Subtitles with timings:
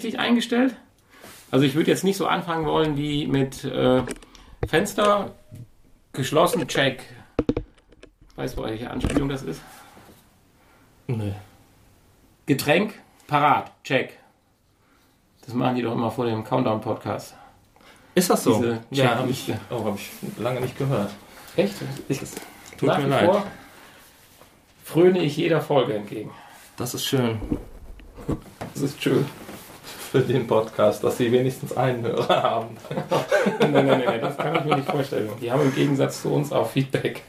[0.00, 0.76] richtig eingestellt.
[1.50, 4.04] Also ich würde jetzt nicht so anfangen wollen wie mit äh,
[4.64, 5.32] Fenster
[6.12, 7.02] geschlossen, check.
[8.36, 9.60] Weißt du, welche Anspielung das ist?
[11.08, 11.34] Nee.
[12.46, 12.94] Getränk,
[13.26, 14.16] parat, check.
[15.44, 17.34] Das machen die doch immer vor dem Countdown-Podcast.
[18.14, 18.54] Ist das so?
[18.58, 21.10] Diese ja, habe ich, oh, hab ich lange nicht gehört.
[21.56, 21.74] Echt?
[22.08, 22.20] Ich,
[22.76, 23.24] Tut nach mir leid.
[23.24, 23.44] vor
[24.84, 26.30] fröne ich jeder Folge entgegen.
[26.76, 27.40] Das ist schön
[28.74, 29.26] Das ist schön.
[29.88, 32.76] Für den Podcast, dass sie wenigstens einen Hörer haben.
[33.60, 35.30] Nein, nein, nein, das kann ich mir nicht vorstellen.
[35.40, 37.22] Die haben im Gegensatz zu uns auch Feedback.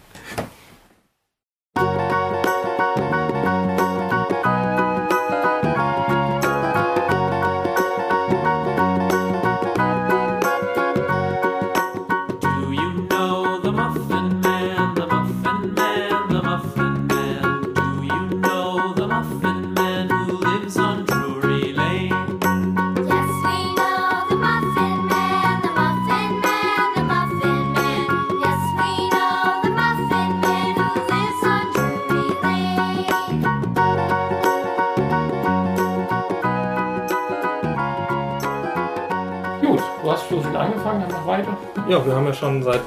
[42.39, 42.81] Schon seit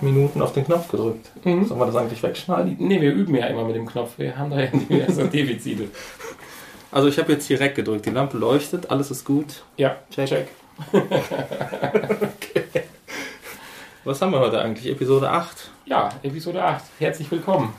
[0.00, 1.30] Minuten auf den Knopf gedrückt.
[1.44, 1.64] Mhm.
[1.64, 2.76] Sollen wir das eigentlich wegschneiden?
[2.78, 4.18] Nee, wir üben ja immer mit dem Knopf.
[4.18, 5.88] Wir haben da ja diverse Defizite.
[6.92, 8.04] Also ich habe jetzt hier Rec gedrückt.
[8.06, 9.62] Die Lampe leuchtet, alles ist gut.
[9.76, 10.26] Ja, Check.
[10.26, 10.48] check.
[14.02, 14.90] Was haben wir heute eigentlich?
[14.92, 15.70] Episode 8.
[15.84, 16.82] Ja, Episode 8.
[16.98, 17.72] Herzlich willkommen.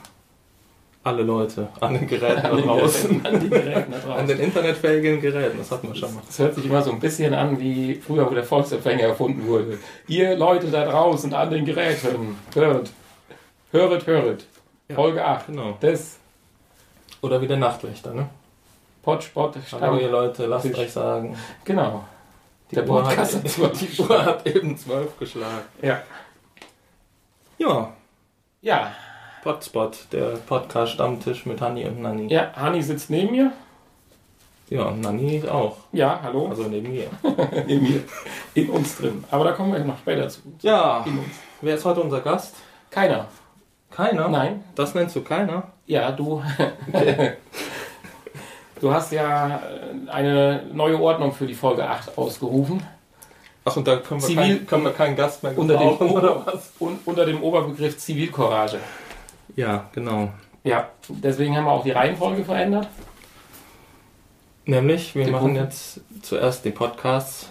[1.04, 3.10] Alle Leute an den Geräten da An draußen.
[3.24, 4.28] Geräten, an den Geräten da An draußen.
[4.28, 6.22] den internetfähigen Geräten, das hatten wir schon mal.
[6.28, 9.80] Das hört sich immer so ein bisschen an, wie früher, wo der Volksempfänger erfunden wurde.
[10.08, 12.92] Ihr Leute da draußen an den Geräten, hört,
[13.72, 14.46] höret, höret.
[14.90, 14.96] Ja.
[14.96, 15.72] Folge 8 Genau.
[15.82, 16.18] des
[17.22, 18.30] Oder wie der Nachtwächter, ne?
[19.02, 20.10] Potspot Hallo ihr.
[20.12, 20.78] Leute, lasst Tisch.
[20.78, 21.36] euch sagen.
[21.66, 22.04] Genau.
[22.70, 23.44] Die Der Uhr Podcast hat,
[23.82, 25.64] die die Uhr hat eben zwölf geschlagen.
[25.82, 26.02] Ja.
[27.58, 27.94] Ja,
[28.62, 28.92] Ja,
[29.44, 32.32] Potspot, der Podcast-Stammtisch mit Hanni und Nanni.
[32.32, 33.52] ja, Hani sitzt neben mir.
[34.70, 35.78] Ja, und Nanni auch.
[35.92, 36.48] Ja, hallo.
[36.48, 37.08] Also neben mir.
[37.68, 38.04] neben mir.
[38.54, 39.24] In uns drin.
[39.32, 40.40] Aber da kommen wir noch später zu.
[40.62, 41.04] Ja,
[41.62, 42.56] wer ist heute unser Gast?
[42.90, 43.26] Keiner.
[43.90, 44.30] Keiner?
[44.30, 44.64] Nein.
[44.76, 45.64] Das nennst du keiner?
[45.88, 46.42] Ja, du.
[48.80, 52.82] du hast ja äh, eine neue Ordnung für die Folge 8 ausgerufen.
[53.66, 56.10] Ach, und da können wir, Zivil- kein, können wir keinen Gast mehr Unter dem, gebrauchen,
[56.12, 56.72] oder was?
[56.80, 58.80] un, unter dem Oberbegriff Zivilcourage.
[59.56, 60.30] Ja, genau.
[60.64, 62.88] Ja, deswegen haben wir auch die Reihenfolge verändert.
[64.66, 65.62] Nämlich, wir Die machen Punkte.
[65.64, 67.50] jetzt zuerst die Podcasts,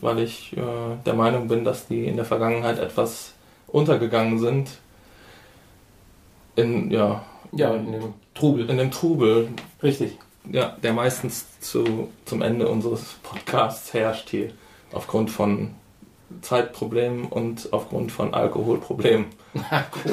[0.00, 0.60] weil ich äh,
[1.04, 3.32] der Meinung bin, dass die in der Vergangenheit etwas
[3.66, 4.70] untergegangen sind.
[6.56, 8.70] In, ja, Ja, in dem Trubel.
[8.70, 9.48] in dem Trubel,
[9.82, 10.16] Richtig.
[10.50, 14.52] ja, der meistens zu, zum Ende unseres Podcasts herrscht hier.
[14.92, 15.74] Aufgrund von
[16.42, 19.26] Zeitproblemen und aufgrund von Alkoholproblemen.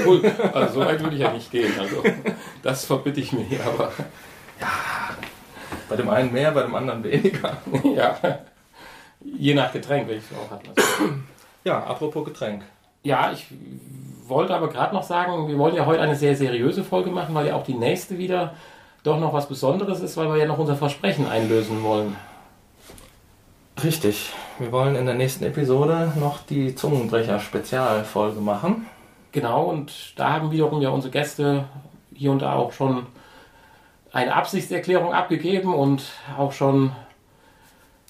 [0.06, 0.22] Cool.
[0.53, 1.74] Also so weit würde ich ja nicht gehen.
[1.79, 2.03] Also
[2.63, 3.91] das verbitte ich mir aber
[5.90, 7.57] Bei dem einen mehr, bei dem anderen weniger.
[7.96, 8.18] ja.
[9.24, 10.63] Je nach Getränk, welches auch hast.
[11.63, 12.63] Ja, apropos Getränk.
[13.03, 13.47] Ja, ich
[14.28, 17.47] wollte aber gerade noch sagen, wir wollen ja heute eine sehr seriöse Folge machen, weil
[17.47, 18.56] ja auch die nächste wieder
[19.03, 22.16] doch noch was Besonderes ist, weil wir ja noch unser Versprechen einlösen wollen.
[23.84, 24.31] Richtig.
[24.59, 28.85] Wir wollen in der nächsten Episode noch die Zungenbrecher-Spezialfolge machen.
[29.31, 31.66] Genau, und da haben wiederum ja unsere Gäste
[32.14, 33.06] hier und da auch schon
[34.12, 36.03] eine Absichtserklärung abgegeben und
[36.38, 36.92] auch schon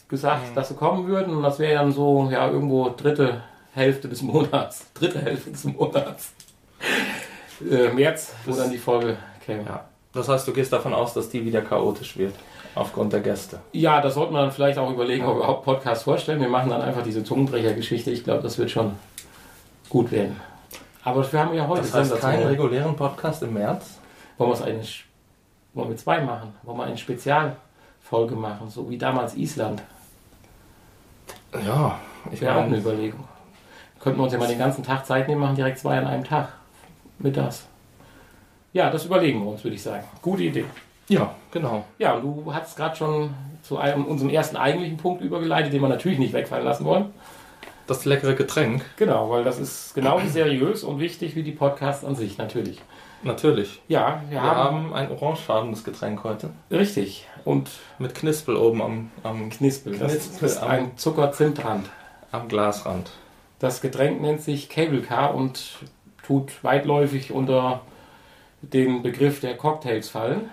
[0.09, 1.36] gesagt, dass sie kommen würden.
[1.36, 3.44] Und das wäre dann so, ja, irgendwo dritte
[3.74, 4.92] Hälfte des Monats.
[4.94, 6.34] Dritte Hälfte des Monats.
[7.70, 9.64] Äh, März, wo dann die Folge käme.
[9.64, 9.86] Ja.
[10.14, 12.36] Das heißt, du gehst davon aus, dass die wieder chaotisch wird.
[12.74, 13.59] Aufgrund der Gäste.
[13.74, 16.40] Ja, das sollte man dann vielleicht auch überlegen, ob wir überhaupt Podcast vorstellen.
[16.40, 18.12] Wir machen dann einfach diese Zungenbrecher-Geschichte.
[18.12, 18.94] Ich glaube, das wird schon
[19.90, 20.40] gut werden.
[21.03, 24.00] Aber dafür haben wir ja heute Das heißt, keinen regulären Podcast im März?
[24.38, 25.03] Wollen wir es eine, Sch-
[25.73, 26.53] wollen wir zwei machen?
[26.63, 29.81] Wollen wir eine Spezialfolge machen, so wie damals Island?
[31.66, 31.99] Ja,
[32.31, 33.23] ich Wäre auch eine Überlegung.
[33.99, 36.23] Könnten wir uns ja mal den ganzen Tag Zeit nehmen, machen direkt zwei an einem
[36.23, 36.49] Tag.
[37.20, 37.66] Mittags.
[38.73, 40.03] Ja, das überlegen wir uns, würde ich sagen.
[40.22, 40.66] Gute Idee.
[41.09, 41.84] ja, genau.
[41.99, 45.90] Ja, und du hast gerade schon zu einem, unserem ersten eigentlichen Punkt übergeleitet, den wir
[45.90, 47.14] natürlich nicht wegfallen lassen wollen.
[47.87, 52.16] Das leckere Getränk, Genau, weil das ist genauso seriös und wichtig wie die Podcasts an
[52.16, 52.79] sich, natürlich.
[53.23, 53.81] natürlich.
[53.87, 56.51] Ja, wir, Wir haben, haben ein orangefarbenes Getränk heute.
[56.69, 57.28] Richtig.
[57.43, 57.69] Und
[57.99, 59.97] Mit Knispel oben am, am, Knispel.
[59.97, 61.89] Das Knispel ist am- ein Zucker-Zimtrand.
[62.31, 63.09] am Glasrand.
[63.59, 65.79] Das Getränk nennt sich Cable Car und
[66.25, 67.81] tut weitläufig unter
[68.61, 70.49] den Begriff der Cocktails fallen.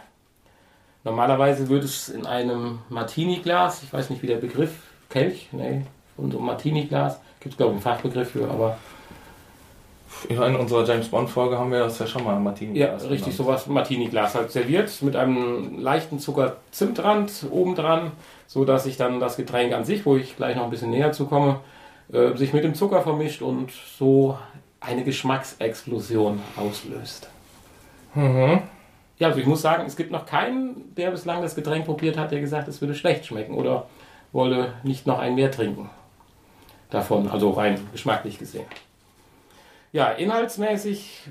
[1.04, 4.72] Normalerweise würde es in einem Martini-Glas, ich weiß nicht wie der Begriff,
[5.08, 5.82] Kelch, nee,
[6.18, 8.76] von so Martini-Glas, gibt es glaube ich einen Fachbegriff für, aber
[10.28, 12.76] Ja, in unserer James Bond-Folge haben wir das ja schon mal Martini.
[12.78, 18.10] ja, richtig, sowas, Martini-Glas halt serviert mit einem leichten Zucker-Zimtrand oben dran,
[18.48, 21.12] so dass sich dann das Getränk an sich, wo ich gleich noch ein bisschen näher
[21.12, 21.60] zu komme,
[22.12, 24.36] äh, sich mit dem Zucker vermischt und so
[24.80, 27.28] eine Geschmacksexplosion auslöst.
[28.14, 28.62] Mhm.
[29.18, 32.30] Ja, also ich muss sagen, es gibt noch keinen, der bislang das Getränk probiert hat,
[32.32, 33.86] der gesagt, es würde schlecht schmecken oder
[34.32, 35.90] wolle nicht noch ein mehr trinken.
[36.90, 38.64] Davon, also rein geschmacklich gesehen.
[39.92, 41.28] Ja, inhaltsmäßig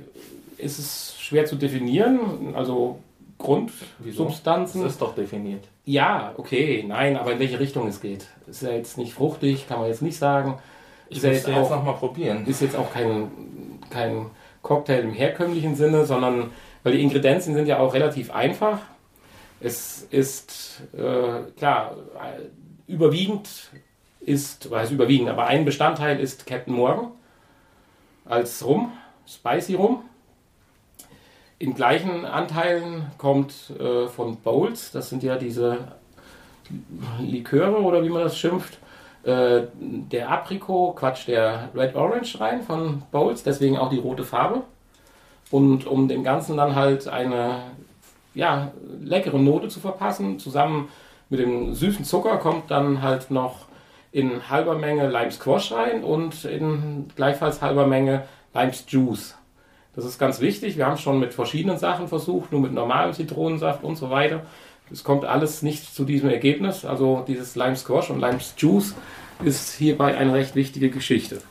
[0.57, 2.55] ist es schwer zu definieren.
[2.55, 2.99] Also
[3.37, 4.81] Grundsubstanzen.
[4.83, 5.63] Das ist doch definiert.
[5.85, 8.27] Ja, okay, nein, aber in welche Richtung es geht.
[8.47, 10.59] Ist ja jetzt nicht fruchtig, kann man jetzt nicht sagen.
[11.09, 12.45] Ich Ist ja muss jetzt nochmal probieren.
[12.45, 13.31] ist jetzt auch kein,
[13.89, 14.25] kein
[14.61, 16.51] Cocktail im herkömmlichen Sinne, sondern
[16.83, 18.79] weil die Ingredienzien sind ja auch relativ einfach.
[19.59, 23.71] Es ist äh, klar, äh, überwiegend
[24.27, 27.11] ist, was heißt überwiegend, aber ein Bestandteil ist Captain Morgan
[28.25, 28.91] als Rum,
[29.25, 30.03] Spicy Rum.
[31.59, 35.77] In gleichen Anteilen kommt äh, von Bowls, das sind ja diese
[37.19, 38.79] Liköre oder wie man das schimpft,
[39.23, 44.63] äh, der Aprikot, Quatsch, der Red Orange rein von Bowls, deswegen auch die rote Farbe.
[45.51, 47.61] Und um dem Ganzen dann halt eine
[48.35, 50.89] ja, leckere Note zu verpassen, zusammen
[51.29, 53.66] mit dem süßen Zucker kommt dann halt noch
[54.17, 59.37] in halber Menge Lime Squash rein und in gleichfalls halber Menge Limes Juice.
[59.95, 60.75] Das ist ganz wichtig.
[60.75, 64.41] Wir haben es schon mit verschiedenen Sachen versucht, nur mit normalem Zitronensaft und so weiter.
[64.91, 66.83] Es kommt alles nicht zu diesem Ergebnis.
[66.83, 68.95] Also dieses Lime Squash und Limes Juice
[69.43, 71.41] ist hierbei eine recht wichtige Geschichte.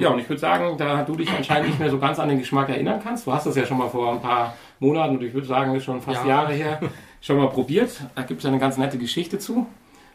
[0.00, 2.38] Ja, und ich würde sagen, da du dich anscheinend nicht mehr so ganz an den
[2.38, 5.34] Geschmack erinnern kannst, du hast das ja schon mal vor ein paar Monaten und ich
[5.34, 6.28] würde sagen, schon fast Ja.
[6.28, 6.80] Jahre her,
[7.20, 8.00] schon mal probiert.
[8.16, 9.66] Da gibt es eine ganz nette Geschichte zu,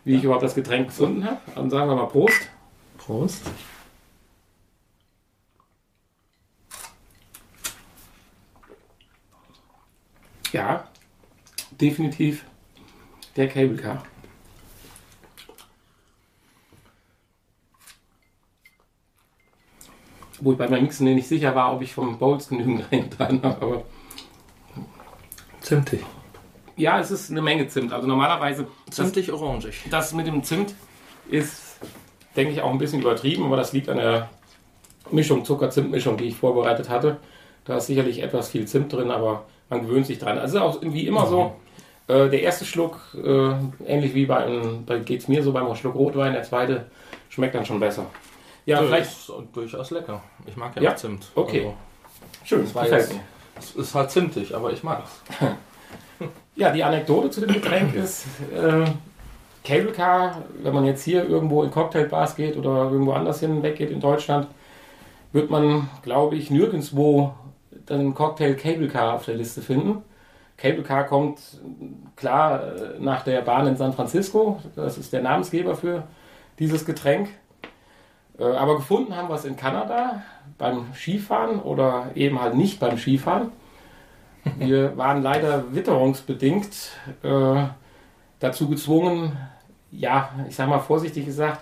[0.08, 1.42] wie ich überhaupt das Getränk gefunden habe.
[1.54, 2.50] Dann sagen wir mal Prost.
[2.98, 3.42] Prost.
[10.54, 10.88] Ja,
[11.72, 12.46] definitiv
[13.36, 14.02] der Cable Car.
[20.40, 23.62] Wo ich bei meinem Mixen nicht sicher war, ob ich vom Bowls genügend reingetan habe,
[23.62, 23.86] aber
[25.60, 26.06] Zimtig.
[26.78, 27.92] Ja, es ist eine Menge Zimt.
[27.94, 29.82] Also normalerweise, Zimtig orangig.
[29.90, 30.74] das mit dem Zimt
[31.30, 31.78] ist,
[32.36, 34.30] denke ich, auch ein bisschen übertrieben, aber das liegt an der
[35.12, 37.18] Mischung, Zucker-Zimt-Mischung, die ich vorbereitet hatte.
[37.66, 40.38] Da ist sicherlich etwas viel Zimt drin, aber man gewöhnt sich dran.
[40.38, 41.56] Also auch irgendwie immer so,
[42.08, 43.52] äh, der erste Schluck, äh,
[43.86, 46.86] ähnlich wie bei, einem- bei geht es mir so beim Schluck Rotwein, der zweite
[47.30, 48.06] schmeckt dann schon besser.
[48.66, 50.22] Ja, Ja, vielleicht, ist durchaus lecker.
[50.46, 50.96] Ich mag ja, Ja?
[50.96, 51.28] Zimt.
[51.36, 51.72] Okay.
[52.46, 53.12] schön, Das war jetzt-.
[53.12, 53.20] Also,
[53.60, 55.10] es ist halt zimtig, aber ich mag's.
[56.58, 58.86] Ja, die Anekdote zu dem Getränk ist, äh,
[59.64, 63.92] Cable Car, wenn man jetzt hier irgendwo in Cocktailbars geht oder irgendwo anders hin weggeht
[63.92, 64.48] in Deutschland,
[65.34, 67.36] wird man, glaube ich, nirgendwo
[67.90, 70.02] einen Cocktail Cable Car auf der Liste finden.
[70.58, 71.40] Cable Car kommt
[72.16, 76.08] klar äh, nach der Bahn in San Francisco, das ist der Namensgeber für
[76.58, 77.30] dieses Getränk.
[78.40, 80.24] Äh, Aber gefunden haben wir es in Kanada
[80.58, 83.52] beim Skifahren oder eben halt nicht beim Skifahren.
[84.58, 86.92] Wir waren leider witterungsbedingt
[87.24, 87.64] äh,
[88.40, 89.38] dazu gezwungen,
[89.92, 91.62] ja, ich sag mal vorsichtig gesagt,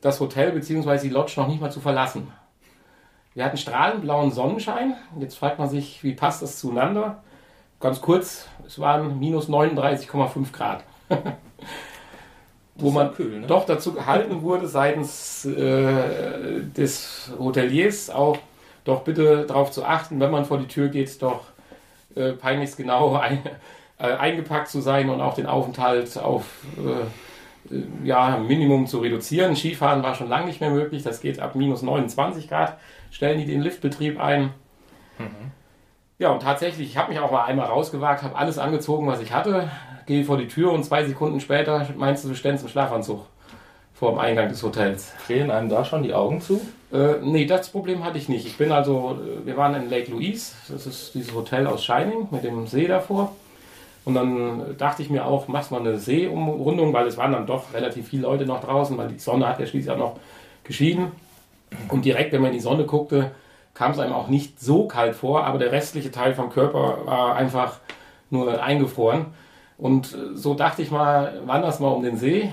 [0.00, 0.98] das Hotel bzw.
[0.98, 2.28] die Lodge noch nicht mal zu verlassen.
[3.34, 4.94] Wir hatten strahlend blauen Sonnenschein.
[5.20, 7.22] Jetzt fragt man sich, wie passt das zueinander?
[7.80, 10.84] Ganz kurz, es waren minus 39,5 Grad.
[12.76, 13.46] Wo man kühl, ne?
[13.46, 18.38] doch dazu gehalten wurde, seitens äh, des Hoteliers auch
[18.84, 21.44] doch bitte darauf zu achten, wenn man vor die Tür geht, doch
[22.16, 23.40] äh, peinlichst genau ein,
[23.98, 26.44] äh, eingepackt zu sein und auch den Aufenthalt auf
[26.78, 29.56] äh, ja, Minimum zu reduzieren.
[29.56, 31.02] Skifahren war schon lange nicht mehr möglich.
[31.02, 32.78] Das geht ab minus 29 Grad.
[33.10, 34.50] Stellen die den Liftbetrieb ein.
[36.18, 39.32] Ja, und tatsächlich, ich habe mich auch mal einmal rausgewagt, habe alles angezogen, was ich
[39.32, 39.70] hatte,
[40.06, 43.26] gehe vor die Tür und zwei Sekunden später meinst du, du ständst im Schlafanzug
[43.98, 45.12] vor dem Eingang des Hotels.
[45.26, 46.60] Drehen einem da schon die Augen zu?
[46.92, 48.46] Äh, nee, das Problem hatte ich nicht.
[48.46, 52.28] Ich bin also, äh, wir waren in Lake Louise, das ist dieses Hotel aus Shining
[52.30, 53.34] mit dem See davor.
[54.04, 57.74] Und dann dachte ich mir auch, machst mal eine Seeumrundung, weil es waren dann doch
[57.74, 60.20] relativ viele Leute noch draußen, weil die Sonne hat ja schließlich auch noch
[60.62, 61.10] geschieden.
[61.88, 63.32] Und direkt, wenn man in die Sonne guckte,
[63.74, 67.34] kam es einem auch nicht so kalt vor, aber der restliche Teil vom Körper war
[67.34, 67.78] einfach
[68.30, 69.26] nur eingefroren.
[69.78, 72.52] Und äh, so dachte ich mal, wanderst mal um den See.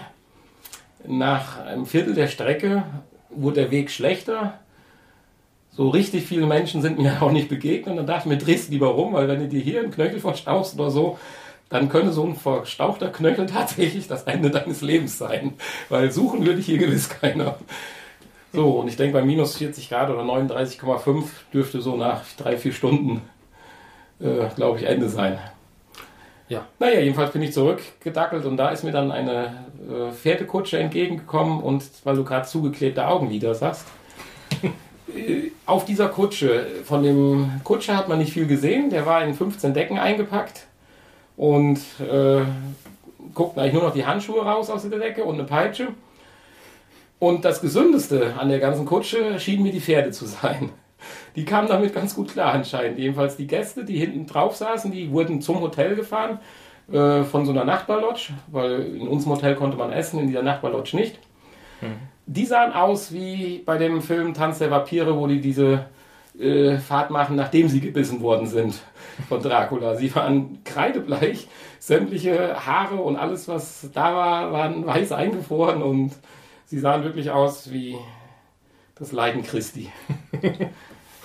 [1.06, 2.84] Nach einem Viertel der Strecke
[3.30, 4.60] wurde der Weg schlechter.
[5.72, 7.92] So richtig viele Menschen sind mir auch nicht begegnet.
[7.92, 10.20] Und dann dachte ich mir, drehst lieber rum, weil wenn du dir hier einen Knöchel
[10.20, 11.18] verstaust oder so,
[11.70, 15.54] dann könnte so ein verstauchter Knöchel tatsächlich das Ende deines Lebens sein.
[15.90, 17.58] Weil suchen würde ich hier gewiss keiner.
[18.54, 22.72] So, und ich denke, bei minus 40 Grad oder 39,5 dürfte so nach drei, vier
[22.72, 23.22] Stunden,
[24.20, 25.40] äh, glaube ich, Ende sein.
[26.50, 26.68] Ja.
[26.78, 31.84] Naja, jedenfalls bin ich zurückgedackelt und da ist mir dann eine äh, Pferdekutsche entgegengekommen und
[32.04, 33.86] weil du gerade zugeklebte Augenlider sagst,
[34.63, 39.34] äh, auf dieser Kutsche, von dem Kutscher hat man nicht viel gesehen, der war in
[39.34, 40.68] 15 Decken eingepackt
[41.38, 42.42] und äh,
[43.34, 45.90] guckten eigentlich nur noch die Handschuhe raus aus der Decke und eine Peitsche.
[47.20, 50.70] Und das Gesündeste an der ganzen Kutsche schienen mir die Pferde zu sein.
[51.36, 53.00] Die kamen damit ganz gut klar anscheinend.
[53.00, 56.40] Jedenfalls die Gäste, die hinten drauf saßen, die wurden zum Hotel gefahren
[56.92, 60.96] äh, von so einer Nachbarlodge, weil in unserem Hotel konnte man essen, in dieser Nachbarlodge
[60.96, 61.20] nicht.
[62.25, 65.86] Die sahen aus wie bei dem Film Tanz der Vampire, wo die diese
[66.40, 68.82] äh, Fahrt machen, nachdem sie gebissen worden sind
[69.28, 69.96] von Dracula.
[69.96, 71.48] Sie waren kreidebleich,
[71.80, 76.13] sämtliche Haare und alles, was da war, waren weiß eingefroren und
[76.66, 77.96] sie sahen wirklich aus wie
[78.96, 79.92] das Leiden Christi.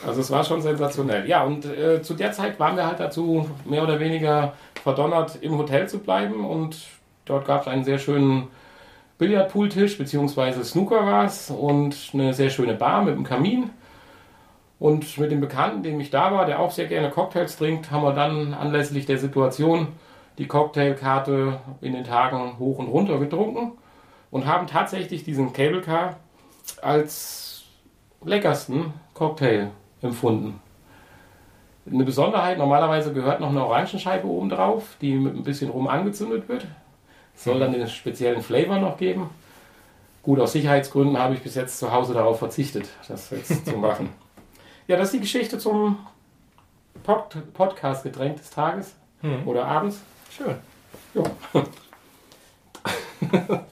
[0.07, 1.29] Also es war schon sensationell.
[1.29, 4.55] Ja, und äh, zu der Zeit waren wir halt dazu mehr oder weniger
[4.89, 6.79] verdonnert, im Hotel zu bleiben und
[7.27, 8.49] dort gab es einen sehr schönen
[9.19, 13.71] Billardpooltisch, beziehungsweise Snooker war es und eine sehr schöne Bar mit einem Kamin.
[14.79, 18.03] Und mit dem Bekannten, dem ich da war, der auch sehr gerne Cocktails trinkt, haben
[18.03, 19.89] wir dann anlässlich der Situation
[20.39, 23.73] die Cocktailkarte in den Tagen hoch und runter getrunken
[24.31, 26.17] und haben tatsächlich diesen Cable Car
[26.81, 27.65] als
[28.25, 30.61] leckersten Cocktail empfunden.
[31.93, 36.49] Eine Besonderheit, normalerweise gehört noch eine Orangenscheibe oben drauf, die mit ein bisschen rum angezündet
[36.49, 36.67] wird.
[37.35, 39.31] Soll dann den speziellen Flavor noch geben.
[40.23, 44.11] Gut, aus Sicherheitsgründen habe ich bis jetzt zu Hause darauf verzichtet, das jetzt zu machen.
[44.87, 45.99] Ja, das ist die Geschichte zum
[47.05, 48.95] Pod Podcast-Getränk des Tages
[49.47, 50.01] oder abends.
[50.37, 50.57] Schön.
[51.15, 51.23] Ja.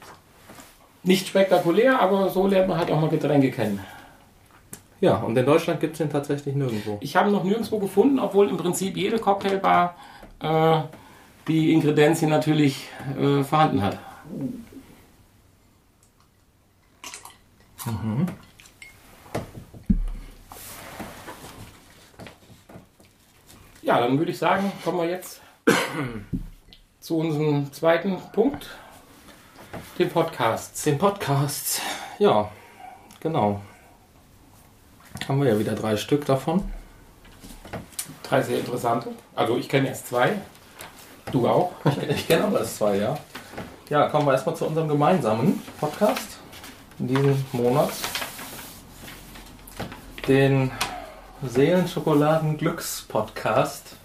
[1.03, 3.79] Nicht spektakulär, aber so lernt man halt auch mal Getränke kennen.
[4.99, 6.97] Ja, und in Deutschland gibt es den tatsächlich nirgendwo.
[7.01, 9.95] Ich habe ihn noch nirgendwo gefunden, obwohl im Prinzip jede Cocktailbar
[10.39, 10.79] äh,
[11.47, 12.87] die Ingredienzien natürlich
[13.19, 13.99] äh, vorhanden hat.
[23.81, 25.41] Ja, dann würde ich sagen, kommen wir jetzt
[26.99, 28.67] zu unserem zweiten Punkt,
[29.97, 30.85] dem Podcast.
[30.85, 31.81] Den Podcasts.
[32.19, 32.51] Ja,
[33.21, 33.61] genau.
[35.27, 36.63] Haben wir ja wieder drei Stück davon.
[38.23, 39.09] Drei sehr interessante.
[39.35, 40.33] Also ich kenne jetzt zwei.
[41.31, 41.73] Du auch.
[42.09, 43.17] Ich kenne aber das zwei, ja.
[43.89, 46.39] Ja, kommen wir erstmal zu unserem gemeinsamen Podcast
[46.99, 47.91] in diesem Monat.
[50.27, 50.71] Den
[51.41, 53.95] Seelenschokoladen-Glücks-Podcast,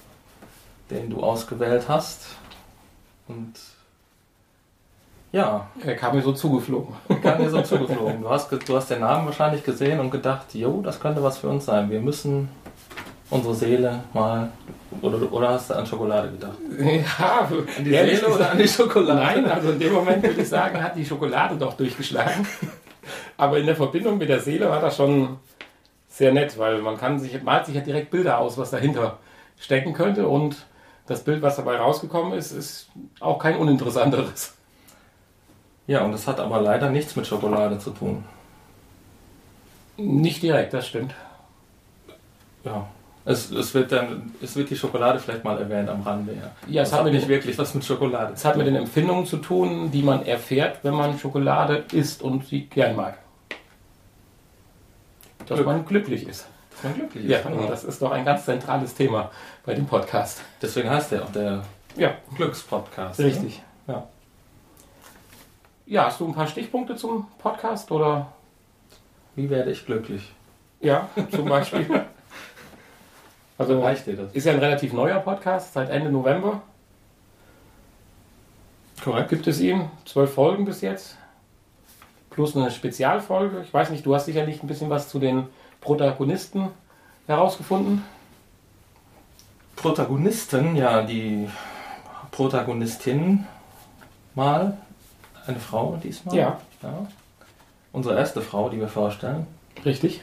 [0.91, 2.27] den du ausgewählt hast.
[3.27, 3.55] Und
[5.33, 6.95] ja, Er kam mir so zugeflogen.
[7.23, 8.23] kam mir so zugeflogen.
[8.23, 11.49] Du hast, du hast den Namen wahrscheinlich gesehen und gedacht, jo, das könnte was für
[11.49, 11.91] uns sein.
[11.91, 12.49] Wir müssen
[13.31, 14.51] unsere Seele mal.
[15.01, 16.59] Oder, oder hast du an Schokolade gedacht?
[16.79, 19.21] Ja, An die Seele oder an die Schokolade?
[19.21, 22.47] Nein, also in dem Moment würde ich sagen, hat die Schokolade doch durchgeschlagen.
[23.39, 25.39] Aber in der Verbindung mit der Seele war das schon
[26.09, 29.19] sehr nett, weil man kann sich, malt sich ja direkt Bilder aus, was dahinter
[29.59, 30.29] stecken könnte.
[30.29, 30.67] Und
[31.07, 34.55] das Bild, was dabei rausgekommen ist, ist auch kein uninteressanteres.
[35.87, 38.25] Ja, und das hat aber leider nichts mit Schokolade zu tun.
[39.97, 41.15] Nicht direkt, das stimmt.
[42.65, 42.87] Ja.
[43.25, 46.33] Es, es, wird dann, es wird die Schokolade vielleicht mal erwähnt am Rande.
[46.35, 48.67] Ja, Ja, es das hat mit nicht den- wirklich was mit Schokolade Es hat mit
[48.67, 53.19] den Empfindungen zu tun, die man erfährt, wenn man Schokolade isst und sie gern mag.
[55.47, 55.67] Dass Glück.
[55.67, 56.47] man glücklich ist.
[56.71, 57.47] Dass man glücklich Ja, ist.
[57.47, 57.69] und genau.
[57.69, 59.31] das ist doch ein ganz zentrales Thema
[59.65, 60.41] bei dem Podcast.
[60.61, 61.63] Deswegen heißt der auch der
[61.97, 63.21] Ja, Glückspodcast.
[63.21, 63.63] richtig.
[63.87, 64.05] Ja.
[65.93, 68.33] Ja, hast du ein paar Stichpunkte zum Podcast oder?
[69.37, 70.33] Wie werde ich glücklich?
[70.81, 71.87] Ja, zum Beispiel.
[73.59, 74.33] Also Reicht dir das?
[74.33, 76.63] ist ja ein relativ neuer Podcast, seit Ende November
[79.05, 79.29] Korrekt.
[79.29, 79.91] gibt es ihn.
[80.07, 81.19] Zwölf Folgen bis jetzt.
[82.31, 83.61] Plus eine Spezialfolge.
[83.61, 85.47] Ich weiß nicht, du hast sicherlich ein bisschen was zu den
[85.83, 86.69] Protagonisten
[87.27, 88.03] herausgefunden.
[89.77, 91.47] Protagonisten, ja, die
[92.31, 93.47] Protagonistin
[94.35, 94.79] mal,
[95.47, 96.35] eine Frau diesmal.
[96.37, 96.59] Ja.
[96.83, 97.07] ja.
[97.93, 99.47] Unsere erste Frau, die wir vorstellen,
[99.85, 100.23] Richtig.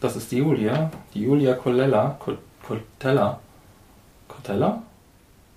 [0.00, 3.38] das ist die Julia, die Julia Colella, Col- Coltella,
[4.28, 4.82] Coltella?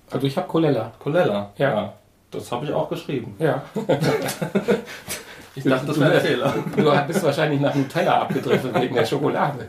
[0.10, 0.92] Also ich habe Colella.
[1.00, 1.94] Colella, Ja.
[2.32, 3.36] Das habe ich auch geschrieben.
[3.40, 3.62] Ja.
[5.56, 6.54] Ich dachte, das wäre ein Fehler.
[6.76, 9.68] Du bist wahrscheinlich nach Nutella abgedriftet wegen der Schokolade.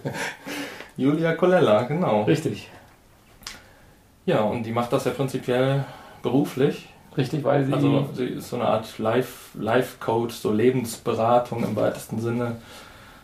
[0.96, 2.24] Julia Colella, genau.
[2.24, 2.68] Richtig.
[4.26, 5.84] Ja, und die macht das ja prinzipiell
[6.20, 6.87] beruflich.
[7.18, 7.74] Richtig, weil sie.
[7.74, 12.56] Also sie ist so eine Art Life- Life-Coach, so Lebensberatung im weitesten Sinne.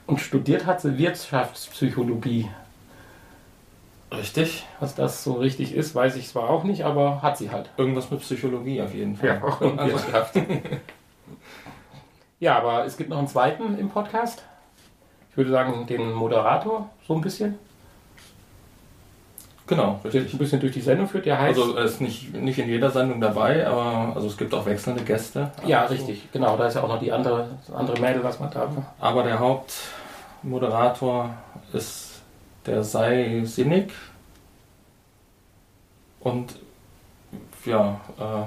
[0.06, 2.50] und studiert hat sie Wirtschaftspsychologie.
[4.12, 4.66] Richtig.
[4.80, 7.70] Was das so richtig ist, weiß ich zwar auch nicht, aber hat sie halt.
[7.76, 9.40] Irgendwas mit Psychologie auf jeden Fall.
[9.60, 10.34] und Also, Wirtschaft.
[12.40, 14.42] ja, aber es gibt noch einen zweiten im Podcast.
[15.30, 17.58] Ich würde sagen, den Moderator, so ein bisschen.
[19.66, 20.33] Genau, richtig.
[20.33, 21.26] ein bisschen durch die Sendung führt.
[21.26, 21.59] Der heißt.
[21.59, 25.02] Also er ist nicht, nicht in jeder Sendung dabei, aber also es gibt auch wechselnde
[25.02, 25.50] Gäste.
[25.66, 26.30] ja, Also, richtig.
[26.33, 28.68] Genau, da ist ja auch noch die andere, andere Mädel, was man da.
[29.00, 31.30] Aber der Hauptmoderator
[31.73, 32.23] ist
[32.66, 33.92] der Sei Sinnig.
[36.21, 36.56] Und
[37.66, 38.44] ja, äh,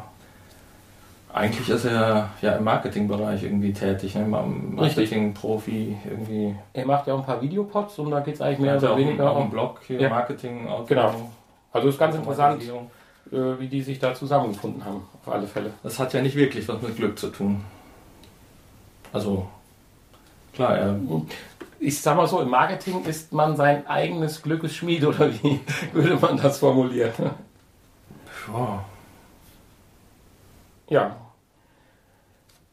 [1.37, 4.25] eigentlich ist er ja im Marketingbereich irgendwie tätig, ne?
[4.25, 6.55] Marketing-Profi irgendwie.
[6.73, 8.97] Er macht ja auch ein paar Videopods und da geht es eigentlich mehr Er oder
[8.97, 9.49] weniger um.
[9.49, 10.09] Blog hier, Ja.
[10.09, 11.31] Marketing, Auto, Genau.
[11.71, 15.71] Also ist ganz interessant, äh, wie die sich da zusammengefunden haben, auf alle Fälle.
[15.83, 17.63] Das hat ja nicht wirklich was mit Glück zu tun.
[19.13, 19.47] Also,
[20.53, 20.95] klar, er
[21.79, 25.59] Ich sag mal so, im Marketing ist man sein eigenes Glückes Schmied, oder wie
[25.93, 27.11] würde man das formulieren?
[28.53, 28.83] ja,
[30.89, 31.15] Ja.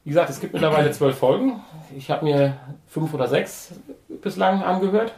[0.05, 1.63] Wie gesagt, es gibt mittlerweile zwölf Folgen.
[1.97, 2.57] Ich habe mir
[2.87, 3.73] fünf oder sechs
[4.23, 5.13] bislang angehört.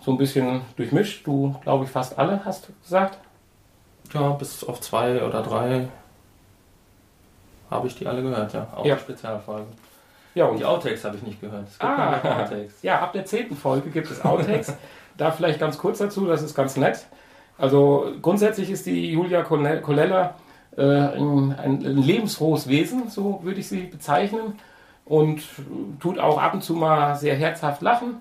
[0.00, 1.26] So ein bisschen durchmischt.
[1.26, 3.18] Du, glaube ich, fast alle hast du gesagt.
[4.12, 5.88] Ja, bis auf zwei oder drei
[7.70, 8.66] habe ich die alle gehört, ja.
[8.74, 8.96] Auch Ja.
[8.96, 9.68] die Spezialfolgen.
[10.34, 11.66] Ja, Und die Outtakes habe ich nicht gehört.
[11.68, 12.42] Es gibt Ah.
[12.42, 12.82] Outtakes.
[12.82, 14.74] Ja, ab der zehnten Folge gibt es Outtakes.
[15.16, 17.06] da vielleicht ganz kurz dazu, das ist ganz nett.
[17.58, 20.34] Also grundsätzlich ist die Julia Cole- Colella
[20.76, 24.58] äh, ein, ein lebensfrohes Wesen, so würde ich sie bezeichnen.
[25.04, 25.42] Und
[25.98, 28.18] tut auch ab und zu mal sehr herzhaft lachen,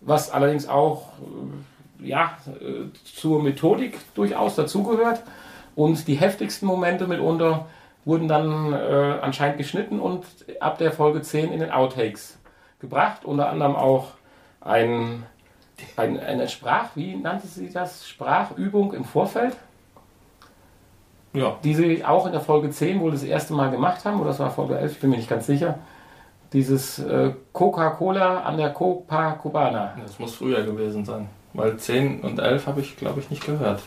[0.00, 1.08] was allerdings auch
[2.00, 5.22] äh, ja, äh, zur Methodik durchaus dazugehört.
[5.74, 7.66] Und die heftigsten Momente mitunter
[8.04, 10.24] wurden dann äh, anscheinend geschnitten und
[10.60, 12.38] ab der Folge 10 in den Outtakes
[12.80, 13.24] gebracht.
[13.24, 14.08] Unter anderem auch
[14.60, 15.24] ein,
[15.96, 18.08] ein, eine Sprach, wie nannte sie das?
[18.08, 19.56] Sprachübung im Vorfeld,
[21.34, 21.56] Ja.
[21.64, 24.38] die sie auch in der Folge 10 wohl das erste Mal gemacht haben, oder das
[24.38, 25.78] war Folge 11, ich bin mir nicht ganz sicher.
[26.52, 29.94] Dieses äh, Coca-Cola an der Copacabana.
[30.02, 31.28] Das muss früher gewesen sein.
[31.54, 33.80] Weil 10 und 11 habe ich, glaube ich, nicht gehört.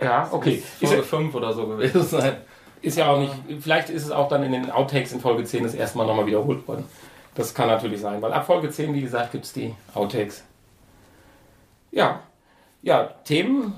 [0.00, 0.54] Ja, okay.
[0.54, 2.38] Ist, Folge ja- 5 oder so gewesen sein.
[2.82, 5.62] ist ja auch nicht, vielleicht ist es auch dann in den Outtakes in Folge 10
[5.62, 6.84] das erste Mal nochmal wiederholt worden.
[7.36, 10.42] Das kann natürlich sein, weil ab Folge 10, wie gesagt, gibt es die Outtakes.
[11.92, 12.20] Ja,
[12.82, 13.72] ja, Themen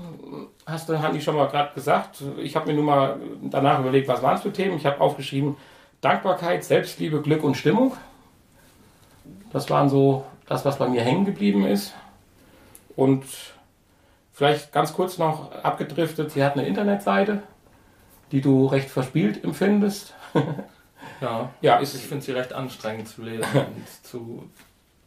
[0.65, 2.23] hast du, Hanni, schon mal gerade gesagt.
[2.37, 4.77] Ich habe mir nur mal danach überlegt, was waren es für Themen.
[4.77, 5.57] Ich habe aufgeschrieben,
[6.01, 7.93] Dankbarkeit, Selbstliebe, Glück und Stimmung.
[9.51, 11.93] Das waren so das, was bei mir hängen geblieben ist.
[12.95, 13.23] Und
[14.31, 17.43] vielleicht ganz kurz noch abgedriftet, sie hat eine Internetseite,
[18.31, 20.13] die du recht verspielt empfindest.
[21.21, 21.49] Ja.
[21.61, 24.49] Ja, Ich ist, finde sie recht anstrengend zu lesen und zu.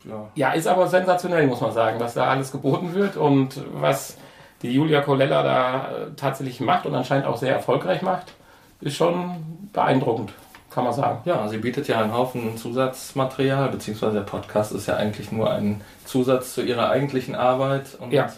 [0.05, 0.31] Ja.
[0.35, 4.17] ja, ist aber sensationell, muss man sagen, was da alles geboten wird und was
[4.63, 8.35] die Julia Colella da äh, tatsächlich macht und anscheinend auch sehr erfolgreich macht,
[8.81, 10.33] ist schon beeindruckend,
[10.71, 11.21] kann man sagen.
[11.25, 15.81] Ja, sie bietet ja einen Haufen Zusatzmaterial, beziehungsweise der Podcast ist ja eigentlich nur ein
[16.05, 17.97] Zusatz zu ihrer eigentlichen Arbeit.
[18.01, 18.29] Und Ja.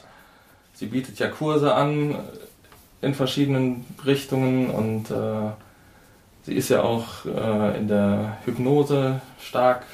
[0.74, 2.16] sie bietet ja Kurse an
[3.00, 5.50] in verschiedenen Richtungen und äh,
[6.42, 9.84] sie ist ja auch äh, in der Hypnose stark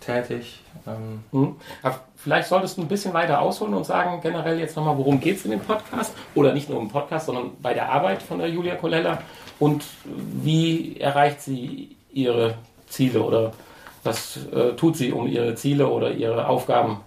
[0.00, 0.61] tätig.
[0.86, 1.56] Ähm, Hm.
[1.82, 5.36] Aber vielleicht solltest du ein bisschen weiter ausholen und sagen generell jetzt nochmal, worum geht
[5.36, 6.14] es in dem Podcast?
[6.34, 9.22] Oder nicht nur im Podcast, sondern bei der Arbeit von der Julia Colella
[9.58, 12.54] und wie erreicht sie ihre
[12.88, 13.52] Ziele oder
[14.04, 17.00] was äh, tut sie, um ihre Ziele oder ihre Aufgaben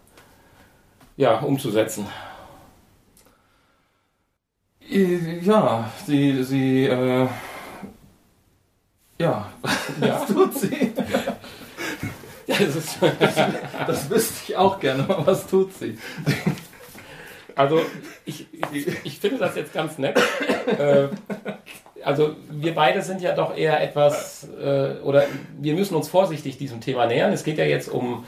[1.18, 2.08] ja, umzusetzen?
[4.90, 7.28] äh, ja, sie, sie, äh,
[9.20, 9.50] ja,
[10.02, 10.94] Ja, was tut sie?
[12.60, 12.98] das ist,
[13.88, 15.98] Das wüsste ich auch gerne, aber was tut sie?
[17.56, 17.82] Also
[18.26, 20.18] ich, ich, ich finde das jetzt ganz nett.
[20.78, 21.08] Äh,
[22.04, 25.26] also wir beide sind ja doch eher etwas, äh, oder
[25.60, 27.32] wir müssen uns vorsichtig diesem Thema nähern.
[27.32, 28.26] Es geht ja jetzt um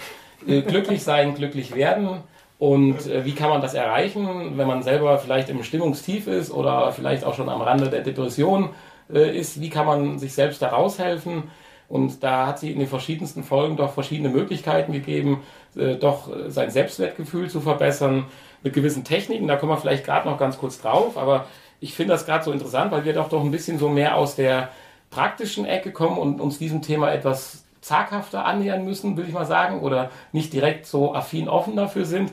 [0.47, 2.21] äh, glücklich sein, glücklich werden.
[2.57, 6.91] Und äh, wie kann man das erreichen, wenn man selber vielleicht im Stimmungstief ist oder
[6.91, 8.69] vielleicht auch schon am Rande der Depression
[9.09, 9.61] ist?
[9.61, 11.43] Wie kann man sich selbst da raushelfen?
[11.89, 15.43] Und da hat sie in den verschiedensten Folgen doch verschiedene Möglichkeiten gegeben,
[15.75, 18.25] äh, doch äh, sein Selbstwertgefühl zu verbessern
[18.61, 19.47] mit gewissen Techniken.
[19.47, 21.45] Da kommen wir vielleicht gerade noch ganz kurz drauf, aber
[21.79, 24.35] ich finde das gerade so interessant, weil wir doch doch ein bisschen so mehr aus
[24.35, 24.69] der
[25.11, 29.79] praktischen Ecke kommen und uns diesem Thema etwas zaghafter annähern müssen, will ich mal sagen,
[29.79, 32.31] oder nicht direkt so affin offen dafür sind.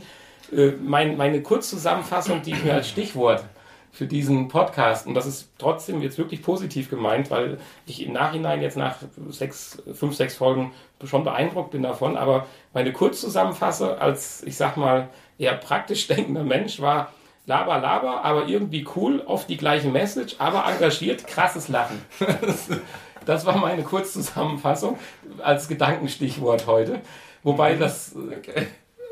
[0.53, 3.45] Äh, mein, meine Kurzzusammenfassung, die ich mir als Stichwort
[3.95, 5.07] für diesen Podcast.
[5.07, 8.97] Und das ist trotzdem jetzt wirklich positiv gemeint, weil ich im Nachhinein jetzt nach
[9.29, 10.73] sechs, fünf, sechs Folgen
[11.05, 12.17] schon beeindruckt bin davon.
[12.17, 17.13] Aber meine Kurzzusammenfassung als, ich sag mal, eher praktisch denkender Mensch war
[17.47, 22.03] Laber, Laber, aber irgendwie cool, oft die gleiche Message, aber engagiert, krasses Lachen.
[23.27, 24.99] Das war meine Kurzzusammenfassung
[25.43, 27.01] als Gedankenstichwort heute.
[27.43, 28.15] Wobei das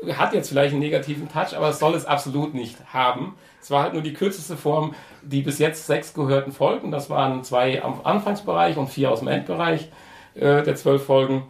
[0.05, 3.35] äh, hat jetzt vielleicht einen negativen Touch, aber es soll es absolut nicht haben.
[3.63, 7.45] Es war halt nur die kürzeste Form, die bis jetzt sechs gehörten Folgen, das waren
[7.45, 9.89] zwei am Anfangsbereich und vier aus dem Endbereich
[10.35, 11.43] äh, der zwölf Folgen,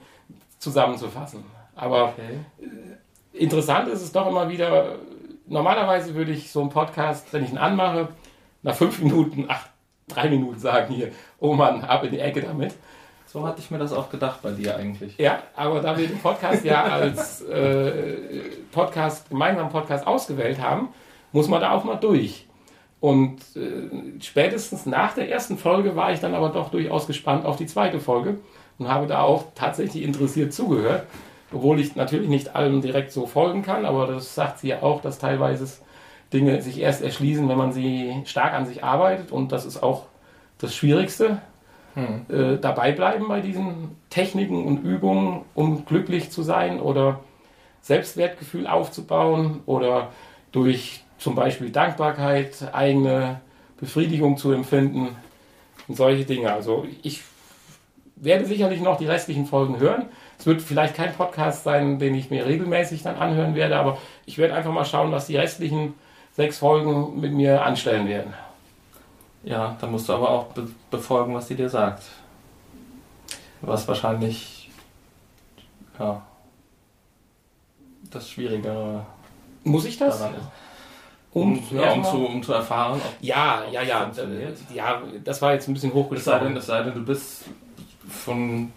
[0.60, 1.44] zusammenzufassen.
[1.76, 2.38] Aber Okay.
[3.34, 4.96] interessant ist es doch immer wieder,
[5.48, 8.10] normalerweise würde ich so einen Podcast, wenn ich ihn anmache,
[8.62, 9.66] nach fünf Minuten, ach,
[10.08, 12.76] drei Minuten sagen hier, oh Mann, ab in die Ecke damit.
[13.26, 15.18] So hatte ich mir das auch gedacht bei dir eigentlich.
[15.18, 18.18] Ja, aber da wir den Podcast ja als äh,
[18.72, 20.90] Podcast, gemeinsamen Podcast ausgewählt haben,
[21.34, 22.48] muss man da auch mal durch.
[23.02, 27.58] Und äh, spätestens nach der ersten Folge war ich dann aber doch durchaus gespannt auf
[27.58, 28.38] die zweite Folge
[28.78, 31.06] und habe da auch tatsächlich interessiert zugehört.
[31.52, 35.02] Obwohl ich natürlich nicht allem direkt so folgen kann, aber das sagt sie ja auch,
[35.02, 35.68] dass teilweise
[36.32, 39.32] Dinge sich erst erschließen, wenn man sie stark an sich arbeitet.
[39.32, 40.06] Und das ist auch
[40.58, 41.42] das Schwierigste,
[41.96, 42.26] Hm.
[42.28, 47.20] äh, dabei bleiben bei diesen Techniken und Übungen, um glücklich zu sein oder
[47.82, 50.10] Selbstwertgefühl aufzubauen oder
[50.52, 53.40] durch zum Beispiel Dankbarkeit eigene
[53.80, 55.16] Befriedigung zu empfinden
[55.88, 56.52] und solche Dinge.
[56.52, 57.24] Also ich
[58.18, 60.08] werde sicherlich noch die restlichen Folgen hören.
[60.38, 64.38] Es wird vielleicht kein Podcast sein, den ich mir regelmäßig dann anhören werde, aber ich
[64.38, 65.94] werde einfach mal schauen, was die restlichen
[66.36, 68.34] sechs Folgen mit mir anstellen werden.
[69.46, 72.04] Ja, dann musst du aber auch be befolgen, was sie dir sagt.
[73.62, 74.70] Was wahrscheinlich
[75.98, 76.22] ja,
[78.12, 79.06] das Schwierigere
[79.64, 80.20] Muss ich das?
[80.20, 80.63] daran ist.
[81.34, 84.02] Um, Um, ja, um, zu, um zu erfahren, ob Ja, ja, ja.
[84.02, 84.58] Funktioniert.
[84.72, 87.46] äh, Ja, das war jetzt ein bisschen es sei, denn, es sei denn, du bist
[88.08, 88.72] von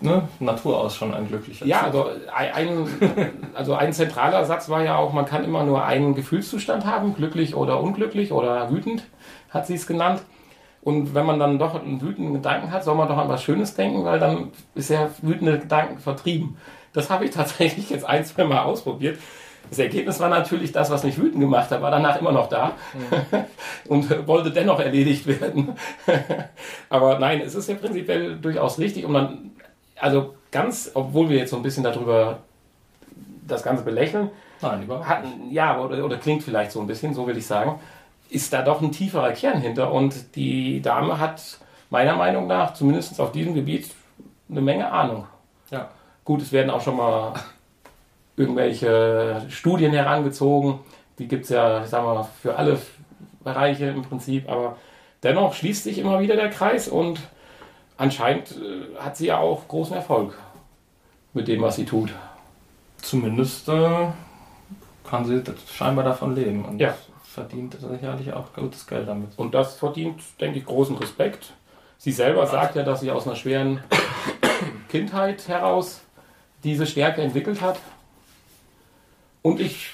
[0.00, 2.86] ne, Natur aus schon ein glücklicher Ja, also ein,
[3.54, 7.54] also ein zentraler Satz war ja auch, man kann immer nur einen Gefühlszustand haben, glücklich
[7.54, 9.04] oder unglücklich oder wütend,
[9.50, 10.22] hat sie es genannt.
[10.80, 13.74] Und wenn man dann doch einen wütenden Gedanken hat, soll man doch an was Schönes
[13.74, 16.56] denken, weil dann ist ja wütende Gedanken vertrieben.
[16.92, 19.18] Das habe ich tatsächlich jetzt ein, zwei Mal ausprobiert.
[19.70, 22.72] Das Ergebnis war natürlich das, was mich wütend gemacht hat, war danach immer noch da
[23.88, 25.76] und wollte dennoch erledigt werden.
[26.88, 29.50] Aber nein, es ist ja prinzipiell durchaus richtig und man,
[29.96, 32.38] also ganz, obwohl wir jetzt so ein bisschen darüber
[33.46, 37.26] das Ganze belächeln, Nein, überhaupt hatten, ja, oder, oder klingt vielleicht so ein bisschen, so
[37.26, 37.78] will ich sagen,
[38.28, 41.58] ist da doch ein tieferer Kern hinter und die Dame hat
[41.90, 43.90] meiner Meinung nach, zumindest auf diesem Gebiet,
[44.50, 45.26] eine Menge Ahnung.
[45.70, 45.88] Ja.
[46.24, 47.34] Gut, es werden auch schon mal
[48.38, 50.80] irgendwelche Studien herangezogen,
[51.18, 52.78] die gibt es ja, sagen wir mal, für alle
[53.42, 54.76] Bereiche im Prinzip, aber
[55.22, 57.20] dennoch schließt sich immer wieder der Kreis und
[57.96, 60.38] anscheinend äh, hat sie ja auch großen Erfolg
[61.34, 62.10] mit dem, was sie tut.
[63.02, 64.06] Zumindest äh,
[65.08, 66.94] kann sie scheinbar davon leben und Ja.
[67.22, 69.30] verdient sicherlich auch gutes Geld damit.
[69.36, 71.52] Und das verdient, denke ich, großen Respekt.
[71.98, 73.80] Sie selber sagt ja, dass sie aus einer schweren
[74.88, 76.00] Kindheit heraus
[76.64, 77.78] diese Stärke entwickelt hat.
[79.42, 79.90] Und ich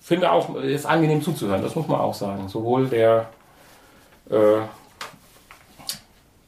[0.00, 2.48] finde auch, es ist angenehm zuzuhören, das muss man auch sagen.
[2.48, 3.28] Sowohl der,
[4.30, 4.60] äh,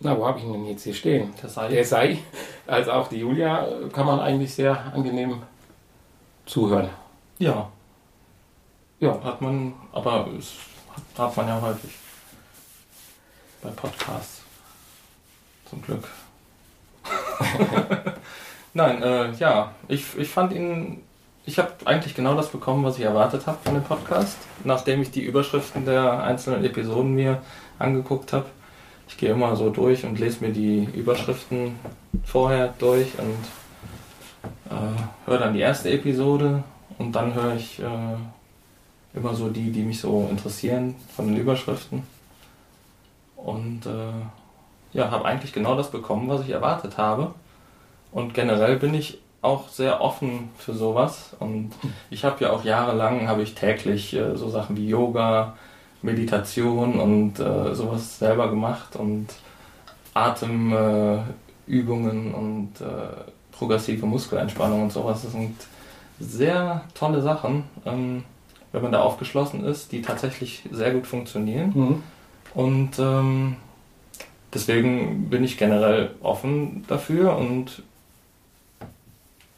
[0.00, 1.32] na, wo habe ich ihn denn jetzt hier stehen?
[1.42, 2.18] Der sei Der Sei,
[2.66, 5.42] als auch die Julia, kann man eigentlich sehr angenehm
[6.44, 6.90] zuhören.
[7.38, 7.70] ja,
[9.00, 10.54] Ja, hat man, aber es
[10.94, 11.92] hat, hat man ja häufig
[13.62, 14.42] bei Podcasts.
[15.68, 16.06] Zum Glück.
[18.74, 21.02] Nein, äh, ja, ich, ich fand ihn,
[21.46, 25.12] ich habe eigentlich genau das bekommen, was ich erwartet habe von dem Podcast, nachdem ich
[25.12, 27.40] die Überschriften der einzelnen Episoden mir
[27.78, 28.46] angeguckt habe.
[29.08, 31.78] Ich gehe immer so durch und lese mir die Überschriften
[32.24, 36.64] vorher durch und äh, höre dann die erste Episode
[36.98, 42.02] und dann höre ich äh, immer so die, die mich so interessieren von den Überschriften.
[43.36, 47.34] Und äh, ja, habe eigentlich genau das bekommen, was ich erwartet habe.
[48.10, 51.36] Und generell bin ich auch sehr offen für sowas.
[51.38, 51.70] Und
[52.10, 55.56] ich habe ja auch jahrelang, habe ich täglich äh, so Sachen wie Yoga,
[56.02, 59.28] Meditation und äh, sowas selber gemacht und
[60.14, 61.24] Atemübungen
[62.32, 62.72] äh, und
[63.52, 65.22] progressive Muskelentspannung und sowas.
[65.22, 65.56] Das sind
[66.20, 68.24] sehr tolle Sachen, ähm,
[68.72, 71.72] wenn man da aufgeschlossen ist, die tatsächlich sehr gut funktionieren.
[71.74, 72.02] mhm.
[72.54, 73.56] Und ähm,
[74.54, 77.82] deswegen bin ich generell offen dafür und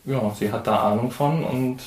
[0.08, 1.78] ja, sie hat da Ahnung von und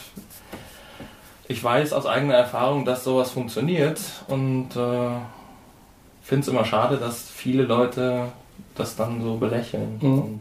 [1.47, 5.10] ich weiß aus eigener Erfahrung, dass sowas funktioniert und äh,
[6.21, 8.27] finde es immer schade, dass viele Leute
[8.75, 10.19] das dann so belächeln Mhm.
[10.21, 10.39] und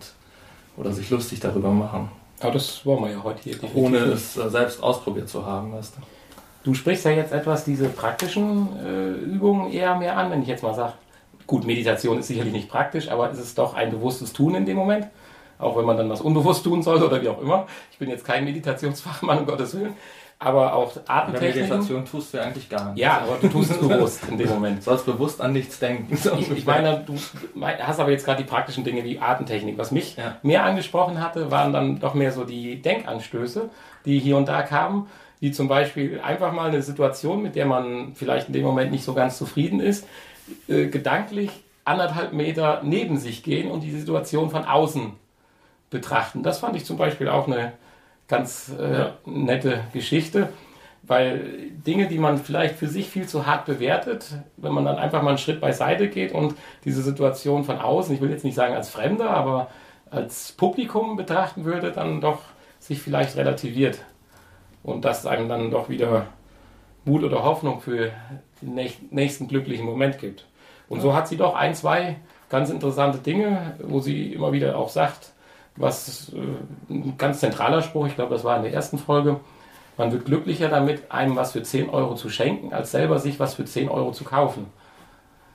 [0.77, 2.09] oder sich lustig darüber machen,
[2.41, 3.53] Aber das wollen wir ja heute hier.
[3.55, 6.01] definitiv ohne es äh, selbst ausprobiert zu haben, weißt du.
[6.63, 10.63] Du sprichst ja jetzt etwas diese praktischen äh, Übungen eher mehr an, wenn ich jetzt
[10.63, 10.93] mal sage,
[11.47, 14.77] gut, Meditation ist sicherlich nicht praktisch, aber es ist doch ein bewusstes Tun in dem
[14.77, 15.07] Moment,
[15.61, 17.67] auch wenn man dann was unbewusst tun soll oder wie auch immer.
[17.93, 19.95] Ich bin jetzt kein Meditationsfachmann, um Gottes Willen,
[20.39, 21.61] aber auch Atemtechniken.
[21.69, 23.01] Meditation tust du ja eigentlich gar nichts.
[23.01, 24.79] Ja, aber du tust es bewusst in dem Moment.
[24.79, 26.13] Du sollst bewusst an nichts denken.
[26.39, 27.15] Ich, ich meine, du
[27.83, 29.77] hast aber jetzt gerade die praktischen Dinge wie Atemtechnik.
[29.77, 30.37] Was mich Ja.
[30.43, 33.69] mehr angesprochen hatte, waren dann doch mehr so die Denkanstöße,
[34.07, 35.09] die hier und da kamen,
[35.41, 39.05] wie zum Beispiel einfach mal eine Situation, mit der man vielleicht in dem Moment nicht
[39.05, 40.07] so ganz zufrieden ist,
[40.69, 41.51] äh, gedanklich
[41.85, 45.13] anderthalb Meter neben sich gehen und die Situation von außen
[45.91, 46.43] betrachten.
[46.43, 47.73] Das fand ich zum Beispiel auch eine
[48.29, 49.13] ganz äh, Ja.
[49.27, 50.49] nette Geschichte,
[51.03, 54.27] weil Dinge, die man vielleicht für sich viel zu hart bewertet,
[54.57, 58.21] wenn man dann einfach mal einen Schritt beiseite geht und diese Situation von außen, ich
[58.21, 59.69] will jetzt nicht sagen als Fremder, aber
[60.11, 62.41] als Publikum betrachten würde, dann doch
[62.79, 63.99] sich vielleicht relativiert
[64.83, 66.27] und das einem dann doch wieder
[67.05, 68.11] Mut oder Hoffnung für
[68.63, 70.47] den näch- nächsten glücklichen Moment gibt.
[70.89, 72.17] Und so hat sie doch ein, zwei
[72.49, 75.33] ganz interessante Dinge, wo sie immer wieder auch sagt,
[75.77, 79.41] was äh, ein ganz zentraler Spruch, ich glaube, das war in der ersten Folge,
[79.97, 83.55] man wird glücklicher damit, einem was für 10 Euro zu schenken, als selber sich was
[83.55, 84.67] für 10 Euro zu kaufen.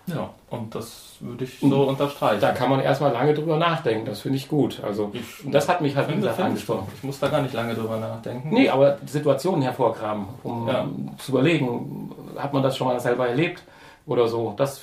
[0.08, 2.40] Ja, und das würde ich so unterstreichen.
[2.40, 4.80] Da kann man erstmal lange drüber nachdenken, das finde ich gut.
[4.84, 6.88] Also, Ich- das hat mich halt Finde, gesagt ich, angesprochen.
[6.96, 8.50] ich muss da gar nicht lange drüber nachdenken.
[8.52, 10.86] Nee, aber Situationen hervorgraben, um Ja.
[11.18, 13.64] zu überlegen, hat man das schon mal selber erlebt
[14.06, 14.54] oder so.
[14.58, 14.82] Das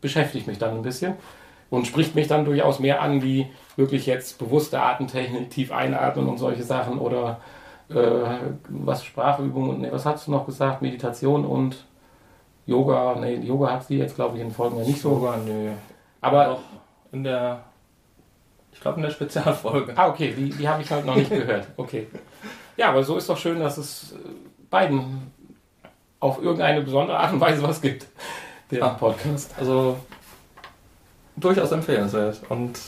[0.00, 1.14] beschäftigt mich dann ein bisschen
[1.70, 6.38] und spricht mich dann durchaus mehr an, wie wirklich jetzt bewusste Atemtechnik, tief einatmen und
[6.38, 7.40] solche Sachen oder
[7.88, 7.94] äh,
[8.68, 10.82] was Sprachübungen, nee, was hast du noch gesagt?
[10.82, 11.84] Meditation und
[12.66, 13.16] Yoga.
[13.20, 15.14] Nee, Yoga hat sie jetzt, glaube ich, in Folgen ja nicht so.
[15.16, 15.70] Sogar, nö.
[16.20, 16.60] Aber, Doch
[17.12, 17.60] in der,
[18.72, 19.92] ich glaube in der Spezialfolge.
[19.96, 21.68] ah, okay, die, die habe ich halt noch nicht gehört.
[21.76, 22.08] Okay.
[22.76, 24.16] Ja, aber so ist doch schön, dass es äh,
[24.68, 25.30] beiden
[26.18, 28.06] auf irgendeine besondere Art und Weise was gibt.
[28.70, 28.88] Der Ah.
[28.88, 29.54] Podcast.
[29.58, 29.96] Also
[31.36, 32.40] durchaus empfehlenswert.
[32.48, 32.78] Und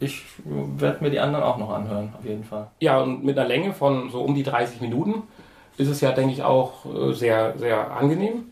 [0.00, 2.68] ich werde mir die anderen auch noch anhören, auf jeden Fall.
[2.80, 5.22] Ja, und mit einer Länge von so um die 30 Minuten
[5.76, 8.50] ist es ja, denke ich, auch äh, sehr, sehr angenehm.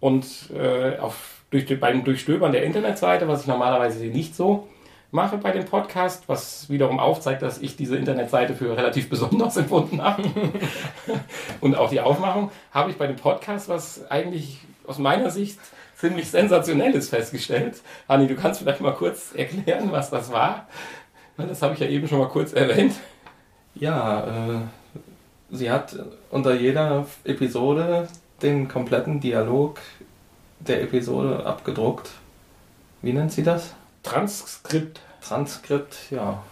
[0.00, 4.68] Und äh, auf, durch, beim Durchstöbern der Internetseite, was ich normalerweise nicht so
[5.10, 10.02] mache bei dem Podcast, was wiederum aufzeigt, dass ich diese Internetseite für relativ besonders empfunden
[10.02, 10.22] habe.
[11.60, 15.58] und auch die Aufmachung, habe ich bei dem Podcast, was eigentlich aus meiner Sicht
[15.98, 17.82] ziemlich sensationelles festgestellt.
[18.08, 20.66] Hanni, du kannst vielleicht mal kurz erklären, was das war.
[21.36, 22.94] Das habe ich ja eben schon mal kurz erwähnt.
[23.74, 24.60] Ja, äh,
[25.50, 25.96] sie hat
[26.30, 28.08] unter jeder Episode
[28.42, 29.78] den kompletten Dialog
[30.60, 32.10] der Episode abgedruckt.
[33.02, 33.74] Wie nennt sie das?
[34.02, 35.00] Transkript.
[35.20, 36.42] Transkript, ja.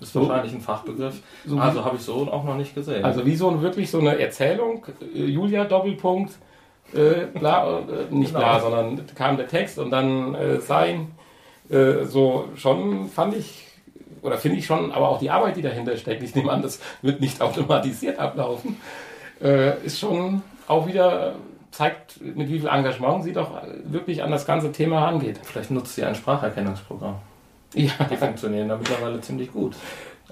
[0.00, 0.26] Ist So.
[0.28, 1.16] wahrscheinlich ein Fachbegriff.
[1.44, 3.04] So also habe ich so auch noch nicht gesehen.
[3.04, 6.32] Also wie so wirklich so eine Erzählung, äh, Julia Doppelpunkt,
[6.94, 8.70] äh, bla, äh, nicht bla, Genau.
[8.70, 11.12] sondern kam der Text und dann äh, sein,
[11.70, 13.66] äh, so schon fand ich,
[14.22, 16.80] oder finde ich schon, aber auch die Arbeit, die dahinter steckt, ich nehme an, das
[17.02, 18.76] wird nicht automatisiert ablaufen,
[19.42, 21.34] äh, ist schon auch wieder,
[21.70, 23.50] zeigt, mit wie viel Engagement sie doch
[23.84, 25.38] wirklich an das ganze Thema rangeht.
[25.42, 27.16] Vielleicht nutzt sie ein Spracherkennungsprogramm.
[27.74, 29.74] Ja, Die funktionieren da mittlerweile ziemlich gut.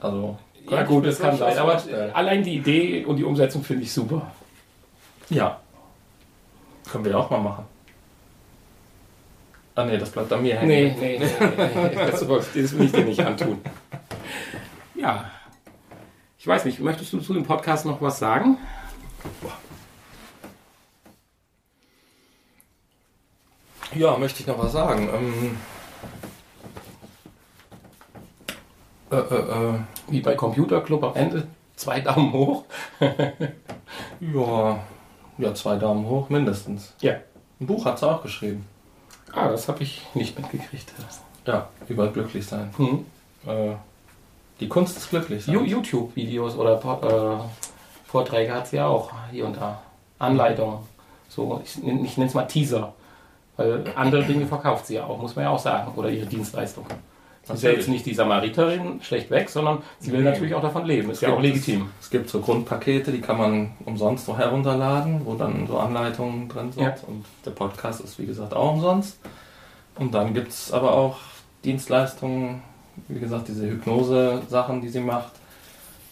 [0.01, 0.37] Also,
[0.69, 1.81] ja gut, das kann sein, aber
[2.13, 4.31] allein die Idee und die Umsetzung finde ich super.
[5.31, 5.61] Ja.
[6.91, 7.65] Können wir auch mal machen.
[9.75, 10.69] Ah nee, das bleibt an mir hängen.
[10.69, 11.95] Nee, nee, nee, nee, nee.
[12.11, 13.61] Das, das will ich dir nicht antun.
[14.95, 15.31] Ja.
[16.39, 18.59] Ich weiß nicht, möchtest du zu dem Podcast noch was sagen?
[23.95, 25.09] Ja, möchte ich noch was sagen.
[25.13, 25.57] Ähm,
[29.11, 31.47] äh, äh, äh, Wie bei Computer Club am Ende,
[31.77, 32.65] zwei Daumen hoch.
[34.21, 34.81] ja,
[35.39, 36.95] ja, zwei Daumen hoch mindestens.
[37.01, 37.15] Ja.
[37.61, 38.67] Ein Buch hat sie auch geschrieben.
[39.33, 40.93] Ah, das habe ich nicht mitgekriegt.
[41.47, 42.71] Ja, über glücklich sein.
[42.77, 43.07] Hm.
[43.47, 43.75] Äh,
[44.61, 45.71] die Kunst des Glücklichseins.
[45.71, 49.83] YouTube-Videos oder äh, Vorträge hat sie ja auch hier und da.
[50.19, 50.79] Anleitungen.
[51.29, 52.93] So, ich, ich nenne es mal Teaser.
[53.57, 55.93] Weil andere Dinge verkauft sie ja auch, muss man ja auch sagen.
[55.97, 56.87] Oder ihre Dienstleistung.
[57.49, 60.31] Sie ist ja jetzt nicht die Samariterin schlecht weg, sondern sie will Nee.
[60.31, 61.11] natürlich auch davon leben.
[61.11, 61.89] Ist ja auch legitim.
[61.99, 66.49] Es, es gibt so Grundpakete, die kann man umsonst so herunterladen, wo dann so Anleitungen
[66.49, 66.83] drin sind.
[66.85, 66.95] Ja.
[67.07, 69.19] Und der Podcast ist wie gesagt auch umsonst.
[69.97, 71.17] Und dann gibt es aber auch
[71.65, 72.63] Dienstleistungen,
[73.09, 75.33] wie gesagt, diese Hypnose-Sachen, die sie macht.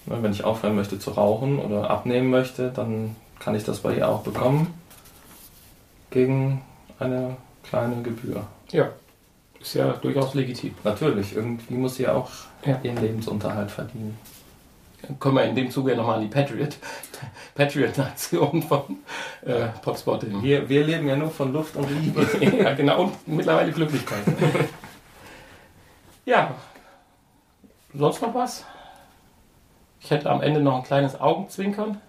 [0.07, 3.95] Ne, Wenn ich aufhören möchte zu rauchen oder abnehmen möchte, dann kann ich das bei
[3.97, 4.73] ihr auch bekommen.
[6.11, 6.63] Gegen
[6.99, 8.45] eine kleine Gebühr.
[8.71, 8.89] Ja,
[9.67, 10.75] ist ja durchaus legitim.
[10.85, 12.31] Natürlich, irgendwie muss sie auch
[12.65, 12.79] Ja.
[12.83, 14.19] ihren Lebensunterhalt verdienen.
[15.21, 16.77] Können wir in dem Zuge ja nochmal an die Patriot,
[17.55, 18.99] Patriot-Nation von
[19.45, 20.43] äh, Potspotting.
[20.43, 22.27] Wir, wir leben ja nur von Luft und Liebe.
[22.59, 24.25] ja, genau, und mittlerweile Glücklichkeit.
[26.25, 26.55] ja,
[27.95, 28.65] sonst noch was?
[30.01, 32.01] Ich hätte am Ende noch ein kleines Augenzwinkern.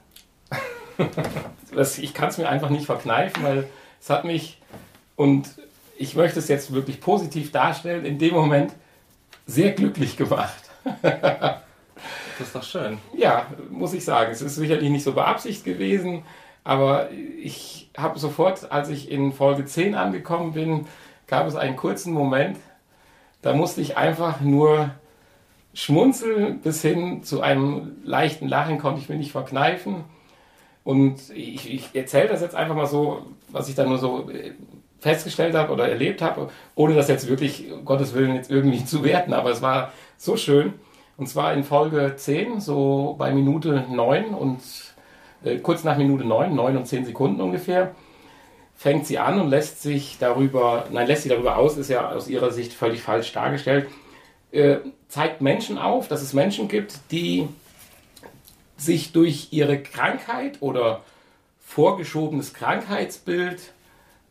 [1.74, 3.68] Das, ich kann es mir einfach nicht verkneifen, weil
[4.00, 4.60] es hat mich,
[5.16, 5.48] und
[5.98, 8.74] ich möchte es jetzt wirklich positiv darstellen, in dem Moment
[9.46, 10.64] sehr glücklich gemacht.
[11.02, 13.00] Das ist doch schön.
[13.16, 14.32] Ja, muss ich sagen.
[14.32, 16.24] Es ist sicherlich nicht so beabsichtigt gewesen,
[16.64, 20.86] aber ich habe sofort, als ich in Folge 10 angekommen bin,
[21.26, 22.58] gab es einen kurzen Moment,
[23.42, 24.92] da musste ich einfach nur
[25.74, 30.04] schmunzeln bis hin zu einem leichten Lachen konnte ich mir nicht verkneifen.
[30.84, 34.54] Und ich, ich erzähle das jetzt einfach mal so, was ich da nur so äh,
[35.08, 39.04] festgestellt habe oder erlebt habe, ohne das jetzt wirklich, um Gottes Willen, jetzt irgendwie zu
[39.04, 39.34] werten.
[39.34, 40.74] Aber es war so schön.
[41.16, 44.60] Und zwar in Folge 10, so bei Minute 9 und
[45.44, 47.96] äh, kurz nach Minute 9, 9 und 10 Sekunden ungefähr,
[48.76, 52.28] fängt sie an und lässt sich darüber, nein, lässt sie darüber aus, ist ja aus
[52.28, 53.88] ihrer Sicht völlig falsch dargestellt,
[54.52, 57.48] äh, zeigt Menschen auf, dass es Menschen gibt, die
[58.76, 61.02] sich durch ihre Krankheit oder
[61.66, 63.74] vorgeschobenes Krankheitsbild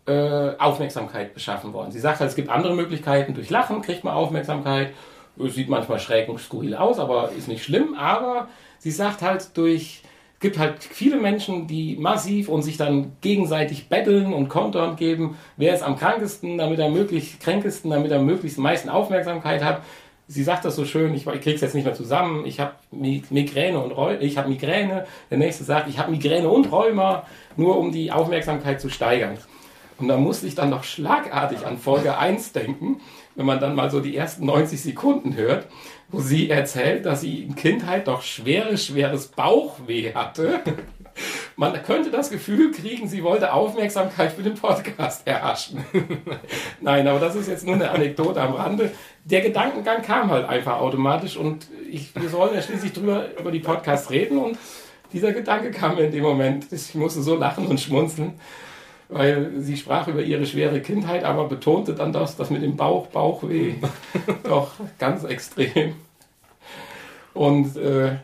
[0.06, 1.90] äh, Aufmerksamkeit beschaffen wollen.
[1.90, 3.34] Sie sagt halt, es gibt andere Möglichkeiten.
[3.34, 4.92] Durch Lachen kriegt man Aufmerksamkeit.
[5.38, 7.94] Sieht manchmal schräg und skurril aus, aber ist nicht schlimm.
[7.94, 10.02] Aber sie sagt halt, durch
[10.36, 15.38] es gibt halt viele Menschen, die massiv und sich dann gegenseitig betteln und kontern geben,
[15.56, 19.80] wer ist am krankesten, damit er möglichst kränkesten, damit er möglichst meisten Aufmerksamkeit hat.
[20.28, 23.78] Sie sagt das so schön, ich, ich krieg's jetzt nicht mehr zusammen, ich habe Migräne
[23.78, 27.22] und Rheuma, ich habe Migräne, der nächste sagt, ich habe Migräne und Rheuma,
[27.56, 29.38] nur um die Aufmerksamkeit zu steigern.
[29.98, 33.00] Und da musste ich dann noch schlagartig an Folge 1 denken,
[33.34, 35.66] wenn man dann mal so die ersten 90 Sekunden hört,
[36.08, 40.60] wo sie erzählt, dass sie in Kindheit doch schweres, schweres Bauchweh hatte.
[41.56, 45.82] Man könnte das Gefühl kriegen, sie wollte Aufmerksamkeit für den Podcast erhaschen.
[46.82, 48.92] Nein, aber das ist jetzt nur eine Anekdote am Rande.
[49.24, 53.60] Der Gedankengang kam halt einfach automatisch und ich, wir sollen ja schließlich drüber über die
[53.60, 54.58] Podcasts reden und
[55.14, 56.70] dieser Gedanke kam mir in dem Moment.
[56.70, 58.34] Ich musste so lachen und schmunzeln
[59.08, 63.06] weil sie sprach über ihre schwere Kindheit, aber betonte dann das, das mit dem Bauch,
[63.08, 63.74] Bauchweh,
[64.44, 65.94] doch ganz extrem.
[67.34, 68.16] Und äh,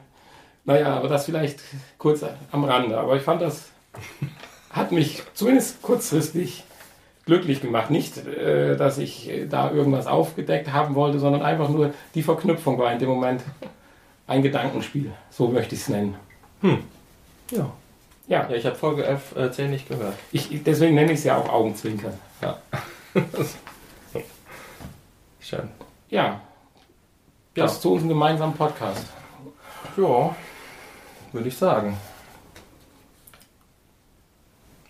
[0.65, 1.61] naja, aber das vielleicht
[1.99, 2.99] kurz am Rande.
[2.99, 3.71] Aber ich fand, das
[4.71, 6.65] hat mich zumindest kurzfristig
[7.27, 7.91] glücklich gemacht.
[7.91, 12.93] Nicht, äh, dass ich da irgendwas aufgedeckt haben wollte, sondern einfach nur die Verknüpfung war
[12.93, 13.43] in dem Moment
[14.27, 15.13] ein Gedankenspiel.
[15.31, 16.17] So möchte ich es nennen.
[17.51, 17.71] Ja.
[18.33, 20.15] Ja, Ja, ich habe Folge 11, äh, 10 nicht gehört.
[20.33, 22.15] ich, deswegen nenne ich es ja auch Augenzwinkern.
[22.41, 22.57] Ja.
[25.41, 25.69] Schön.
[26.09, 26.41] Ja, Ja.
[27.55, 29.07] das zu unserem gemeinsamen Podcast.
[29.99, 30.35] Ja,
[31.33, 31.99] würde ich sagen.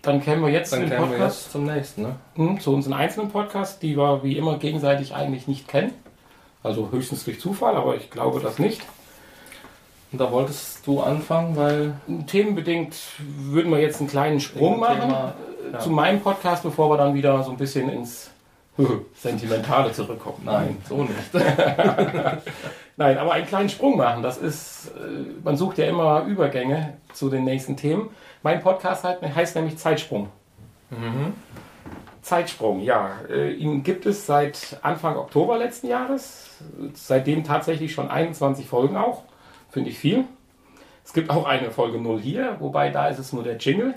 [0.02, 2.16] Dann kämen wir jetzt Dann zu den kämen wir Podcast, jetzt zum nächsten, ne?
[2.36, 5.92] hm, zu unseren einzelnen Podcasts, die wir wie immer gegenseitig eigentlich nicht kennen.
[6.62, 8.82] Also höchstens durch Zufall, aber ich glaube das nicht.
[10.12, 11.94] Und da wolltest du anfangen, weil
[12.26, 15.34] Themenbedingt würden wir jetzt einen kleinen Sprung machen Thema,
[15.68, 15.78] äh, ja.
[15.78, 18.30] zu meinem Podcast, bevor wir dann wieder so ein bisschen ins
[19.14, 20.42] Sentimentale zurückkommen.
[20.44, 21.14] nein, so nicht.
[22.98, 24.22] Nein, aber einen kleinen Sprung machen.
[24.22, 28.10] Das ist, äh, man sucht ja immer Übergänge zu den nächsten Themen.
[28.42, 30.28] Mein Podcast heißt nämlich Zeitsprung.
[32.20, 33.10] Zeitsprung, ja.
[33.30, 36.50] Äh, Ihn gibt es seit Anfang Oktober letzten Jahres.
[36.94, 39.22] Seitdem tatsächlich schon 21 Folgen auch.
[39.72, 40.24] Finde ich viel.
[41.04, 43.94] Es gibt auch eine Folge 0 hier, wobei da ist es nur der Jingle.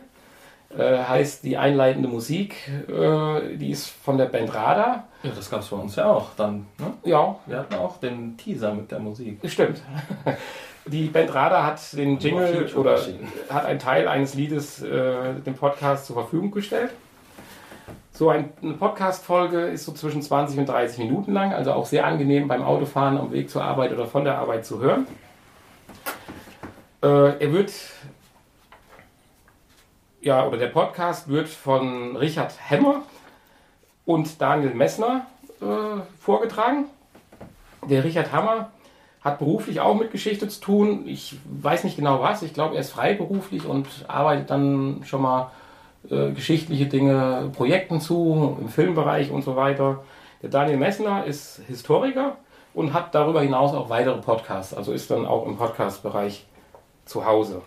[0.76, 2.56] Äh, heißt die einleitende Musik,
[2.90, 5.08] äh, die ist von der Band Radar.
[5.22, 6.66] Ja, das gab es bei uns ja auch dann.
[6.80, 6.94] Ne?
[7.04, 9.40] Ja, Wir hatten auch den Teaser mit der Musik.
[9.46, 9.82] Stimmt.
[10.88, 13.00] Die Band Radar hat den Jingle oder
[13.50, 16.92] hat einen Teil eines Liedes äh, dem Podcast zur Verfügung gestellt.
[18.12, 22.06] So ein, eine Podcast-Folge ist so zwischen 20 und 30 Minuten lang, also auch sehr
[22.06, 25.08] angenehm beim Autofahren am Weg zur Arbeit oder von der Arbeit zu hören.
[27.02, 27.74] Äh, er wird,
[30.22, 33.04] ja, oder der Podcast wird von Richard Hemmer
[34.06, 35.26] und Daniel Messner
[35.62, 36.86] äh, vorgetragen.
[37.90, 38.72] Der Richard Hammer
[39.22, 41.08] hat beruflich auch mit Geschichte zu tun.
[41.08, 42.44] Ich weiß nicht genau was.
[42.44, 45.52] Ich glaube, er ist freiberuflich und arbeitet dann schon mal
[46.10, 50.04] äh, geschichtliche Dinge, Projekten zu, im Filmbereich und so weiter.
[50.42, 52.38] Der Daniel Messner ist Historiker
[52.76, 56.46] und hat darüber hinaus auch weitere Podcasts, also ist dann auch im Podcast-Bereich
[57.06, 57.62] zu Hause.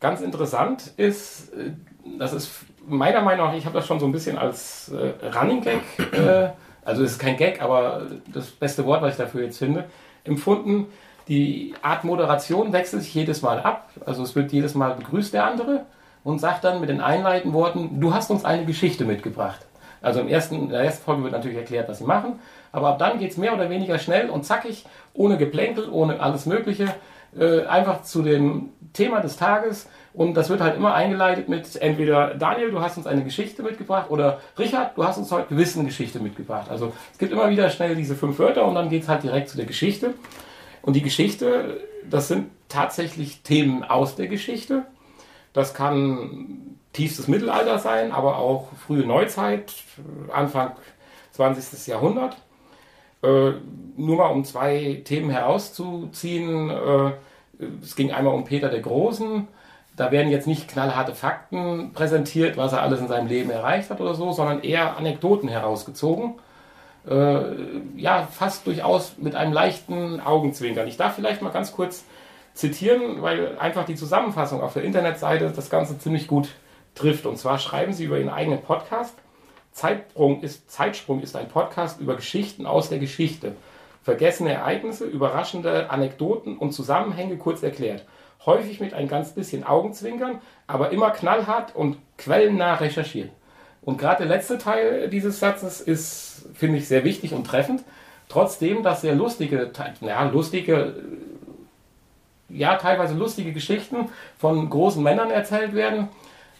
[0.00, 1.72] Ganz interessant ist, äh,
[2.18, 2.50] das ist
[2.86, 5.80] meiner Meinung nach, ich habe das schon so ein bisschen als äh, Running Gag,
[6.12, 6.50] äh,
[6.84, 9.84] also es ist kein Gag, aber das beste Wort, was ich dafür jetzt finde,
[10.24, 10.86] empfunden.
[11.28, 13.90] Die Art Moderation wechselt sich jedes Mal ab.
[14.06, 15.84] Also es wird jedes Mal begrüßt der andere
[16.24, 19.66] und sagt dann mit den einleitenden Worten, du hast uns eine Geschichte mitgebracht.
[20.00, 22.38] Also im ersten, in der ersten Folge wird natürlich erklärt, was sie machen,
[22.72, 26.46] aber ab dann geht es mehr oder weniger schnell und zackig, ohne Geplänkel, ohne alles
[26.46, 26.94] Mögliche,
[27.36, 32.34] äh, einfach zu dem Thema des Tages und das wird halt immer eingeleitet mit entweder
[32.34, 36.20] Daniel, du hast uns eine Geschichte mitgebracht oder Richard, du hast uns heute gewiss Geschichte
[36.20, 36.70] mitgebracht.
[36.70, 39.48] Also es gibt immer wieder schnell diese fünf Wörter und dann geht es halt direkt
[39.48, 40.14] zu der Geschichte.
[40.82, 44.84] Und die Geschichte, das sind tatsächlich Themen aus der Geschichte.
[45.52, 49.72] Das kann tiefstes Mittelalter sein, aber auch frühe Neuzeit,
[50.32, 50.72] Anfang
[51.32, 51.86] 20.
[51.86, 52.36] Jahrhundert.
[53.22, 53.52] Äh,
[53.96, 56.70] nur mal um zwei Themen herauszuziehen.
[56.70, 57.12] Äh,
[57.82, 59.48] es ging einmal um Peter der Großen.
[59.96, 64.00] Da werden jetzt nicht knallharte Fakten präsentiert, was er alles in seinem Leben erreicht hat
[64.00, 66.34] oder so, sondern eher Anekdoten herausgezogen.
[67.08, 67.40] Äh,
[67.96, 70.86] ja, fast durchaus mit einem leichten Augenzwinkern.
[70.86, 72.04] Ich darf vielleicht mal ganz kurz
[72.54, 76.50] zitieren, weil einfach die Zusammenfassung auf der Internetseite das Ganze ziemlich gut
[76.94, 77.26] trifft.
[77.26, 79.14] Und zwar schreiben sie über ihren eigenen Podcast.
[79.78, 83.54] Zeitsprung ist, Zeitsprung ist ein Podcast über Geschichten aus der Geschichte.
[84.02, 88.04] Vergessene Ereignisse, überraschende Anekdoten und Zusammenhänge kurz erklärt.
[88.44, 93.30] Häufig mit ein ganz bisschen Augenzwinkern, aber immer knallhart und quellennah recherchiert.
[93.82, 97.84] Und gerade der letzte Teil dieses Satzes ist, finde ich, sehr wichtig und treffend.
[98.28, 99.70] Trotzdem, dass sehr lustige,
[100.00, 100.94] ja, lustige,
[102.48, 104.08] ja, teilweise lustige Geschichten
[104.38, 106.08] von großen Männern erzählt werden,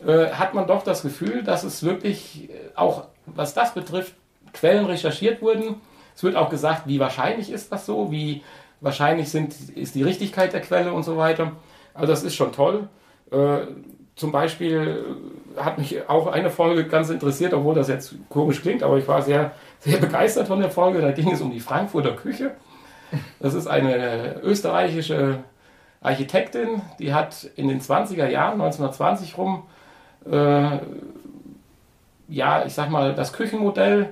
[0.07, 4.15] äh, hat man doch das Gefühl, dass es wirklich äh, auch, was das betrifft,
[4.53, 5.77] Quellen recherchiert wurden.
[6.15, 8.43] Es wird auch gesagt, wie wahrscheinlich ist das so, wie
[8.81, 11.53] wahrscheinlich sind, ist die Richtigkeit der Quelle und so weiter.
[11.95, 12.89] Also das ist schon toll.
[13.31, 13.67] Äh,
[14.17, 15.05] zum Beispiel
[15.57, 19.23] hat mich auch eine Folge ganz interessiert, obwohl das jetzt komisch klingt, aber ich war
[19.23, 21.01] sehr, sehr begeistert von der Folge.
[21.01, 22.53] Da ging es um die Frankfurter Küche.
[23.41, 25.39] Das ist eine österreichische
[26.01, 29.65] Architektin, die hat in den 20er Jahren, 1920 rum,
[30.31, 30.79] äh,
[32.29, 34.11] ja, ich sag mal, das Küchenmodell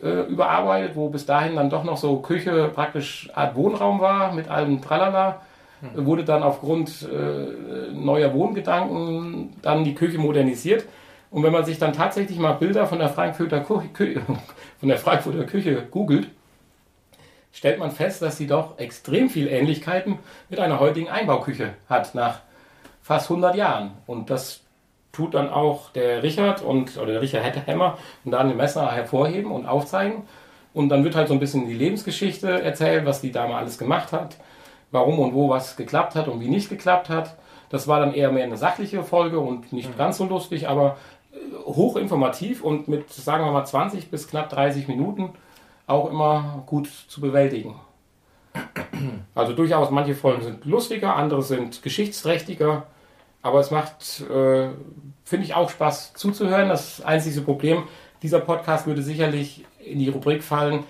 [0.00, 4.48] äh, überarbeitet, wo bis dahin dann doch noch so Küche praktisch Art Wohnraum war mit
[4.48, 5.42] allem Tralala.
[5.82, 10.84] Äh, Wurde dann aufgrund äh, neuer Wohngedanken dann die Küche modernisiert.
[11.30, 14.20] Und wenn man sich dann tatsächlich mal Bilder von der Frankfurter, Küche, Kü
[14.80, 16.28] von der Frankfurter Küche googelt,
[17.52, 22.40] stellt man fest, dass sie doch extrem viel Ähnlichkeiten mit einer heutigen Einbauküche hat, nach
[23.02, 23.92] fast 100 Jahren.
[24.06, 24.61] Und das
[25.12, 29.66] tut dann auch der Richard und oder der Richard Hemmer und Daniel Messner hervorheben und
[29.66, 30.22] aufzeigen.
[30.74, 34.12] Und dann wird halt so ein bisschen die Lebensgeschichte erzählt, was die Dame alles gemacht
[34.12, 34.36] hat,
[34.90, 37.36] warum und wo was geklappt hat und wie nicht geklappt hat.
[37.68, 40.96] Das war dann eher mehr eine sachliche Folge und nicht ganz so lustig, aber
[41.32, 41.36] äh,
[41.66, 45.30] hochinformativ und mit, sagen wir mal, 20 bis knapp 30 Minuten
[45.86, 47.74] auch immer gut zu bewältigen.
[49.34, 52.86] Also durchaus, manche Folgen sind lustiger, andere sind geschichtsträchtiger,
[53.42, 54.68] aber es macht, äh,
[55.24, 56.68] finde ich, auch Spaß zuzuhören.
[56.68, 57.84] Das einzige Problem,
[58.22, 60.84] dieser Podcast würde sicherlich in die Rubrik fallen,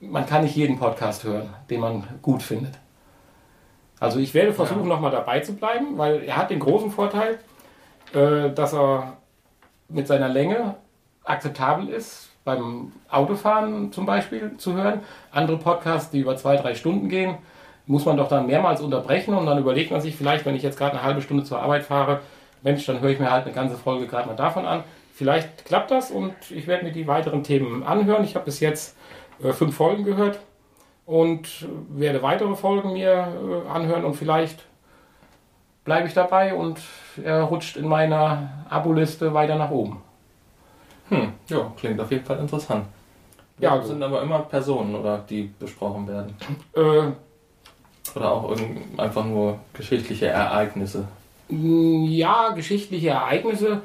[0.00, 2.74] man kann nicht jeden Podcast hören, den man gut findet.
[4.00, 7.38] Also ich werde versuchen, nochmal dabei zu bleiben, weil er hat den großen Vorteil,
[8.12, 9.16] äh, dass er
[9.88, 10.74] mit seiner Länge
[11.24, 15.02] akzeptabel ist, beim Autofahren zum Beispiel zu hören.
[15.30, 17.36] Andere Podcasts, die über zwei, drei Stunden gehen,
[17.86, 20.78] muss man doch dann mehrmals unterbrechen und dann überlegt man sich vielleicht, wenn ich jetzt
[20.78, 22.20] gerade eine halbe Stunde zur Arbeit fahre,
[22.62, 24.84] Mensch, dann höre ich mir halt eine ganze Folge gerade mal davon an.
[25.14, 28.24] Vielleicht klappt das und ich werde mir die weiteren Themen anhören.
[28.24, 28.96] Ich habe bis jetzt
[29.42, 30.38] äh, fünf Folgen gehört
[31.06, 33.28] und werde weitere Folgen mir
[33.66, 34.64] äh, anhören und vielleicht
[35.84, 36.78] bleibe ich dabei und
[37.22, 40.00] er rutscht in meiner Abo-Liste weiter nach oben.
[41.08, 42.86] Hm, ja, klingt auf jeden Fall interessant.
[43.58, 46.36] Ja, Ja, also- sind aber immer Personen, oder die besprochen werden.
[46.74, 47.12] Äh,
[48.14, 51.04] Oder auch irgend- einfach nur geschichtliche Ereignisse.
[51.48, 53.80] Ja, geschichtliche Ereignisse.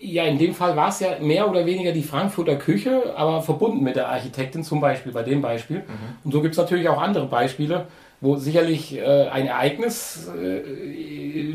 [0.00, 3.82] Ja, in dem Fall war es ja mehr oder weniger die Frankfurter Küche, aber verbunden
[3.82, 5.82] mit der Architektin zum Beispiel, bei dem Beispiel.
[6.24, 7.86] Und so gibt es natürlich auch andere Beispiele,
[8.20, 11.54] wo sicherlich äh, ein Ereignis äh,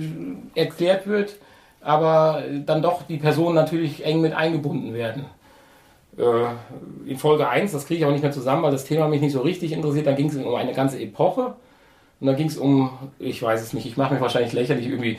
[0.56, 1.36] erklärt wird,
[1.82, 5.26] aber dann doch die Personen natürlich eng mit eingebunden werden.
[6.18, 9.22] Äh, in Folge 1, das kriege ich auch nicht mehr zusammen, weil das Thema mich
[9.22, 11.54] nicht so richtig interessiert, dann ging es um eine ganze Epoche.
[12.20, 15.18] Und dann ging es um, ich weiß es nicht, ich mache mich wahrscheinlich lächerlich, irgendwie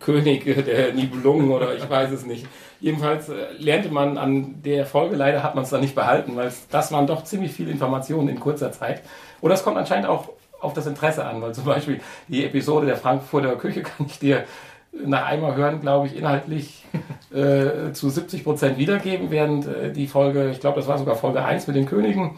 [0.00, 2.46] König der Nibelungen oder ich weiß es nicht.
[2.80, 6.52] Jedenfalls äh, lernte man an der Folge, leider hat man es dann nicht behalten, weil
[6.70, 9.02] das waren doch ziemlich viele Informationen in kurzer Zeit.
[9.40, 10.28] Oder es kommt anscheinend auch
[10.60, 14.44] auf das Interesse an, weil zum Beispiel die Episode der Frankfurter Küche kann ich dir
[14.92, 16.84] nach einmal hören, glaube ich, inhaltlich
[17.32, 21.42] äh, zu 70 Prozent wiedergeben, während äh, die Folge, ich glaube, das war sogar Folge
[21.42, 22.36] 1 mit den Königen,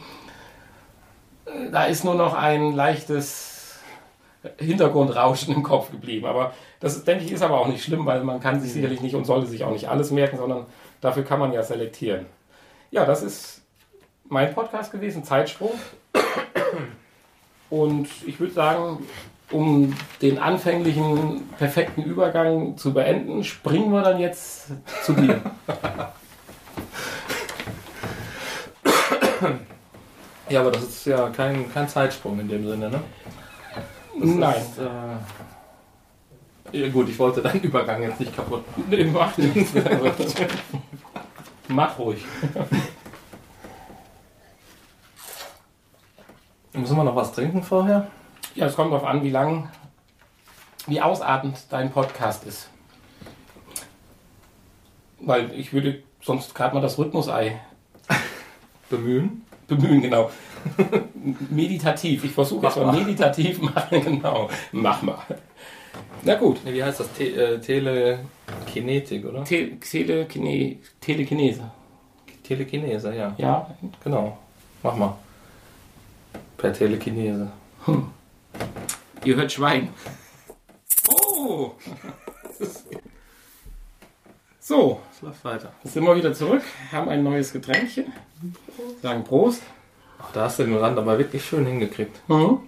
[1.46, 3.53] äh, da ist nur noch ein leichtes
[4.58, 6.26] Hintergrundrauschen im Kopf geblieben.
[6.26, 9.00] Aber das, ist, denke ich, ist aber auch nicht schlimm, weil man kann sich sicherlich
[9.00, 10.66] nicht und sollte sich auch nicht alles merken, sondern
[11.00, 12.26] dafür kann man ja selektieren.
[12.90, 13.62] Ja, das ist
[14.28, 15.72] mein Podcast gewesen, Zeitsprung.
[17.70, 19.06] Und ich würde sagen,
[19.50, 24.68] um den anfänglichen perfekten Übergang zu beenden, springen wir dann jetzt
[25.02, 25.40] zu dir.
[30.48, 33.00] Ja, aber das ist ja kein, kein Zeitsprung in dem Sinne, ne?
[34.18, 34.62] Das Nein.
[34.62, 35.16] Ist, äh,
[36.72, 38.64] ja, gut, ich wollte deinen Übergang jetzt nicht kaputt.
[38.88, 39.72] Nee, mach nichts.
[41.68, 42.22] Mach ruhig.
[46.74, 48.08] Müssen wir noch was trinken vorher?
[48.54, 49.70] Ja, es kommt darauf an, wie lang,
[50.86, 52.68] wie ausartend dein Podcast ist.
[55.20, 57.60] Weil ich würde sonst gerade mal das Rhythmusei
[58.90, 59.46] Bemühen?
[59.68, 60.30] bemühen, genau.
[61.50, 62.24] meditativ.
[62.24, 64.48] Ich versuche jetzt mal meditativ machen, genau.
[64.72, 65.18] Mach mal.
[66.22, 66.58] Na gut.
[66.64, 67.12] Wie heißt das?
[67.12, 69.44] Te äh, Telekinetik, oder?
[69.44, 71.70] Te Telekine Telekinese.
[72.42, 73.34] Telekinese, ja.
[73.38, 73.70] Ja,
[74.02, 74.38] Genau.
[74.82, 75.16] Mach mal.
[76.56, 77.50] Per Telekinese.
[79.24, 79.88] ihr hört Schwein.
[81.08, 81.72] Oh!
[84.66, 85.72] So, Es läuft weiter.
[85.84, 88.06] jetzt sind wir wieder zurück, haben ein neues Getränkchen.
[89.02, 89.60] Sagen Prost.
[90.32, 92.20] Da hast du den Rand aber wirklich schön hingekriegt.
[92.28, 92.58] Mhm.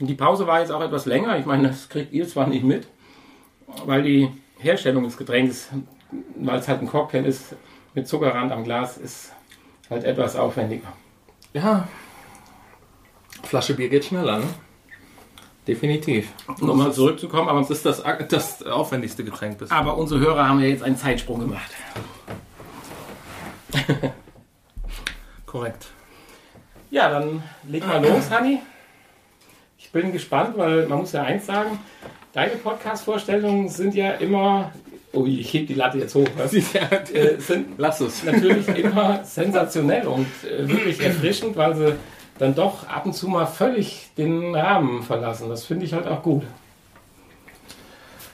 [0.00, 1.38] Und Die Pause war jetzt auch etwas länger.
[1.38, 2.88] Ich meine, das kriegt ihr zwar nicht mit,
[3.86, 4.28] weil die
[4.58, 5.68] Herstellung des Getränks,
[6.36, 7.54] weil es halt ein Cocktail ist,
[7.94, 9.32] mit Zuckerrand am Glas, ist
[9.90, 10.88] halt etwas aufwendiger.
[11.52, 11.86] Ja.
[13.44, 14.46] Flasche Bier geht schneller, ne?
[15.68, 16.32] Definitiv.
[16.60, 19.70] Um nochmal zurückzukommen, aber, Das ist das, das aufwendigste Getränk bis.
[19.70, 21.70] aber unsere Hörer haben ja jetzt einen Zeitsprung gemacht.
[25.52, 25.88] Korrekt.
[26.90, 28.62] Ja, dann leg mal los, Hanni.
[29.76, 31.78] Ich bin gespannt, weil man muss ja eins sagen,
[32.32, 34.72] deine Podcast-Vorstellungen sind ja immer,
[35.12, 36.54] oh, ich heb die Latte jetzt hoch, was?
[37.12, 38.24] Äh, sind Lass es.
[38.24, 41.96] natürlich immer sensationell und äh, wirklich erfrischend, weil sie
[42.38, 45.50] dann doch ab und zu mal völlig den Rahmen verlassen.
[45.50, 46.44] Das finde ich halt auch gut.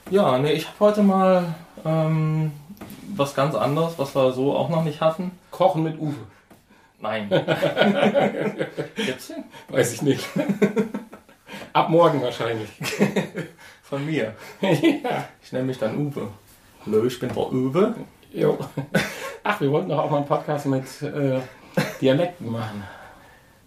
[0.09, 1.53] Ja, ne, ich habe heute mal
[1.85, 2.53] ähm,
[3.17, 5.33] was ganz anderes, was wir so auch noch nicht hatten.
[5.51, 6.15] Kochen mit Uwe.
[7.01, 7.29] Nein.
[8.97, 9.45] Gibt's den?
[9.69, 10.27] Weiß ich nicht.
[11.73, 12.69] Ab morgen wahrscheinlich.
[13.83, 14.35] Von mir.
[14.61, 15.29] ja.
[15.43, 16.29] Ich nenne mich dann Uwe.
[16.85, 17.95] Hallo, ich bin der Uwe.
[18.33, 18.59] Jo.
[19.45, 21.41] Ach, wir wollten doch auch mal einen Podcast mit äh,
[22.01, 22.83] Dialekten machen.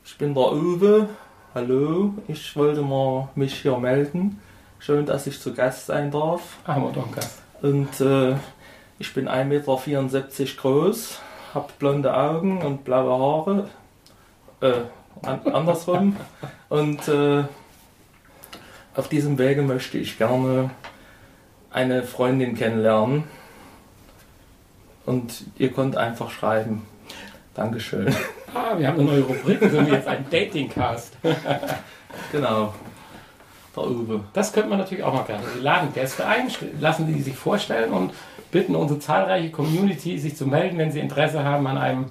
[0.03, 1.09] Ich bin der Uwe.
[1.55, 4.41] Hallo, ich wollte mal mich hier melden.
[4.79, 6.57] Schön, dass ich zu Gast sein darf.
[6.65, 7.41] Ah, haben wir doch einen Gast.
[7.61, 8.36] Und äh,
[8.99, 11.19] ich bin 1,74 Meter groß,
[11.54, 13.70] habe blonde Augen und blaue Haare.
[14.62, 16.16] Äh, an, andersrum.
[16.70, 17.43] Und äh,
[18.95, 20.70] auf diesem Wege möchte ich gerne
[21.72, 23.26] eine Freundin kennenlernen.
[25.06, 26.86] Und ihr könnt einfach schreiben.
[27.54, 28.14] Dankeschön.
[28.54, 29.62] Ah, wir haben eine neue Rubrik.
[29.62, 31.14] Wir sind jetzt ein Dating-Cast.
[32.34, 32.74] Genau.
[33.74, 34.26] Der Uwe.
[34.34, 35.43] Das könnte man natürlich auch mal gerne.
[35.56, 38.12] Wir laden Gäste ein, lassen die sich vorstellen und
[38.52, 42.06] bitten unsere zahlreiche Community, sich zu melden, wenn sie Interesse haben an einem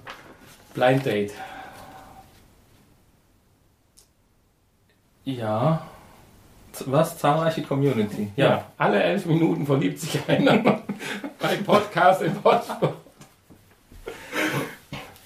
[0.74, 1.32] Blind Date.
[5.24, 5.86] Ja.
[6.86, 7.18] Was?
[7.18, 8.30] Zahlreiche Community.
[8.36, 8.64] Ja.
[8.78, 10.58] alle elf Minuten verliebt sich einer
[11.38, 12.80] beim Podcast im Podcast.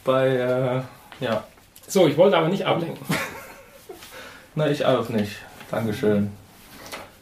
[0.05, 1.45] Bei, äh, ja.
[1.87, 3.05] So, ich wollte aber nicht ablenken.
[4.55, 5.37] Na, ich auch nicht.
[5.71, 6.31] Dankeschön.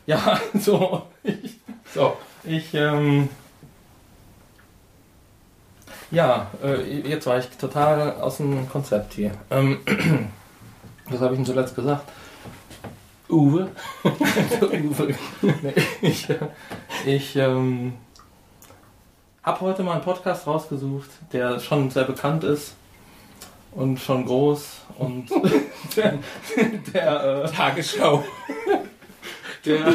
[0.06, 1.02] Ja, so.
[1.22, 1.58] Ich,
[1.94, 3.28] So, ich ähm.
[6.12, 9.32] Ja, äh, jetzt war ich total aus dem Konzept hier.
[9.50, 9.78] Ähm,
[11.08, 12.06] was habe ich denn zuletzt gesagt?
[13.30, 13.70] Uwe.
[14.04, 15.14] Uwe.
[15.40, 16.36] nee, ich äh,
[17.06, 17.94] ich ähm,
[19.42, 22.74] habe heute mal einen Podcast rausgesucht, der schon sehr bekannt ist
[23.70, 25.30] und schon groß und
[25.96, 26.18] der,
[26.92, 28.22] der, äh, Tagesschau.
[29.64, 29.94] der,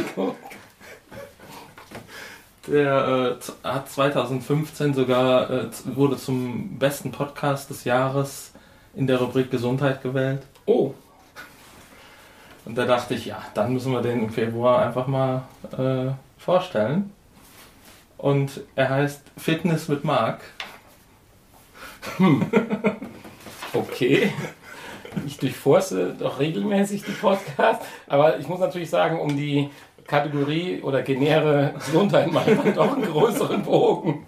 [2.67, 8.51] der äh, hat 2015 sogar äh, wurde zum besten Podcast des Jahres
[8.95, 10.41] in der Rubrik Gesundheit gewählt.
[10.65, 10.93] Oh,
[12.65, 15.43] Und da dachte ich, ja, dann müssen wir den im Februar einfach mal
[15.77, 17.11] äh, vorstellen.
[18.17, 20.41] Und er heißt Fitness mit Marc.
[23.73, 24.33] okay.
[25.25, 29.69] Ich durchforste doch regelmäßig die Podcasts, aber ich muss natürlich sagen, um die
[30.07, 34.25] Kategorie oder Genere Gesundheit dann doch einen größeren Bogen.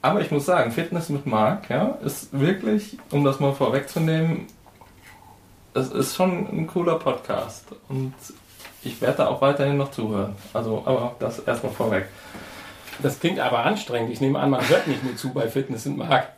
[0.00, 4.46] Aber ich muss sagen, Fitness mit Marc, ja, ist wirklich, um das mal vorwegzunehmen,
[5.74, 7.66] es ist schon ein cooler Podcast.
[7.88, 8.14] Und
[8.82, 10.34] ich werde da auch weiterhin noch zuhören.
[10.52, 12.06] Also, aber das erstmal vorweg.
[13.00, 14.12] Das klingt aber anstrengend.
[14.12, 16.28] Ich nehme an, man hört nicht nur zu bei Fitness und Mark.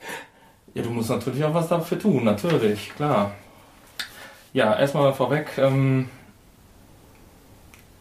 [0.74, 3.32] Ja, du musst natürlich auch was dafür tun, natürlich, klar.
[4.52, 6.10] Ja, erstmal vorweg, ähm,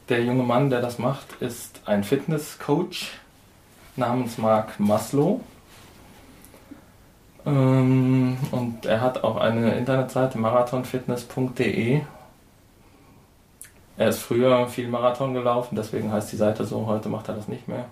[0.09, 3.11] der junge Mann, der das macht, ist ein Fitnesscoach
[3.95, 5.41] namens Mark Maslow.
[7.45, 12.01] Ähm, und er hat auch eine Internetseite marathonfitness.de.
[13.95, 16.87] Er ist früher viel Marathon gelaufen, deswegen heißt die Seite so.
[16.87, 17.85] Heute macht er das nicht mehr.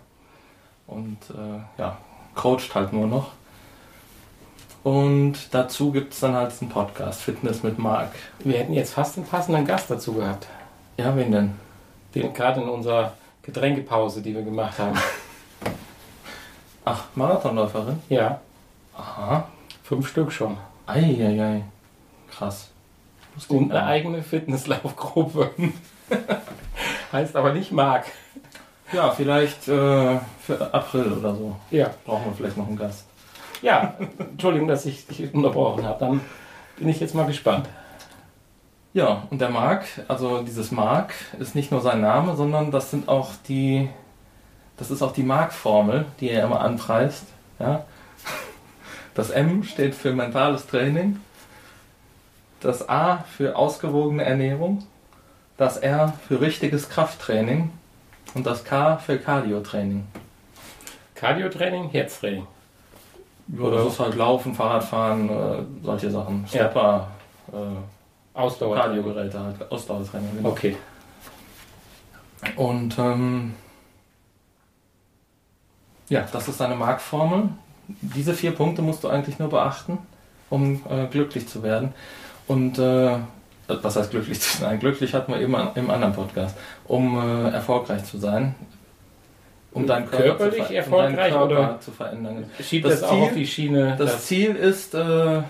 [0.88, 1.98] Und äh, ja,
[2.36, 3.32] coacht halt nur noch.
[4.84, 8.14] Und dazu gibt es dann halt einen Podcast, Fitness mit Marc.
[8.40, 10.48] Wir hätten jetzt fast einen passenden Gast dazu gehabt.
[10.98, 11.71] Ja, wen denn?
[12.16, 14.98] Den gerade in unserer Getränkepause, die wir gemacht haben.
[16.86, 18.02] Ach, Marathonläuferin?
[18.10, 18.42] Ja,
[18.98, 19.48] Aha.
[19.84, 20.58] fünf Stück schon.
[20.88, 21.64] Eieiei.
[22.30, 22.72] Krass.
[23.38, 25.52] Ich Und eine eigene Fitnesslaufgruppe.
[27.12, 28.06] heißt aber nicht Mark.
[28.92, 31.56] Ja, vielleicht äh, für April oder so.
[31.70, 31.92] Ja.
[32.04, 33.06] Brauchen wir vielleicht noch einen Gast.
[33.62, 36.00] Ja, Entschuldigung, dass ich dich unterbrochen habe.
[36.00, 36.22] Dann
[36.78, 37.70] bin ich jetzt mal gespannt.
[38.94, 43.08] Ja, und der Marc, also dieses Marc ist nicht nur sein Name, sondern das sind
[43.08, 43.90] auch die,
[44.78, 47.26] das ist auch die Mark-Formel, die er immer anpreist.
[47.60, 47.86] Ja?
[49.14, 51.20] Das M steht für mentales Training,
[52.60, 54.84] das A für ausgewogene Ernährung,
[55.58, 57.72] das R für richtiges Krafttraining
[58.34, 60.06] und das K für Cardio-Training.
[61.16, 62.48] Cardio-Training, Herztraining.
[63.48, 66.42] Ja, das ist halt Laufen, Fahrradfahren, äh, solche Sachen.
[66.44, 66.48] Ja.
[66.48, 67.08] Stepper,
[67.52, 68.01] äh,
[68.34, 68.76] Ausdauer.
[68.78, 70.38] Kardiogeräte, halt, Ausdauertraining.
[70.38, 70.50] Genau.
[70.50, 70.78] Okay.
[72.56, 73.54] Und ähm,
[76.10, 77.50] ja, das ist eine Markformel.
[77.88, 79.98] Diese vier Punkte musst du eigentlich nur beachten,
[80.50, 81.94] um äh, glücklich zu werden.
[82.48, 83.18] Und äh,
[83.68, 84.80] was heißt glücklich zu sein?
[84.80, 86.58] Glücklich hatten wir eben an, im anderen Podcast.
[86.88, 88.56] Um äh, erfolgreich zu sein.
[89.74, 92.46] Um deinen Körper, Körperlich zu, ver- um deinen erfolgreich Körper zu verändern.
[92.62, 93.96] Schiebt Das das, auch Ziel- auf die Schiene.
[93.98, 95.42] Das dass- Ziel ist äh,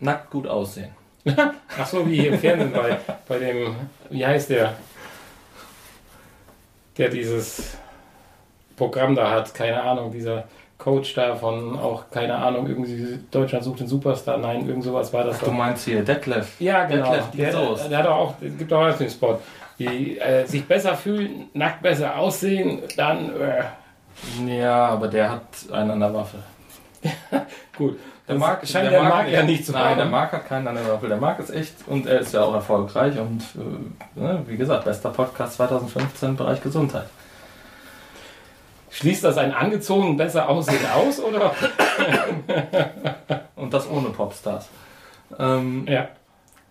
[0.00, 0.90] nackt gut aussehen.
[1.78, 2.98] Ach so, wie hier im Fernsehen bei,
[3.28, 3.74] bei dem,
[4.10, 4.74] wie heißt der,
[6.96, 7.76] der dieses
[8.76, 10.44] Programm da hat, keine Ahnung, dieser
[10.78, 15.24] Coach da von auch, keine Ahnung, irgendwie Deutschland sucht den Superstar, nein, irgend sowas war
[15.24, 15.52] das Du doch.
[15.52, 16.60] meinst hier Detlef.
[16.60, 17.12] Ja, genau.
[17.12, 17.88] Detlef Der, Soos.
[17.88, 19.38] der hat auch, es gibt auch den Spot.
[19.78, 23.64] Die äh, sich besser fühlen, nackt besser aussehen, dann äh,
[24.58, 26.38] Ja, aber der hat einen an der Waffe.
[27.76, 27.98] gut.
[28.28, 29.96] Der Marc scheint der Marc ja nicht zu Nein, haben.
[29.98, 31.06] der Marc hat keinen an der Waffe.
[31.08, 34.84] Der Marc ist echt und er ist ja auch erfolgreich und äh, ne, wie gesagt,
[34.84, 37.06] bester Podcast 2015 im Bereich Gesundheit.
[38.90, 41.54] Schließt das ein angezogen besser aussehen aus oder?
[43.56, 44.68] Und das ohne Popstars.
[45.38, 46.08] Ähm, Ja.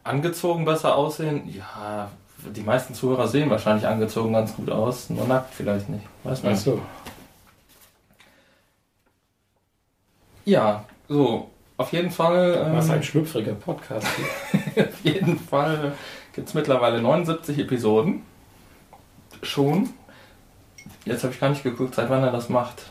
[0.03, 5.53] angezogen besser aussehen, ja, die meisten Zuhörer sehen wahrscheinlich angezogen ganz gut aus, nur nackt
[5.53, 6.05] vielleicht nicht.
[6.23, 6.81] Weiß man Ach so.
[10.45, 12.65] Ja, so, auf jeden Fall.
[12.67, 14.07] ähm, Was ein schlüpfriger Podcast.
[14.77, 15.93] Auf jeden Fall
[16.33, 18.23] gibt es mittlerweile 79 Episoden.
[19.41, 19.89] Schon.
[21.05, 22.83] Jetzt habe ich gar nicht geguckt, seit wann er das macht.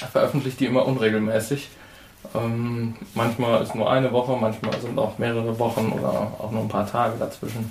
[0.00, 1.68] Er veröffentlicht die immer unregelmäßig.
[2.34, 6.68] Ähm, manchmal ist nur eine Woche, manchmal sind auch mehrere Wochen oder auch nur ein
[6.68, 7.70] paar Tage dazwischen.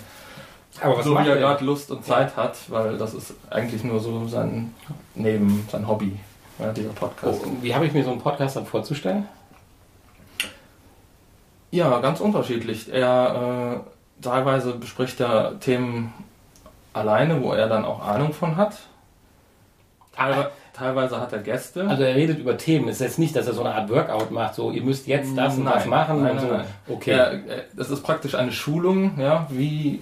[0.81, 1.37] Aber was so wie er er?
[1.37, 4.73] gerade Lust und Zeit hat, weil das ist eigentlich nur so sein
[5.15, 6.17] Neben, sein Hobby,
[6.57, 7.41] ja, dieser Podcast.
[7.45, 9.27] Oh, wie habe ich mir so einen Podcast dann vorzustellen?
[11.71, 12.91] Ja, ganz unterschiedlich.
[12.91, 16.13] Er äh, teilweise bespricht er Themen
[16.93, 18.77] alleine, wo er dann auch Ahnung von hat.
[20.15, 21.87] Teilweise, teilweise hat er Gäste.
[21.87, 22.89] Also er redet über Themen.
[22.89, 25.37] Es ist jetzt nicht, dass er so eine Art Workout macht, so ihr müsst jetzt
[25.37, 26.47] das und Nein, das machen nein, und so.
[26.47, 26.65] nein.
[26.87, 27.11] Okay.
[27.11, 30.01] Er, er, das ist praktisch eine Schulung, ja, wie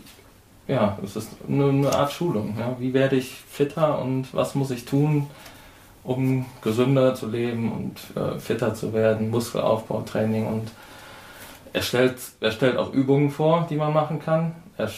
[0.68, 4.72] ja, es ist eine, eine Art Schulung, ja, wie werde ich fitter und was muss
[4.72, 5.28] ich tun,
[6.03, 10.72] um gesünder zu leben und äh, fitter zu werden, Muskelaufbautraining und
[11.78, 14.55] er stellt, er stellt auch Übungen vor, die man machen kann.
[14.78, 14.89] Er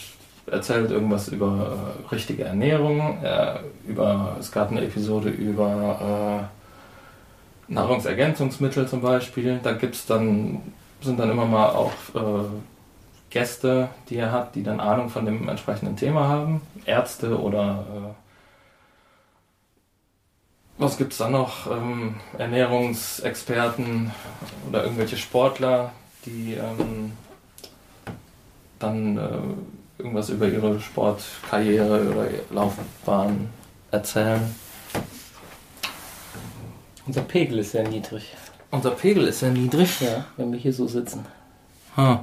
[0.46, 6.48] erzählt irgendwas über äh, richtige Ernährung, er, über, es gab eine Episode über
[7.68, 9.60] äh, Nahrungsergänzungsmittel zum Beispiel.
[9.62, 10.62] Da gibt's dann,
[11.02, 12.48] sind dann immer mal auch äh,
[13.28, 16.62] Gäste, die er hat, die dann Ahnung von dem entsprechenden Thema haben.
[16.86, 18.14] Ärzte oder äh,
[20.78, 21.70] was gibt's da noch?
[21.70, 24.12] Ähm, Ernährungsexperten
[24.70, 25.92] oder irgendwelche Sportler,
[26.26, 27.12] die ähm,
[28.78, 33.48] dann äh, irgendwas über ihre Sportkarriere oder Laufbahn
[33.90, 34.54] erzählen.
[37.06, 38.34] Unser Pegel ist sehr niedrig.
[38.70, 40.00] Unser Pegel ist sehr niedrig.
[40.00, 41.26] Ja, wenn wir hier so sitzen.
[41.96, 42.20] Hm.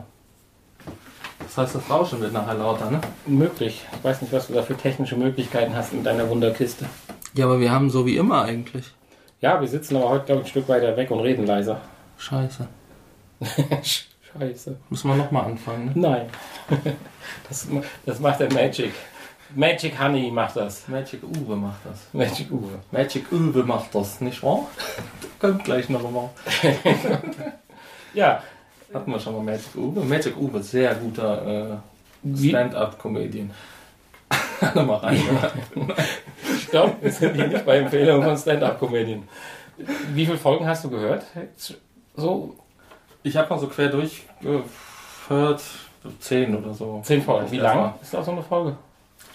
[1.39, 3.01] Das heißt, das Rauschen wird nachher lauter, ne?
[3.25, 3.85] Möglich.
[3.97, 6.85] Ich weiß nicht, was du da für technische Möglichkeiten hast mit deiner Wunderkiste.
[7.33, 8.85] Ja, aber wir haben so wie immer eigentlich.
[9.41, 11.81] Ja, wir sitzen aber heute, glaube ich, ein Stück weiter weg und reden leiser.
[12.17, 12.67] Scheiße.
[13.81, 14.77] Scheiße.
[14.89, 15.91] Müssen wir nochmal anfangen, ne?
[15.95, 16.29] Nein.
[17.49, 17.67] Das,
[18.05, 18.93] das macht der Magic.
[19.53, 20.87] Magic Honey macht das.
[20.87, 22.07] Magic Uwe macht das.
[22.13, 22.79] Magic Uwe.
[22.91, 24.67] Magic Uwe macht das, nicht wahr?
[25.39, 26.29] Kommt gleich noch mal.
[28.13, 28.41] Ja,
[28.93, 30.03] Hatten wir schon mal Magic Uwe?
[30.03, 31.81] Magic Uwe, sehr guter
[32.25, 33.51] äh, Stand-up-Comedian.
[34.73, 35.21] Mal rein.
[36.59, 37.01] stopp.
[37.01, 39.27] Wir sind hier nicht bei Empfehlungen von Stand-Up-Comedien.
[40.13, 41.25] Wie viele Folgen hast du gehört?
[42.15, 42.55] So
[43.27, 44.63] Ich habe mal so quer durchgehört,
[45.29, 47.01] so zehn oder so.
[47.03, 47.51] zehn Folgen.
[47.51, 48.77] Wie Das lang war ist auch so eine Folge?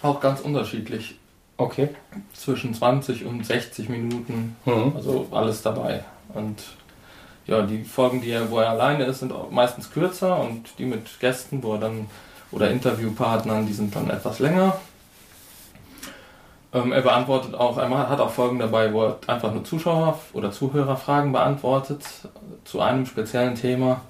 [0.00, 1.16] Auch ganz unterschiedlich.
[1.58, 1.90] Okay.
[2.32, 4.56] Zwischen 20 und 60 Minuten.
[4.64, 4.92] Mhm.
[4.96, 6.02] Also alles dabei.
[6.32, 6.62] Und
[7.46, 11.20] ja, die Folgen, die er, wo er alleine ist, sind meistens kürzer und die mit
[11.20, 12.06] Gästen, wo er dann
[12.50, 14.78] oder Interviewpartnern, die sind dann etwas länger.
[16.74, 20.50] Ähm, er beantwortet auch, er hat auch Folgen dabei, wo er einfach nur Zuschauer oder
[20.50, 22.00] Zuhörerfragen beantwortet
[22.64, 24.00] zu einem speziellen Thema.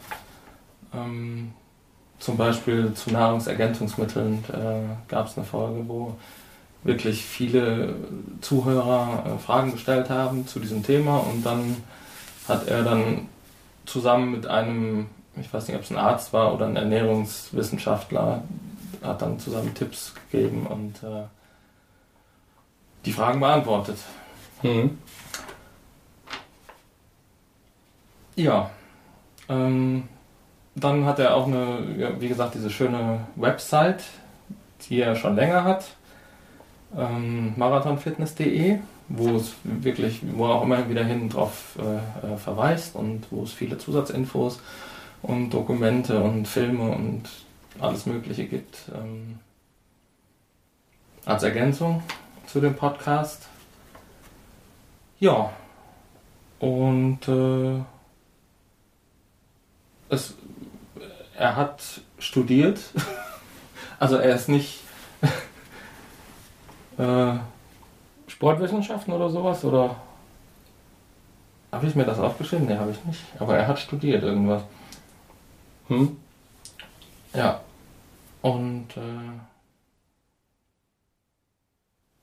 [0.94, 1.52] Ähm,
[2.18, 6.16] zum Beispiel zu Nahrungsergänzungsmitteln äh, gab es eine Folge, wo
[6.84, 7.94] wirklich viele
[8.40, 11.76] Zuhörer äh, Fragen gestellt haben zu diesem Thema und dann
[12.48, 13.28] hat er dann
[13.86, 18.42] zusammen mit einem, ich weiß nicht, ob es ein Arzt war oder ein Ernährungswissenschaftler,
[19.02, 21.24] hat dann zusammen Tipps gegeben und äh,
[23.04, 23.98] die Fragen beantwortet.
[24.62, 24.98] Mhm.
[28.36, 28.70] Ja.
[29.48, 30.08] Ähm,
[30.74, 34.04] dann hat er auch eine, wie gesagt, diese schöne Website,
[34.88, 35.84] die er schon länger hat.
[36.96, 38.78] Ähm, marathonfitness.de,
[39.08, 43.42] wo es wirklich, wo er auch immer wieder hin drauf äh, äh, verweist und wo
[43.42, 44.60] es viele Zusatzinfos
[45.22, 47.22] und Dokumente und Filme und
[47.80, 48.90] alles Mögliche gibt.
[48.94, 49.38] Ähm,
[51.24, 52.02] als Ergänzung
[52.46, 53.48] zu dem Podcast.
[55.20, 55.50] Ja.
[56.58, 57.80] Und äh,
[60.12, 60.34] es,
[61.36, 61.82] er hat
[62.18, 62.80] studiert.
[63.98, 64.80] Also er ist nicht.
[66.98, 67.34] äh,
[68.26, 69.64] Sportwissenschaften oder sowas?
[69.64, 69.94] Oder?
[71.72, 72.66] habe ich mir das aufgeschrieben?
[72.66, 73.22] Ne, habe ich nicht.
[73.38, 74.62] Aber er hat studiert irgendwas.
[75.88, 76.18] Hm?
[77.32, 77.60] Ja.
[78.42, 79.30] Und äh,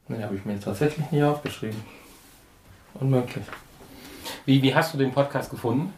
[0.08, 1.82] ne, habe ich mir tatsächlich nie aufgeschrieben.
[2.94, 3.46] Unmöglich.
[4.46, 5.94] Wie, wie hast du den Podcast gefunden?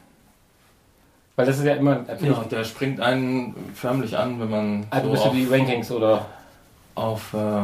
[1.36, 2.06] Weil das ist ja immer.
[2.22, 6.26] Ja, der springt einen förmlich an, wenn man du so bist auf, die Rankings oder.
[6.96, 7.64] auf äh,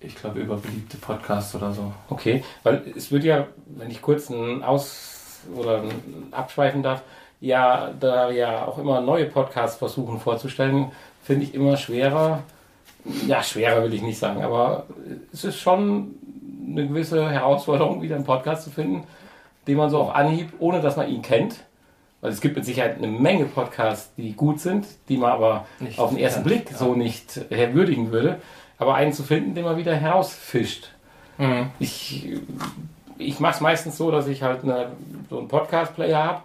[0.00, 1.92] ich glaube, über beliebte Podcasts oder so.
[2.08, 7.02] Okay, weil es wird ja, wenn ich kurz ein Aus- oder ein abschweifen darf,
[7.40, 12.42] ja, da ja auch immer neue Podcasts versuchen vorzustellen, finde ich immer schwerer.
[13.26, 14.84] Ja, schwerer will ich nicht sagen, aber
[15.32, 16.14] es ist schon
[16.66, 19.04] eine gewisse Herausforderung, wieder einen Podcast zu finden,
[19.66, 21.56] den man so auf Anhieb, ohne dass man ihn kennt.
[22.20, 25.98] Weil es gibt mit Sicherheit eine Menge Podcasts, die gut sind, die man aber Nicht
[25.98, 26.76] auf den ersten Blick ja.
[26.76, 28.40] so nicht würdigen würde.
[28.78, 30.90] Aber einen zu finden, den man wieder herausfischt.
[31.78, 32.28] Ich,
[33.16, 34.92] ich mache es meistens so, dass ich halt eine,
[35.30, 36.42] so einen Podcast-Player habe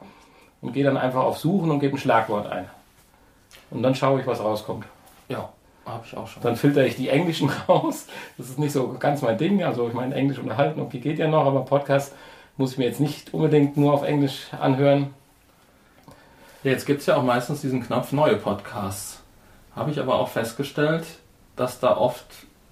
[0.62, 2.66] und gehe dann einfach auf Suchen und gebe ein Schlagwort ein.
[3.72, 4.86] Und dann schaue ich, was rauskommt.
[5.28, 5.50] Ja,
[5.86, 6.42] habe ich auch schon.
[6.44, 8.08] Dann filtere ich die Englischen raus.
[8.38, 9.64] Das ist nicht so ganz mein Ding.
[9.64, 12.14] Also ich meine, Englisch unterhalten, okay, geht ja noch, aber Podcast
[12.58, 15.14] muss ich mir jetzt nicht unbedingt nur auf Englisch anhören.
[16.66, 19.22] Ja, jetzt gibt es ja auch meistens diesen Knopf neue Podcasts.
[19.76, 21.06] Habe ich aber auch festgestellt,
[21.56, 22.26] dass da oft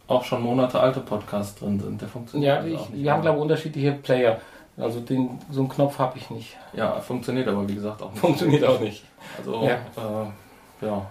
[0.07, 2.01] auch schon Monate alte Podcasts drin sind.
[2.01, 3.23] Der funktioniert Ja, also ich, auch nicht wir haben, mehr.
[3.31, 4.39] glaube ich, unterschiedliche Player.
[4.77, 6.57] Also den, so einen Knopf habe ich nicht.
[6.73, 8.19] Ja, funktioniert aber wie gesagt auch nicht.
[8.19, 9.03] Funktioniert auch nicht.
[9.37, 9.75] Also, Ja.
[10.81, 11.05] äh, ja.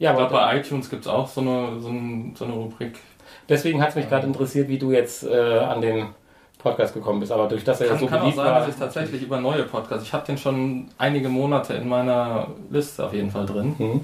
[0.00, 2.98] Ja, aber bei iTunes gibt es auch so eine, so, ein, so eine Rubrik.
[3.48, 6.06] deswegen hat es mich gerade interessiert, wie du jetzt äh, an den
[6.58, 7.32] Podcast gekommen bist.
[7.32, 8.60] Aber durch das er ja Kann, so kann auch sein, war.
[8.60, 13.06] dass ich tatsächlich über neue Podcasts, ich habe den schon einige Monate in meiner Liste
[13.06, 14.00] auf jeden Fall drin Hm.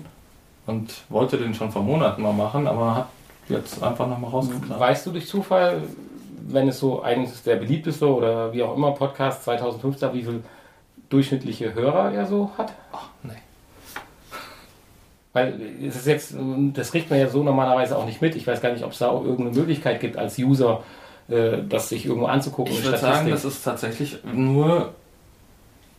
[0.67, 3.09] und wollte den schon vor Monaten mal machen, aber habe
[3.49, 4.79] jetzt einfach nochmal rausgekramt.
[4.81, 5.83] Weißt du durch Zufall,
[6.47, 10.45] wenn es so eines der beliebteste oder wie auch immer Podcast 2015, wie viel
[11.11, 12.73] durchschnittliche Hörer er so hat?
[12.93, 13.33] Ach, nee.
[15.33, 16.35] Weil es ist jetzt,
[16.75, 18.37] das kriegt man ja so normalerweise auch nicht mit.
[18.37, 20.83] Ich weiß gar nicht, ob es da auch irgendeine Möglichkeit gibt als User,
[21.29, 22.73] äh, das sich irgendwo anzugucken.
[22.73, 24.93] Ich würde sagen, das ist tatsächlich nur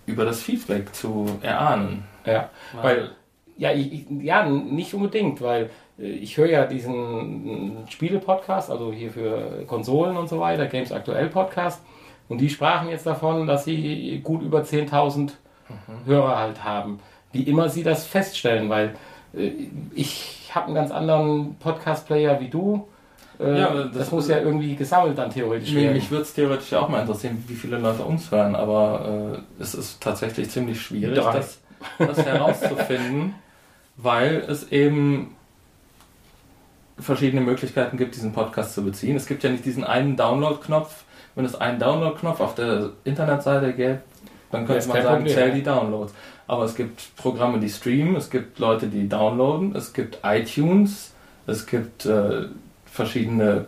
[0.05, 2.03] über das Feedback zu erahnen.
[2.25, 2.49] ja.
[2.81, 3.11] Weil,
[3.57, 5.69] ja, ich, ich- ja, nicht unbedingt, weil
[5.99, 11.27] äh, ich höre ja diesen Spiele-Podcast, also hier für Konsolen und so weiter, Games Aktuell
[11.29, 11.81] Podcast.
[12.27, 15.31] Und die sprachen jetzt davon, dass sie gut über 10.000
[16.05, 16.99] Hörer halt haben.
[17.31, 18.95] Wie immer sie das feststellen, weil
[19.35, 19.51] äh,
[19.95, 22.87] ich habe einen ganz anderen Podcast-Player wie du.
[23.39, 25.93] Äh, Ja, das, das- muss ja irgendwie gesammelt dann theoretisch werden.
[25.93, 29.73] mich würde es theoretisch auch mal interessieren, wie viele Leute uns hören, aber äh, es
[29.75, 31.33] ist tatsächlich ziemlich schwierig, Drei.
[31.33, 31.59] das,
[31.99, 33.35] das herauszufinden,
[33.97, 35.35] weil es eben
[36.97, 39.15] verschiedene Möglichkeiten gibt, diesen Podcast zu beziehen.
[39.15, 41.03] Es gibt ja nicht diesen einen Download-Knopf.
[41.35, 43.99] Wenn es einen Download-Knopf auf der Internetseite gäbe,
[44.51, 46.13] dann könnte man sagen, zähl die Downloads.
[46.47, 51.11] Aber es gibt Programme, die streamen, es gibt Leute, die downloaden, es gibt iTunes,
[51.47, 52.45] es gibt äh,
[52.95, 53.65] verschiedene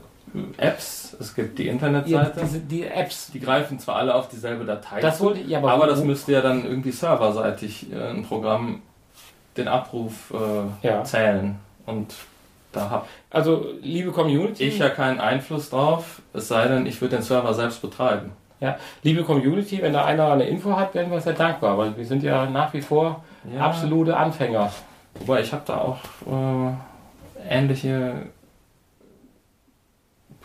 [0.58, 2.42] Apps, es gibt die Ja, Internetseite.
[2.42, 5.72] diese, die Apps, Die greifen zwar alle auf dieselbe Datei das zu, ich aber.
[5.72, 8.82] aber, das müsste ja dann irgendwie serverseitig äh, ein Programm
[9.56, 11.04] den Abruf äh, Ja.
[11.04, 11.56] zählen.
[11.86, 12.14] Und
[12.74, 17.16] da habe Also, liebe Community, ich ja keinen Einfluss drauf, es sei denn, ich würde
[17.16, 18.32] den Server selbst betreiben.
[18.60, 22.06] ja, liebe Community, wenn da einer eine Info hat, werden wir sehr dankbar, weil wir
[22.06, 23.24] sind ja nach wie vor
[23.56, 24.72] Ja, absolute Anfänger.
[25.20, 28.14] Wobei ich habe da auch äh, ähnliche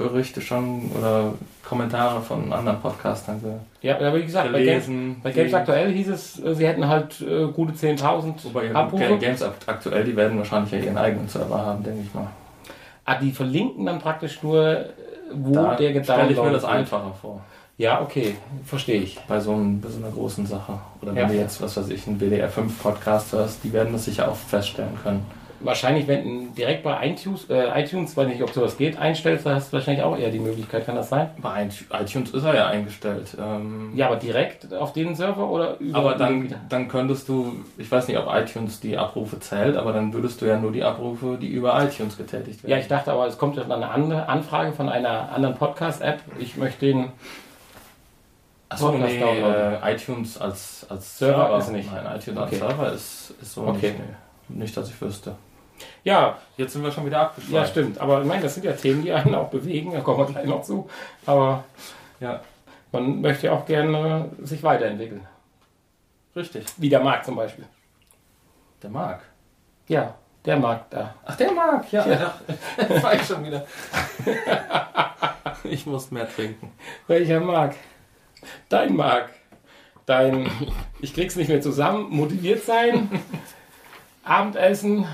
[0.02, 1.32] Berichte schon oder
[1.64, 5.20] Kommentare von anderen Podcastern ge Ja, aber wie gesagt, bei Games, gelesen.
[5.22, 9.16] bei Games Aktuell hieß es, äh, sie hätten halt äh, gute 10.000 Wobei Abrufe.
[9.18, 12.26] Games akt- aktuell, die werden wahrscheinlich ja ihren eigenen Server haben, denke ich mal.
[13.04, 14.84] Ah, die verlinken dann praktisch nur, äh,
[15.34, 17.40] wo Da der stelle gedownloadet ich mir das einfacher vor.
[17.78, 18.36] Ja, okay,
[18.66, 19.18] verstehe ich.
[19.26, 20.74] Bei so, einem, bei so einer großen Sache.
[21.00, 21.26] Oder wenn Ja.
[21.28, 24.36] du jetzt, was weiß ich, einen WDR 5 Podcast hörst, die werden das sicher auch
[24.36, 25.24] feststellen können.
[25.64, 29.54] Wahrscheinlich, wenn du direkt bei iTunes, äh, iTunes, weiß nicht, ob sowas geht, einstellst, da
[29.54, 31.30] hast du wahrscheinlich auch eher die Möglichkeit, kann das sein?
[31.40, 31.68] Bei
[32.00, 33.36] iTunes ist er ja eingestellt.
[33.40, 37.90] Ähm, Ja, aber direkt auf den Server oder über aber dann, dann könntest du, ich
[37.90, 41.38] weiß nicht, ob iTunes die Abrufe zählt, aber dann würdest du ja nur die Abrufe,
[41.40, 42.70] die über iTunes getätigt werden.
[42.72, 46.20] Ja, ich dachte aber, es kommt dann eine andere Anfrage von einer anderen Podcast-App.
[46.38, 47.08] Ich möchte den.
[48.68, 51.92] Achso, nee, äh, iTunes als, als Server ist nicht.
[51.92, 52.40] Nein, iTunes Okay.
[52.40, 53.90] als Server ist, ist so Okay.
[53.90, 53.98] nicht.
[54.48, 54.60] Nee.
[54.64, 55.34] Nicht, dass ich wüsste.
[56.04, 57.54] Ja, Jetzt sind wir schon wieder abgeschlossen.
[57.54, 57.98] ja, stimmt.
[57.98, 59.92] Aber meine, das sind ja Themen, die einen auch bewegen.
[59.92, 60.88] Da kommen wir gleich noch zu.
[61.26, 61.64] Aber
[62.20, 62.40] Ja,
[62.90, 65.26] man möchte ja auch gerne sich weiterentwickeln.
[66.36, 66.66] richtig.
[66.76, 67.64] Wie der Markt zum Beispiel.
[68.82, 69.20] Der mag.
[69.88, 71.14] Ja, der Markt da.
[71.24, 72.06] Ach, der mag, ja.
[72.06, 72.34] Ja.
[72.88, 73.02] ja.
[73.02, 73.64] war ich schon wieder.
[75.64, 76.72] ich muss mehr trinken.
[77.06, 77.76] Welcher Markt?
[78.68, 79.34] Dein Markt.
[80.04, 80.50] Dein,
[81.00, 83.08] ich krieg's nicht mehr zusammen, motiviert sein,
[84.24, 85.06] Abendessen,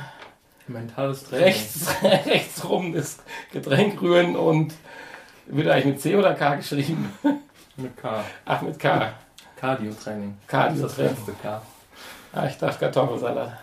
[0.68, 1.44] Mentales Training.
[1.44, 3.18] rechts, rechts rum das
[3.52, 4.74] Getränk rühren und
[5.46, 7.12] wird eigentlich mit C oder K geschrieben?
[7.76, 8.24] Mit K.
[8.44, 9.12] Ach, mit K.
[9.60, 10.36] Cardio-Training.
[10.46, 11.16] Cardio-Training.
[11.42, 11.62] K.
[12.32, 13.56] Ah, ich dachte Kartoffelsalat.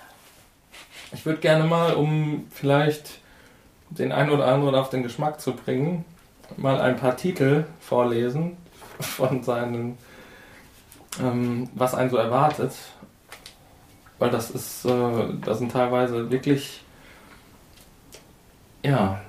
[1.14, 3.20] Ich würde gerne mal, um vielleicht
[3.90, 6.06] den einen oder anderen auf den Geschmack zu bringen,
[6.58, 8.58] mal ein paar Titel vorlesen
[9.00, 9.98] von seinen,
[11.22, 12.74] ähm, was einen so erwartet.
[14.18, 16.85] Weil das ist, äh, das sind teilweise wirklich,
[18.86, 19.20] ja,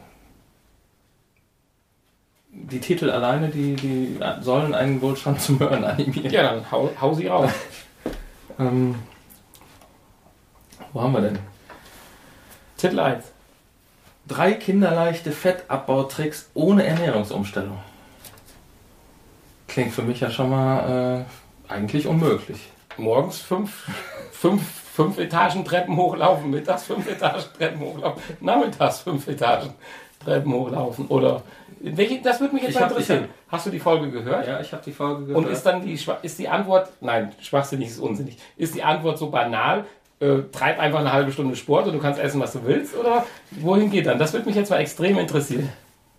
[2.69, 6.31] die Titel alleine, die, die sollen einen wohl schon zum Hören animieren.
[6.31, 7.51] Ja, dann hau, hau sie raus.
[8.59, 8.95] Ähm,
[10.95, 11.39] wo haben wir denn?
[12.79, 13.23] Titel 1.
[14.27, 17.77] Drei kinderleichte Fettabbautricks ohne Ernährungsumstellung.
[19.69, 21.27] Klingt für mich ja schon mal
[21.69, 22.71] äh, eigentlich unmöglich.
[22.97, 23.91] Morgens fünf,
[24.33, 24.63] fünf,
[24.97, 29.71] fünf Etagen Treppen hochlaufen, mittags fünf Etagen Treppen hochlaufen, nachmittags fünf Etagen
[30.25, 31.07] Treppen hochlaufen.
[31.09, 31.43] Oder
[31.81, 33.29] welche, das würde mich jetzt Ich mal hab- interessieren.
[33.49, 34.47] Hast du die Folge gehört?
[34.49, 35.45] Ja, ich habe die Folge gehört.
[35.45, 35.93] Und ist dann die,
[36.23, 39.85] ist die Antwort, nein, schwachsinnig ist unsinnig, ist die Antwort so banal,
[40.19, 42.97] äh, treib einfach eine halbe Stunde Sport und du kannst essen, was du willst?
[42.97, 44.19] Oder wohin geht dann?
[44.19, 45.69] Das würde mich jetzt mal extrem interessieren.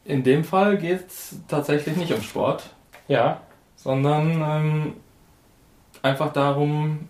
[0.05, 2.63] In dem Fall geht es tatsächlich nicht um Sport,
[3.07, 3.41] Ja,
[3.75, 4.93] sondern ähm,
[6.03, 7.09] einfach darum,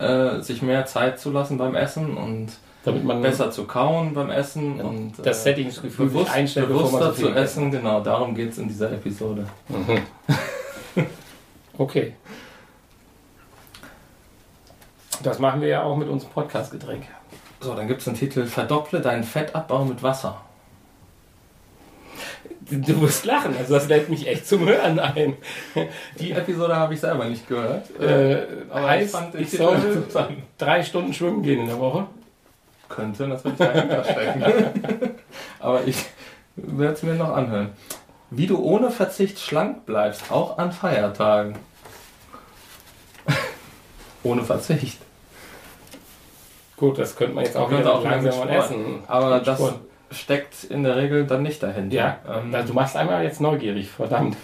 [0.00, 2.48] äh, sich mehr Zeit zu lassen beim Essen und
[2.84, 7.12] damit man besser zu kauen beim Essen und das äh, Sättigungsgefühl sich bewusst, einstellt, bewusster
[7.12, 7.70] so zu essen.
[7.70, 9.46] Genau, darum geht es in dieser Episode.
[11.80, 12.12] Okay.
[15.22, 17.04] Das machen wir ja auch mit unserem Podcast-Getränk.
[17.60, 20.42] So, dann gibt es den Titel Verdopple deinen Fettabbau mit Wasser.
[22.70, 25.36] Du musst lachen, also das lädt mich echt zum Hören ein.
[26.18, 27.90] Die Episode habe ich selber nicht gehört.
[28.00, 30.04] Äh, Aber heißt, ich fand ich soll
[30.56, 32.06] drei Stunden schwimmen gehen in der Woche.
[32.88, 34.44] Könnte natürlich dahinter stecken.
[35.58, 36.04] Aber ich
[36.56, 37.70] werde es mir noch anhören.
[38.30, 41.56] Wie du ohne Verzicht schlank bleibst, auch an Feiertagen.
[44.22, 44.98] ohne Verzicht.
[46.76, 49.02] Gut, das könnte man jetzt auch wieder auch langsam essen.
[49.06, 49.80] Aber das Sport.
[50.10, 51.94] Steckt in der Regel dann nicht dahinter.
[51.96, 54.36] Ja, Ähm, also du machst einmal jetzt neugierig, verdammt.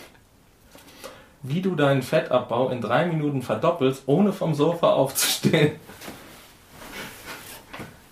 [1.43, 5.73] wie du deinen Fettabbau in drei Minuten verdoppelst, ohne vom Sofa aufzustehen.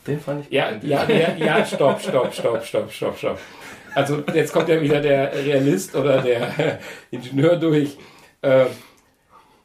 [0.07, 3.39] Den fand ich Ja, ja, ja, ja, stopp, stopp, stopp, stopp, stopp, stopp.
[3.95, 6.79] Also jetzt kommt ja wieder der Realist oder der
[7.11, 7.97] Ingenieur durch.
[8.43, 8.67] Äh,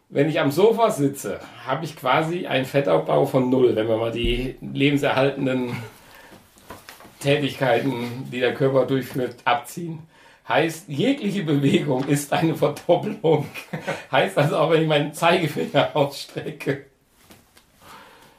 [0.09, 4.11] wenn ich am Sofa sitze, habe ich quasi einen Fettabbau von null, wenn wir mal
[4.11, 5.75] die lebenserhaltenden
[7.19, 9.99] Tätigkeiten, die der Körper durchführt, abziehen.
[10.47, 13.45] Heißt, jegliche Bewegung ist eine Verdoppelung.
[14.11, 16.85] heißt also auch, wenn ich meinen Zeigefinger ausstrecke.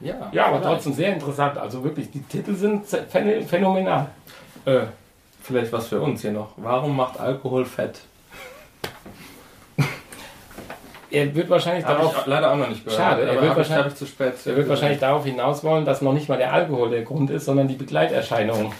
[0.01, 0.73] ja, Ja, aber vielleicht.
[0.73, 1.57] trotzdem sehr interessant.
[1.57, 4.09] Also wirklich, die Titel sind phä- phänomenal.
[4.65, 4.81] Äh,
[5.41, 6.49] vielleicht was für uns hier noch.
[6.57, 8.01] Warum macht Alkohol Fett?
[11.11, 12.99] Er wird wahrscheinlich Habe darauf, leider auch noch nicht gehört.
[13.01, 14.33] Schade, er wird wahrscheinlich- hab ich zu spät.
[14.45, 17.45] er wird wahrscheinlich darauf hinaus wollen, dass noch nicht mal der Alkohol der Grund ist,
[17.45, 18.71] sondern die Begleiterscheinungen.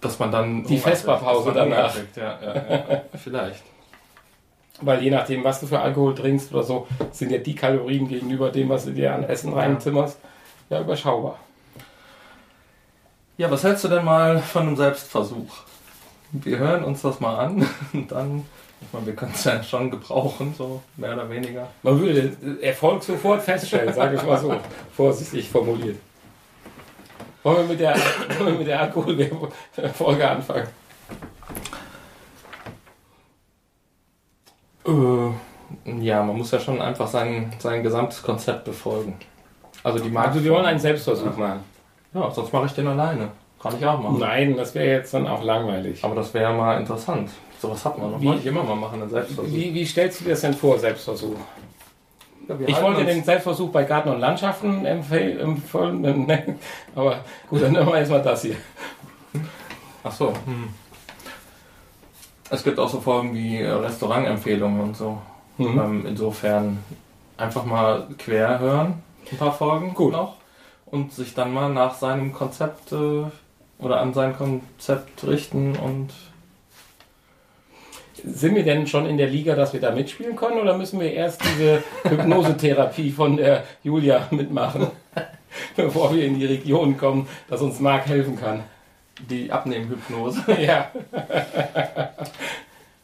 [0.00, 1.92] dass man dann Die Vesperpause danach.
[2.14, 3.00] Ja, ja, ja.
[3.18, 3.64] vielleicht.
[4.80, 8.50] Weil je nachdem, was du für Alkohol trinkst oder so, sind ja die Kalorien gegenüber
[8.50, 10.18] dem, was du dir an Essen reinzimmerst,
[10.70, 11.38] ja überschaubar.
[13.38, 15.52] Ja, was hältst du denn mal von einem Selbstversuch?
[16.30, 18.46] Wir hören uns das mal an und dann,
[18.80, 21.68] ich meine, wir können es ja schon gebrauchen, so mehr oder weniger.
[21.82, 24.54] Man würde den Erfolg sofort feststellen, sage ich mal so,
[24.94, 25.96] vorsichtig formuliert.
[27.42, 27.96] Wollen wir mit der,
[28.38, 30.68] wollen wir mit der Alkoholfolge anfangen?
[34.86, 39.16] Äh, ja, man muss ja schon einfach sein, sein gesamtes Konzept befolgen.
[39.82, 41.64] Also die Also wir wollen einen Selbstversuch machen.
[42.14, 43.30] Ja, sonst mache ich den alleine.
[43.62, 44.18] Kann ich auch machen.
[44.18, 46.02] Nein, das wäre jetzt dann auch langweilig.
[46.04, 47.30] Aber das wäre mal interessant.
[47.60, 48.20] Sowas hat man noch.
[48.20, 49.52] Wie- Wollte ich immer mal machen, einen Selbstversuch.
[49.52, 51.34] Wie, wie stellst du dir das denn vor, Selbstversuch?
[52.66, 56.56] Ich wollte den Selbstversuch bei Garten und Landschaften empfehlen, empfehlen ne?
[56.94, 57.18] aber
[57.50, 58.56] gut, dann nehmen wir erstmal das hier.
[60.02, 60.28] Ach so.
[60.46, 60.70] Hm.
[62.48, 65.18] Es gibt auch so Folgen wie äh, Restaurantempfehlungen und so.
[65.58, 65.78] Mhm.
[65.78, 66.78] Ähm, insofern
[67.36, 70.12] einfach mal quer hören, ein paar Folgen Gut.
[70.12, 70.36] noch.
[70.86, 73.24] Und sich dann mal nach seinem Konzept äh,
[73.78, 76.08] oder an sein Konzept richten und
[78.24, 81.12] Sind wir denn schon in der Liga, dass wir da mitspielen können oder müssen wir
[81.12, 84.88] erst diese Hypnosetherapie von der Julia mitmachen,
[85.76, 88.62] bevor wir in die Region kommen, dass uns Marc helfen kann?
[89.28, 90.42] die Abnehmhypnose.
[90.60, 90.90] Ja,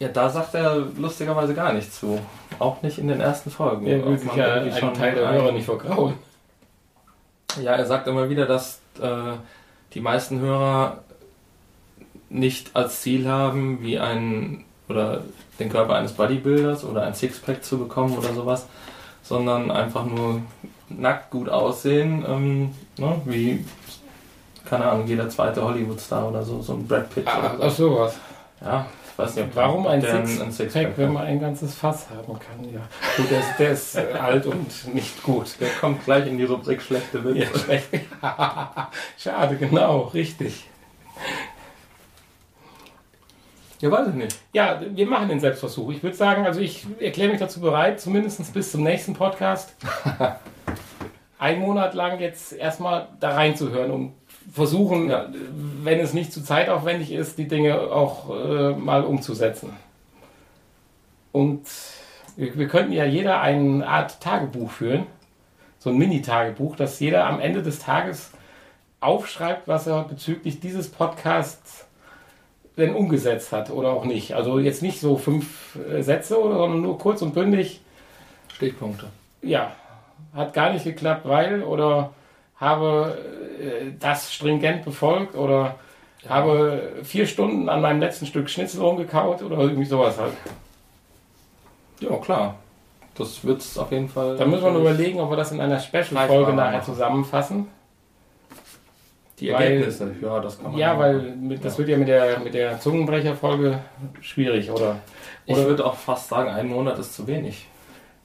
[0.01, 2.21] Ja, da sagt er lustigerweise gar nichts zu.
[2.59, 3.87] Auch nicht in den ersten Folgen.
[3.87, 6.15] der will sich ja einen schon Teil der Hörer nicht vergrauen.
[7.63, 9.35] Ja, er sagt immer wieder, dass äh,
[9.95, 11.05] die meisten Hörer
[12.29, 15.23] nicht als Ziel haben, wie ein oder
[15.59, 18.67] den Körper eines Bodybuilders oder ein Sixpack zu bekommen oder sowas,
[19.23, 20.43] sondern einfach nur
[20.89, 23.65] nackt gut aussehen, ähm, ne, wie
[24.65, 27.25] keine Ahnung, jeder zweite Hollywood-Star oder so, so ein Brad Pitt.
[27.27, 27.91] Ach, oder ach so.
[27.91, 28.17] sowas.
[28.61, 32.39] Ja, ich weiß nicht, ob Warum ein der Sixpack, wenn man ein ganzes Fass haben
[32.39, 32.73] kann?
[32.73, 32.81] Ja.
[33.17, 35.55] Gut, der ist, der ist äh, alt und nicht gut.
[35.61, 37.41] Der kommt gleich in die Rubrik schlechte Witze.
[37.53, 37.89] Ja, schlecht.
[39.19, 40.67] Schade, genau, richtig.
[43.85, 44.39] Ja, weiß ich nicht.
[44.55, 45.93] Ja, wir machen den Selbstversuch.
[45.93, 49.75] Ich würde sagen, also ich erkläre mich dazu bereit, zumindest bis zum nächsten Podcast,
[51.39, 54.13] einen Monat lang jetzt erstmal da reinzuhören und
[54.51, 55.27] versuchen, Ja.
[55.83, 59.77] wenn es nicht zu zeitaufwendig ist, die Dinge auch äh, mal umzusetzen.
[61.33, 61.67] Und
[62.37, 65.07] wir, wir könnten ja jeder eine Art Tagebuch führen,
[65.79, 68.31] so ein Mini-Tagebuch, dass jeder am Ende des Tages
[69.01, 71.84] aufschreibt, was er bezüglich dieses Podcasts
[72.77, 74.35] denn umgesetzt hat oder auch nicht.
[74.35, 77.81] Also jetzt nicht so fünf äh, Sätze, oder, sondern nur kurz und bündig.
[78.53, 79.07] Stichpunkte.
[79.43, 79.73] Ja,
[80.35, 82.11] hat gar nicht geklappt, weil oder
[82.57, 83.19] habe
[83.61, 85.77] äh, das stringent befolgt oder
[86.29, 90.33] habe vier Stunden an meinem letzten Stück Schnitzel rumgekaut oder irgendwie sowas halt.
[92.01, 92.57] Ja, klar.
[93.17, 94.37] Das wird es auf jeden Fall.
[94.37, 96.85] Da müssen wir nur überlegen, ob wir das in einer Special-Folge nachher machen.
[96.85, 97.69] zusammenfassen.
[99.41, 100.81] Die Weil- Ergebnisse, ja, das kann man.
[100.81, 103.81] Ja, weil mit, das wird ja mit der, mit der Zungenbrecher-Folge
[104.21, 104.99] schwierig, oder?
[105.47, 107.67] Ich Oder würde auch fast sagen, ein Monat ist zu wenig.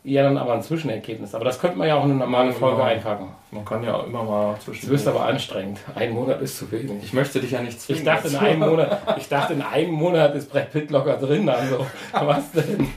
[0.03, 1.34] ja, dann aber ein Zwischenergebnis.
[1.36, 2.88] Aber das könnte man ja auch in eine normale Folge Genau.
[2.88, 3.30] einpacken.
[3.51, 4.82] Man kann ja auch immer mal zwischen.
[4.82, 5.80] Das wirst aber anstrengend.
[5.95, 7.03] Ein Monat ist zu wenig.
[7.03, 7.99] Ich möchte dich ja nicht zwingen.
[8.01, 11.49] Ich dachte, in einem Monat, ich dachte, in einem Monat ist Brett Pitt locker drin.
[11.49, 12.88] Also, was denn?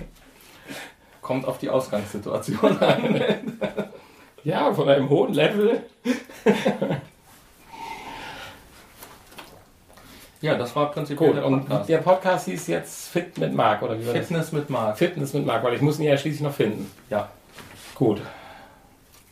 [1.23, 3.21] Kommt auf die Ausgangssituation an.
[4.45, 5.81] Ja, von einem hohen Level.
[10.43, 11.89] ja, das war prinzipiell Gut, der und Podcast.
[11.89, 14.27] der Podcast hieß jetzt Fit mit Marc, oder wie war das?
[14.27, 14.99] Fitness mit Marc.
[14.99, 16.91] Fitness mit Marc, weil ich muss ihn ja schließlich noch finden.
[17.09, 17.29] Ja.
[17.95, 18.21] Gut.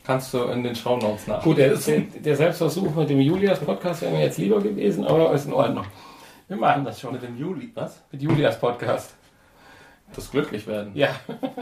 [0.04, 1.42] Kannst du in den Shownotes nach.
[1.42, 5.46] Gut, der, der, der Selbstversuch mit dem Julias-Podcast wäre mir jetzt lieber gewesen, aber ist
[5.46, 5.84] in Ordnung.
[6.48, 7.70] Wir machen das schon Mit dem Juli.
[7.74, 8.02] Was?
[8.10, 9.14] mit Julias-Podcast.
[10.16, 10.90] Das glücklich werden.
[10.94, 11.10] Ja,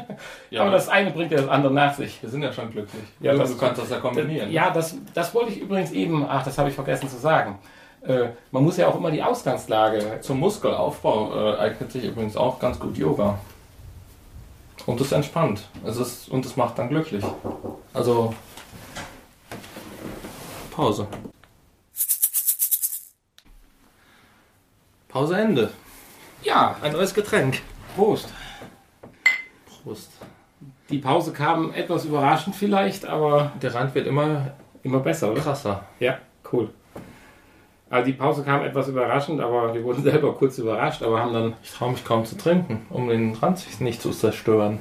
[0.50, 2.22] Ja, aber das eine bringt ja das andere nach sich.
[2.22, 3.02] wir sind ja schon glücklich.
[3.20, 4.50] Ja, du, das- du kannst das ja kombinieren.
[4.50, 7.58] Ja, das, das wollte ich übrigens eben, ach, das habe ich vergessen zu sagen.
[8.02, 10.20] Äh, man muss ja auch immer die Ausgangslage.
[10.20, 13.38] Zum Muskelaufbau äh, eignet sich übrigens auch ganz gut Yoga.
[14.86, 15.68] Und es entspannt.
[15.84, 17.24] Es ist, und es macht dann glücklich.
[17.92, 18.34] Also.
[20.70, 21.08] Pause.
[25.08, 25.70] Pause Ende.
[26.42, 27.60] Ja, Ein neues Getränk.
[27.96, 28.28] Prost.
[29.82, 30.10] Prost.
[30.88, 35.40] Die Pause kam etwas überraschend vielleicht, aber Der Rand wird immer immer besser, oder?
[35.40, 35.84] krasser.
[35.98, 36.18] Ja,
[36.52, 36.70] cool.
[37.90, 41.54] Also die Pause kam etwas überraschend, aber wir wurden selber kurz überrascht, aber haben dann,
[41.62, 44.78] Ich traue mich kaum zu trinken, um den Rand sich nicht zu zerstören.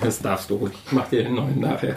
[0.00, 1.96] das darfst du ruhig, ich mach dir den neuen nachher.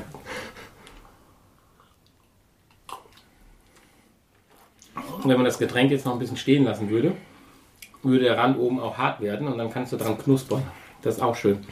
[4.95, 7.13] Und wenn man das Getränk jetzt noch ein bisschen stehen lassen würde,
[8.03, 10.61] würde der Rand oben auch hart werden und dann kannst du dran knuspern.
[11.01, 11.65] Das ist auch schön.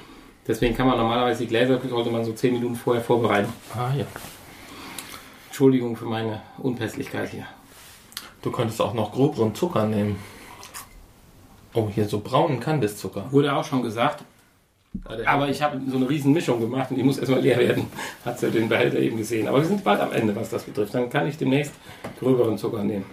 [0.47, 3.53] Deswegen kann man normalerweise die Gläser, sollte man so 10 Minuten vorher vorbereiten.
[3.76, 4.05] Ah ja.
[5.47, 7.45] Entschuldigung für meine Unpässlichkeit hier.
[8.44, 10.18] Du könntest auch noch groberen Zucker nehmen.
[11.74, 13.32] Oh, hier so braunen Kandiszucker.
[13.32, 14.24] Wurde auch schon gesagt,
[15.26, 17.88] Aber ich habe so eine riesen Mischung gemacht und die muss erstmal leer werden.
[18.26, 19.48] Hat sie den Behälter eben gesehen.
[19.48, 20.94] Aber wir sind bald am Ende, was das betrifft.
[20.94, 21.74] Dann kann ich demnächst
[22.20, 23.06] gröberen Zucker nehmen.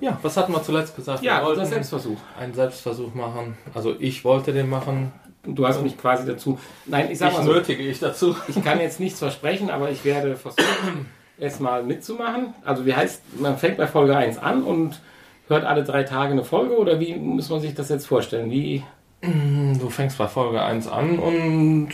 [0.00, 1.24] Ja, was hatten wir zuletzt gesagt?
[1.24, 2.18] Ja, wir unser Selbstversuch.
[2.38, 3.56] einen Selbstversuch machen.
[3.74, 5.12] Also ich wollte den machen.
[5.44, 6.58] Du hast mich quasi dazu.
[6.86, 8.36] Nein, ich sag Ich mal so, nötige ich dazu.
[8.46, 11.06] ich kann jetzt nichts versprechen, aber ich werde versuchen,
[11.40, 12.54] es mal mitzumachen.
[12.64, 15.00] Also wie heißt, man fängt bei Folge 1 an und
[15.48, 18.50] hört alle drei Tage eine Folge oder wie muss man sich das jetzt vorstellen?
[18.50, 18.82] Wie
[19.20, 21.88] Du fängst bei Folge 1 an und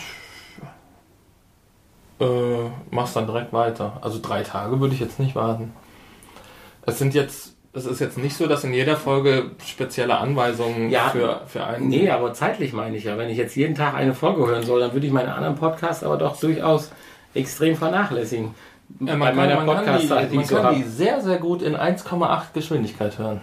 [2.21, 2.25] äh,
[2.91, 3.99] machst dann direkt weiter.
[4.03, 5.73] Also drei Tage würde ich jetzt nicht warten.
[6.87, 11.09] Es sind jetzt, es ist jetzt nicht so, dass in jeder Folge spezielle Anweisungen Ja.
[11.09, 11.89] für, für einen.
[11.89, 13.17] Nee, aber zeitlich meine ich ja.
[13.17, 16.05] Wenn ich jetzt jeden Tag eine Folge hören soll, dann würde ich meine anderen Podcasts
[16.05, 16.93] aber doch durchaus
[17.33, 18.55] extrem vernachlässigen.
[18.89, 23.19] Bei meiner man kann, die, man so kann die sehr, sehr gut in 1,8 Geschwindigkeit
[23.19, 23.41] hören.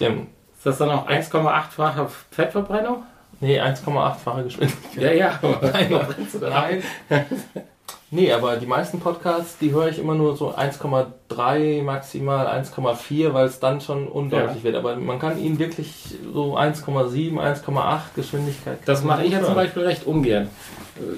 [0.00, 3.02] Dem, Ist das dann auch 1,8-fache Fettverbrennung?
[3.40, 5.02] nee, 1,8-fache Geschwindigkeit.
[5.02, 5.38] Ja, ja.
[5.72, 6.66] Nein, Verbrennst du dann ab?
[7.08, 7.24] Nein.
[8.10, 13.46] Nee, aber die meisten Podcasts, die höre ich immer nur so 1,3, maximal 1,4, weil
[13.46, 14.64] es dann schon undeutlich Ja.
[14.64, 14.76] wird.
[14.76, 18.78] Aber man kann ihn wirklich so 1,7, 1,8 Geschwindigkeit.
[18.84, 20.50] Das mache ich ja zum Beispiel recht ungern.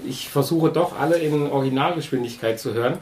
[0.06, 2.98] Ich versuche doch alle in Originalgeschwindigkeit zu hören.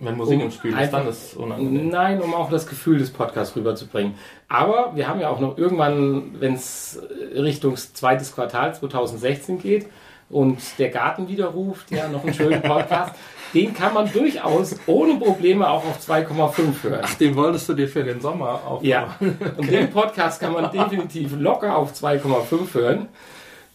[0.00, 1.88] Wenn Musik um im Spiel ist, dann ist es unangenehm.
[1.88, 4.14] Nein, um auch das Gefühl des Podcasts rüberzubringen.
[4.48, 7.00] Aber wir haben ja auch noch irgendwann, wenn es
[7.34, 9.86] Richtung zweites Quartal 2016 geht
[10.30, 13.14] und der Garten wieder ruft, ja, noch einen schönen Podcast,
[13.52, 17.00] den kann man durchaus ohne Probleme auch auf 2,5 hören.
[17.04, 18.84] Ach, den wolltest du dir für den Sommer aufbauen.
[18.84, 19.16] Ja,
[19.56, 23.08] und den Podcast kann man definitiv locker auf 2,5 hören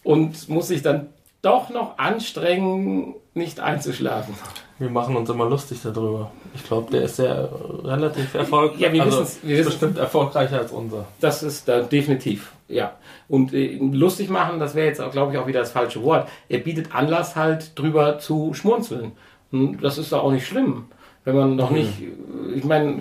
[0.02, 1.08] und muss sich dann
[1.42, 4.34] doch noch anstrengen, nicht einzuschlafen.
[4.78, 6.30] Wir machen uns immer lustig darüber.
[6.54, 8.80] Ich glaube, der ist sehr äh, relativ erfolgreich.
[8.80, 11.06] Ja, wir also, wir ist bestimmt erfolgreicher als unser.
[11.20, 12.96] Das ist da definitiv, ja.
[13.28, 16.28] Und äh, lustig machen, das wäre jetzt, glaube ich, auch wieder das falsche Wort.
[16.48, 19.12] Er bietet Anlass halt drüber zu schmunzeln.
[19.52, 20.86] Und das ist doch auch nicht schlimm.
[21.24, 22.96] Wenn man noch nicht, äh, ich meine,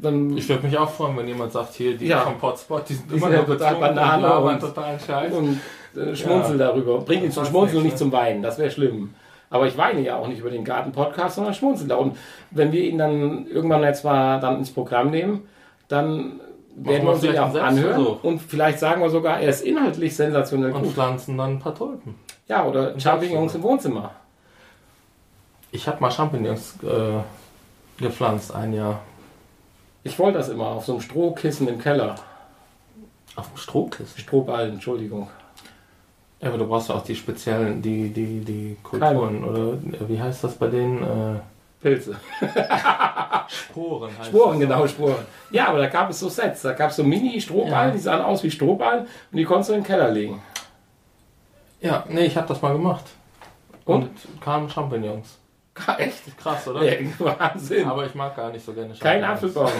[0.00, 2.20] dann Ich würde mich auch freuen, wenn jemand sagt, hier, die Ja.
[2.20, 5.34] vom Potspot, die sind immer ja nur total Banane und und- total scheiße.
[5.36, 5.60] und
[5.96, 6.98] äh, schmunzel darüber.
[7.00, 8.42] Bringt ihn zum Schmunzeln und nicht, zum Weinen.
[8.42, 9.14] Das wäre schlimm.
[9.48, 11.96] Aber ich weine ja auch nicht über den Garten-Podcast, sondern schmunzel da.
[11.96, 12.16] Und
[12.50, 15.42] wenn wir ihn dann irgendwann jetzt mal dann ins Programm nehmen,
[15.88, 16.40] dann
[16.74, 18.06] werden wir uns ja auch anhören.
[18.22, 20.92] Und vielleicht sagen wir sogar, er ist inhaltlich sensationell und gut.
[20.92, 22.16] pflanzen dann ein paar Tulpen.
[22.48, 24.10] Ja, oder Champignons im Wohnzimmer.
[25.76, 27.20] Ich habe mal Champignons äh,
[28.02, 29.00] gepflanzt, ein Jahr.
[30.04, 32.14] Ich wollte das immer auf so einem Strohkissen im Keller.
[33.34, 34.18] Auf dem Strohkissen.
[34.18, 35.28] Strohballen, Entschuldigung.
[36.40, 40.18] Ja, aber du brauchst ja auch die speziellen, die, die, die Kulturen, oder äh, wie
[40.18, 41.02] heißt das bei denen?
[41.02, 41.40] Äh,
[41.82, 42.16] Pilze.
[43.48, 45.26] Sporen heißt Sporen, genau, Sporen.
[45.50, 46.62] Ja, aber da gab es so Sets.
[46.62, 47.94] Da gab es so Mini-Strohballen, Ja.
[47.94, 49.00] die sahen aus wie Strohballen
[49.30, 50.42] und die konntest du in den Keller legen.
[51.82, 53.04] Ja, nee, ich habe das mal gemacht.
[53.84, 54.04] Und?
[54.04, 55.36] Und kamen Champignons.
[55.98, 56.38] Echt?
[56.38, 56.82] Krass, oder?
[56.84, 57.86] Ja, Wahnsinn.
[57.86, 59.22] Aber ich mag gar nicht so gerne Kein.
[59.24, 59.70] Apfelbaum.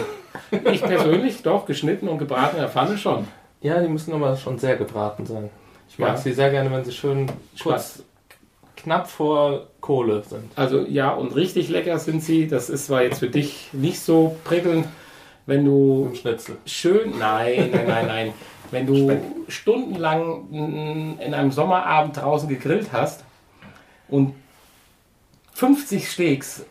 [0.71, 3.27] Ich persönlich, doch, geschnitten und gebraten in der Pfanne schon.
[3.61, 5.49] Ja, die müssen aber schon sehr gebraten sein.
[5.89, 6.17] Ich mag Ja.
[6.17, 7.25] sie sehr gerne, wenn sie schön
[7.61, 8.03] kurz
[8.75, 10.51] knapp vor Kohle sind.
[10.55, 12.47] Also ja, und richtig lecker sind sie.
[12.47, 14.85] Das ist zwar jetzt für dich nicht so prickelnd,
[15.47, 16.57] wenn du Im Schnitzel.
[16.65, 18.33] schön, nein, nein, nein, nein.
[18.69, 19.17] Wenn du
[19.47, 23.23] stundenlang mm, in einem Sommerabend draußen gegrillt hast
[24.09, 24.35] und
[25.57, 26.65] 50 Steaks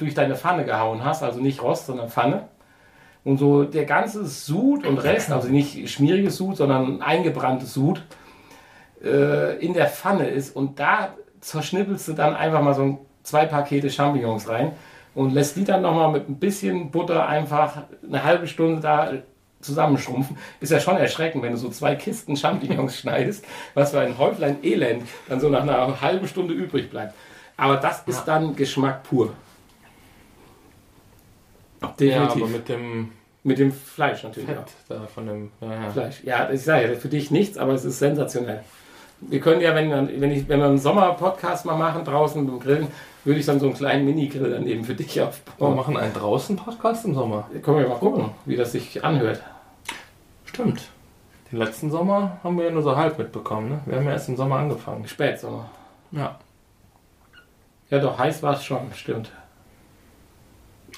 [0.00, 2.48] durch deine Pfanne gehauen hast, also nicht Rost, sondern Pfanne,
[3.22, 8.02] und so der ganze Sud und Rest, also nicht schmieriges Sud, sondern eingebranntes Sud,
[9.00, 13.90] äh, in der Pfanne ist und da zerschnippelst du dann einfach mal so zwei Pakete
[13.90, 14.72] Champignons rein
[15.14, 19.12] und lässt die dann nochmal mit ein bisschen Butter einfach eine halbe Stunde da
[19.60, 20.36] zusammenschrumpfen.
[20.58, 23.44] Ist ja schon erschreckend, wenn du so zwei Kisten Champignons schneidest,
[23.74, 27.14] was für ein Häuflein Elend dann so nach einer halben Stunde übrig bleibt.
[27.62, 29.30] Aber das ist dann Geschmack pur.
[31.80, 32.48] Ja, aber Definitiv.
[32.50, 33.10] mit dem
[33.44, 34.64] mit dem Fleisch natürlich Fett auch.
[34.88, 35.50] da von dem.
[35.60, 35.90] Ja, ja.
[35.90, 36.22] Fleisch.
[36.22, 38.62] Ja, ich sage ja, für dich nichts, aber es ist sensationell.
[39.20, 42.60] Wir können ja, wenn, wir- wenn, ich, wenn wir einen Sommer-Podcast mal machen, draußen beim
[42.60, 42.86] Grillen,
[43.24, 45.74] würde ich dann so einen kleinen Mini-Grill daneben für dich Wir aufbauen.
[45.76, 47.48] machen einen draußen Podcast im Sommer.
[47.62, 49.40] Können wir mal gucken, wie das sich anhört.
[50.44, 50.88] Stimmt.
[51.50, 53.68] Den letzten Sommer haben wir ja nur so halb mitbekommen.
[53.70, 53.80] Ne?
[53.86, 55.06] Wir haben ja erst im Sommer angefangen.
[55.06, 55.68] Spätsommer.
[56.12, 56.38] Ja.
[57.92, 59.30] Ja, doch, heiß war es schon, stimmt.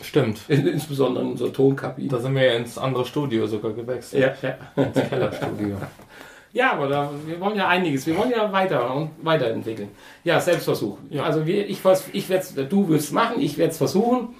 [0.00, 0.42] Stimmt.
[0.48, 2.08] In- Insbesondere in unserer Tonkabine.
[2.08, 4.38] Da sind wir ja ins andere Studio sogar gewechselt.
[4.42, 4.82] Ja, ja.
[4.84, 5.76] Ins Kellerstudio.
[6.52, 8.06] ja, aber da, wir wollen ja einiges.
[8.06, 9.88] Wir wollen ja weiter und weiterentwickeln.
[10.22, 10.98] Ja, Selbstversuch.
[11.10, 11.24] Ja.
[11.24, 11.80] Also wir, ich,
[12.12, 14.36] ich werd's, du wirst es machen, ich werde es versuchen.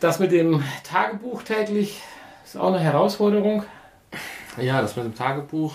[0.00, 2.02] Das mit dem Tagebuch täglich
[2.44, 3.62] ist auch eine Herausforderung.
[4.60, 5.72] Ja, das mit dem Tagebuch.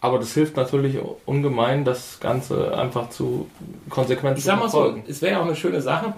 [0.00, 3.50] Aber das hilft natürlich ungemein, das Ganze einfach zu
[3.90, 6.14] konsequent Ich zu sag mal so, es wäre auch eine schöne Sache.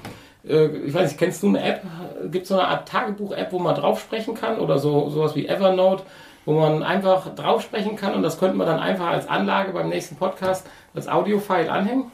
[0.47, 1.83] Äh, Ich weiß nicht, kennst du eine App?
[2.31, 4.59] Gibt es so eine Art Tagebuch-App, wo man drauf sprechen kann?
[4.61, 6.05] Oder so sowas wie Evernote,
[6.45, 9.89] wo man einfach drauf sprechen kann und das könnte man dann einfach als Anlage beim
[9.89, 12.13] nächsten Podcast als Audio-File anhängen?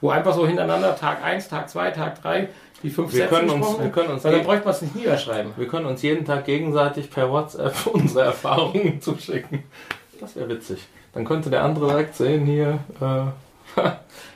[0.00, 2.48] Wo einfach so hintereinander Tag 1, Tag 2, Tag 3
[2.82, 4.94] die fünf Wir Sätze können uns- wir können uns Weil dann bräuchte man es nicht
[4.96, 5.52] niederschreiben.
[5.56, 9.64] Wir können uns jeden Tag gegenseitig per WhatsApp unsere Erfahrungen zuschicken.
[10.20, 10.86] Das wäre witzig.
[11.12, 12.78] Dann könnte der andere direkt sehen hier.
[13.00, 13.80] Äh,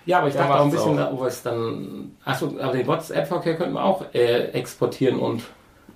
[0.06, 1.24] Ja, aber ich dachte auch ein bisschen, auch.
[1.26, 2.16] es dann.
[2.24, 5.42] Achso, aber den WhatsApp-Verkehr könnten wir auch äh, exportieren und.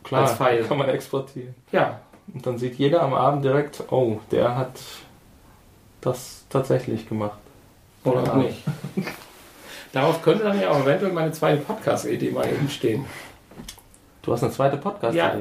[0.04, 0.62] klar, Als File.
[0.64, 1.54] kann man exportieren.
[1.72, 2.00] Ja,
[2.32, 4.78] Und dann sieht jeder am Abend direkt, oh, der hat
[6.02, 7.38] das tatsächlich gemacht.
[8.04, 8.34] Oder auch Ja.
[8.36, 8.62] nicht.
[9.94, 13.04] Darauf könnte dann ja auch eventuell meine zweite Podcast-Idee mal eben stehen.
[14.22, 15.36] Du hast eine zweite podcast Ja,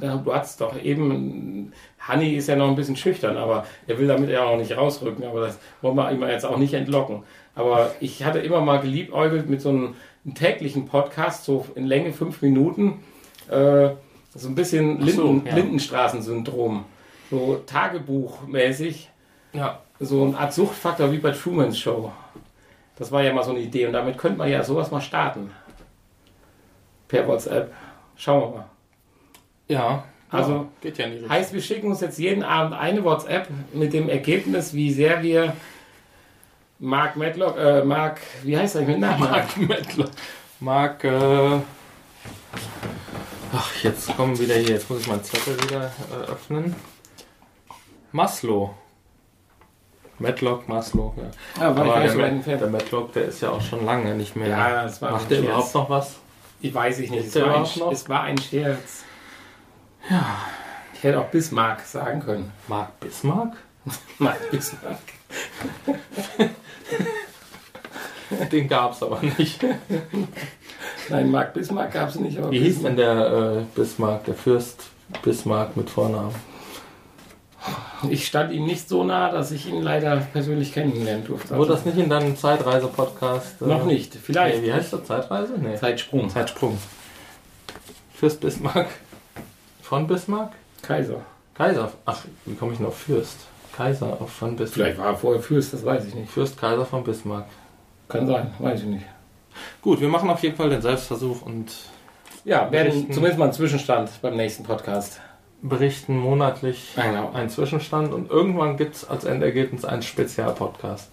[0.00, 1.72] da- du hast doch eben.
[1.98, 5.24] Hanni ist ja noch ein bisschen schüchtern, aber er will damit ja auch nicht rausrücken.
[5.26, 7.22] Aber das wollen wir ihm jetzt auch nicht entlocken.
[7.54, 9.94] Aber ich hatte immer mal geliebäugelt mit so einem,
[10.24, 13.00] einem täglichen Podcast, so in Länge fünf Minuten.
[13.50, 13.90] Äh,
[14.34, 15.54] so ein bisschen Ach so, Linden, ja.
[15.54, 16.84] Lindenstraßensyndrom.
[17.30, 19.10] So Tagebuchmäßig.
[19.52, 22.12] Ja, so eine Art Suchtfaktor wie bei Truman's Show.
[22.98, 25.52] Das war ja mal so eine Idee und damit könnte man ja sowas mal starten.
[27.06, 27.72] Per WhatsApp.
[28.16, 28.64] Schauen wir mal.
[29.68, 30.04] ja.
[30.30, 31.32] Also, ja, geht ja in die Richtung.
[31.34, 35.54] Heißt, wir schicken uns jetzt jeden Abend eine WhatsApp mit dem Ergebnis, wie sehr wir
[36.78, 39.30] Mark Medlock, äh, Mark, wie heißt er mit Nachnamen?
[39.30, 40.10] Mark Mettler.
[40.60, 41.60] Mark, äh,
[43.52, 46.76] ach, jetzt kommen wieder hier, jetzt muss ich meinen Zettel wieder äh, öffnen.
[48.12, 48.74] Maslow.
[50.18, 51.62] Matlock, Maslow, ja.
[51.62, 52.60] Ja, gar nicht der, entfernt.
[52.60, 54.48] der Matlock, der ist ja auch schon lange nicht mehr.
[54.48, 56.16] Ja, das war Macht der überhaupt noch was?
[56.60, 57.26] Ich weiß ich nicht.
[57.26, 59.04] Ist Es war, ein, es war ein Scherz.
[60.10, 60.24] Ja.
[60.94, 62.52] Ich hätte auch Bismarck sagen können.
[62.66, 63.56] Mark Bismarck?
[64.18, 64.98] Nein, Bismarck.
[68.52, 69.64] Den gab's aber nicht.
[71.08, 72.38] Nein, Mark Bismarck gab es nicht.
[72.38, 72.96] Aber Wie hieß Bismarck.
[72.96, 74.84] denn der äh, Bismarck, der Fürst
[75.22, 76.34] Bismarck mit Vornamen?
[78.10, 81.56] Ich stand ihm nicht so nah, dass ich ihn leider persönlich kennenlernen durfte.
[81.56, 83.60] Wurde das nicht in deinem Zeitreise-Podcast?
[83.60, 84.14] äh, Noch nicht.
[84.14, 84.60] Vielleicht.
[84.60, 85.04] Nee, wie heißt das?
[85.04, 85.54] Zeitreise?
[85.58, 85.74] Nee.
[85.76, 86.28] Zeitsprung.
[86.30, 86.78] Zeitsprung.
[88.14, 88.86] Fürst Bismarck.
[89.82, 90.52] Von Bismarck?
[90.82, 91.22] Kaiser.
[91.54, 91.90] Kaiser.
[92.06, 93.36] Ach, wie komme ich noch auf Fürst?
[93.76, 94.74] Kaiser auf von Bismarck.
[94.74, 96.30] Vielleicht war er vorher Fürst, das weiß ich nicht.
[96.30, 97.46] Fürst Kaiser von Bismarck.
[98.08, 99.06] Kann sein, weiß ich nicht.
[99.82, 101.72] Gut, wir machen auf jeden Fall den Selbstversuch und
[102.44, 103.12] Ja, werden Berichten.
[103.12, 105.20] zumindest mal einen Zwischenstand beim nächsten Podcast.
[105.62, 107.32] Berichten monatlich Genau.
[107.32, 111.10] einen Zwischenstand und irgendwann gibt es als Endergebnis einen Spezialpodcast.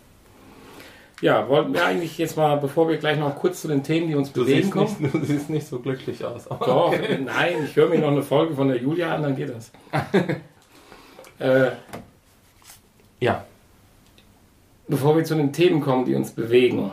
[1.21, 4.15] Ja, wollten wir eigentlich jetzt mal, bevor wir gleich noch kurz zu den Themen, die
[4.15, 4.95] uns Du bewegen siehst, kommen.
[4.99, 6.49] nicht, du siehst nicht so glücklich aus.
[6.51, 7.19] aber Doch, okay.
[7.23, 9.71] nein, ich höre mir noch eine Folge von der Julia an, dann geht das.
[11.39, 11.71] äh,
[13.21, 13.45] Ja,
[14.87, 16.91] bevor wir zu den Themen kommen, die uns bewegen,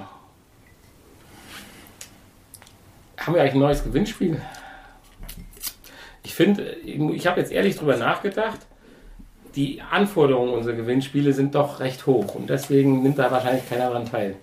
[3.18, 4.40] haben wir eigentlich ein neues Gewinnspiel?
[6.22, 8.60] Ich finde, ich habe jetzt ehrlich drüber nachgedacht,
[9.54, 14.06] die Anforderungen unserer Gewinnspiele sind doch recht hoch und deswegen nimmt da wahrscheinlich keiner daran
[14.06, 14.36] teil.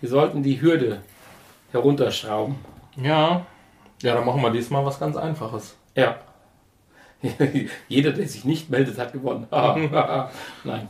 [0.00, 1.02] Wir sollten die Hürde
[1.72, 2.56] herunterschrauben.
[2.96, 3.46] ja.
[4.02, 5.74] Ja, dann machen wir diesmal was ganz Einfaches.
[5.94, 6.18] Ja.
[7.88, 9.46] Jeder, der sich nicht meldet, hat gewonnen.
[9.50, 10.88] Nein.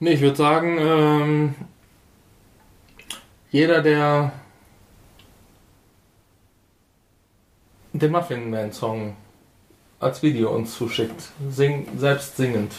[0.00, 1.54] Nee, ich würde sagen, ähm,
[3.50, 4.32] Jeder, der
[8.00, 9.16] den Muffin Man Song
[10.00, 12.72] als Video uns zuschickt, sing, selbst singend.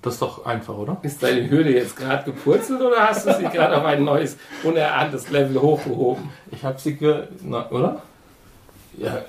[0.00, 0.98] Das ist doch einfach, oder?
[1.02, 5.28] Ist deine Hürde jetzt gerade gepurzelt oder hast du sie gerade auf ein neues, unerahntes
[5.30, 6.30] Level hochgehoben?
[6.52, 7.24] Ich habe sie ge...
[7.42, 8.02] Na, oder?
[8.96, 9.22] Ja.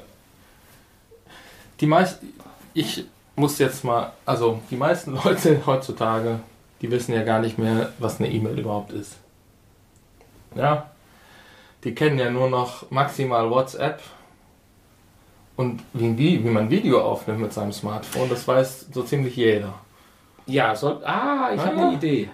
[1.79, 2.33] Die meisten...
[2.75, 3.03] Ich
[3.35, 4.13] muss jetzt mal...
[4.27, 6.39] Also, die meisten Leute heutzutage,
[6.81, 9.17] die wissen ja gar nicht mehr, was eine E-Mail überhaupt ist.
[10.53, 10.91] Ja?
[11.83, 14.01] Die kennen ja nur noch maximal WhatsApp.
[15.59, 19.73] Und wie, wie, man Video aufnimmt mit seinem Smartphone, das weiß so ziemlich jeder.
[20.45, 21.87] Ja, soll, ah, ich habe Ah.
[21.87, 22.29] eine Idee.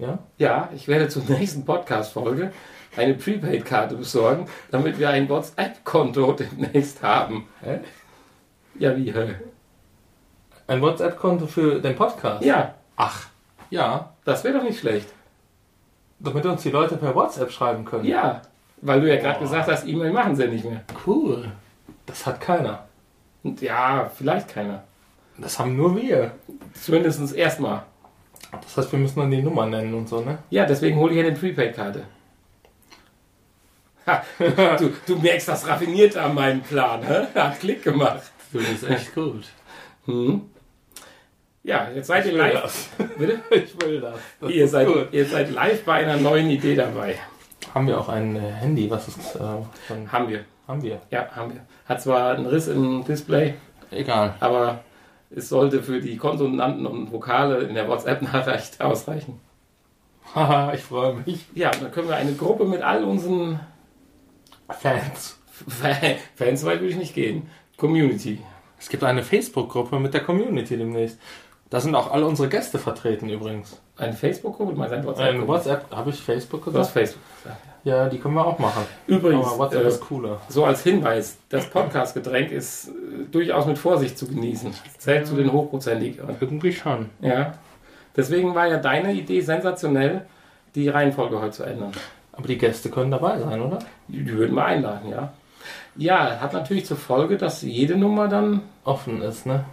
[0.00, 0.18] Ja?
[0.36, 2.50] Ja, ich werde zur nächsten Podcast-Folge
[2.96, 7.46] eine Prepaid-Karte besorgen, damit wir ein WhatsApp-Konto demnächst haben.
[7.62, 7.78] Hä?
[8.80, 9.12] Ja, wie?
[9.12, 9.36] hä?
[10.66, 12.44] Ein WhatsApp-Konto für den Podcast?
[12.44, 13.28] Ja, Ach,
[13.70, 14.12] ja.
[14.24, 15.06] das wäre doch nicht schlecht.
[16.18, 18.06] Damit uns die Leute per WhatsApp schreiben können.
[18.06, 18.42] Ja,
[18.80, 20.82] weil du ja gerade gesagt hast, E-Mail machen sie nicht mehr.
[21.06, 21.52] Cool.
[22.08, 22.86] Das hat keiner.
[23.60, 24.82] Ja, vielleicht keiner.
[25.38, 26.32] Das haben nur wir.
[26.74, 27.84] Zumindest erstmal.
[28.50, 30.38] Das heißt, wir müssen dann die Nummer nennen und so, ne?
[30.50, 32.04] Ja, deswegen hole ich eine Prepaid-Karte.
[34.06, 34.22] Ha,
[34.78, 37.26] Du, du merkst das raffiniert an meinem Plan, hä?
[37.34, 38.22] Hat Klick gemacht.
[38.52, 39.44] Du bist echt gut.
[40.06, 40.42] Hm.
[41.62, 42.62] Ja, jetzt seid ihr will live.
[42.62, 42.88] das.
[43.18, 43.40] Bitte?
[43.50, 44.14] Ich will das.
[44.40, 45.08] das Ihr seid, gut.
[45.12, 47.16] ihr seid live bei einer neuen Idee dabei.
[47.74, 48.90] Haben wir auch ein äh, Handy?
[48.90, 49.36] Was ist.
[49.36, 49.38] Äh,
[49.86, 50.44] von, Haben wir.
[50.68, 51.00] Haben wir.
[51.10, 51.60] Ja, haben wir.
[51.86, 53.54] Hat zwar einen Riss im Display,
[53.90, 54.34] Egal.
[54.40, 54.84] aber
[55.30, 59.40] es sollte für die Konsonanten und Vokale in der WhatsApp-Nachricht ausreichen.
[60.34, 61.46] Haha, ich freue mich.
[61.54, 63.60] Ja, dann können wir eine Gruppe mit all unseren
[64.68, 65.38] Fans.
[65.66, 65.96] Fa-
[66.36, 67.48] Fans, weit würde ich nicht gehen.
[67.76, 68.40] Community.
[68.78, 71.18] Es gibt eine Facebook-Gruppe mit der Community demnächst.
[71.70, 73.80] Da sind auch alle unsere Gäste vertreten übrigens.
[73.96, 75.28] Eine Facebook-Gruppe, du meinst ein WhatsApp?
[75.34, 76.92] Ein WhatsApp, habe ich Facebook Du hast gesagt?
[76.92, 77.22] Facebook.
[77.42, 77.60] gesagt.
[77.88, 78.84] Ja, die können wir auch machen.
[79.06, 80.40] Übrigens, Aber WhatsApp äh, ist cooler.
[80.50, 82.90] so als Hinweis, das Podcast-Getränk ist äh,
[83.32, 84.74] durchaus mit Vorsicht zu genießen.
[84.98, 86.36] Zählt zu den hochprozentigeren.
[86.38, 87.08] Irgendwie schon.
[87.20, 87.54] Ja.
[88.14, 90.26] Deswegen war ja deine Idee sensationell,
[90.74, 91.92] die Reihenfolge heute zu ändern.
[92.32, 93.78] Aber die Gäste können dabei sein, oder?
[94.06, 95.32] Die, die würden wir einladen, ja.
[95.96, 99.64] Ja, hat natürlich zur Folge, dass jede Nummer dann, Offen ist, ne?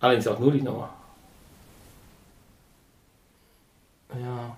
[0.00, 0.90] allerdings auch nur die Nummer.
[4.10, 4.56] Ja.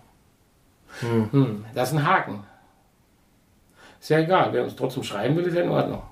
[1.00, 1.28] Hm.
[1.32, 2.44] Hm, das ist ein Haken.
[4.00, 6.02] Ist ja egal, wer uns trotzdem schreiben will, ist ja in Ordnung.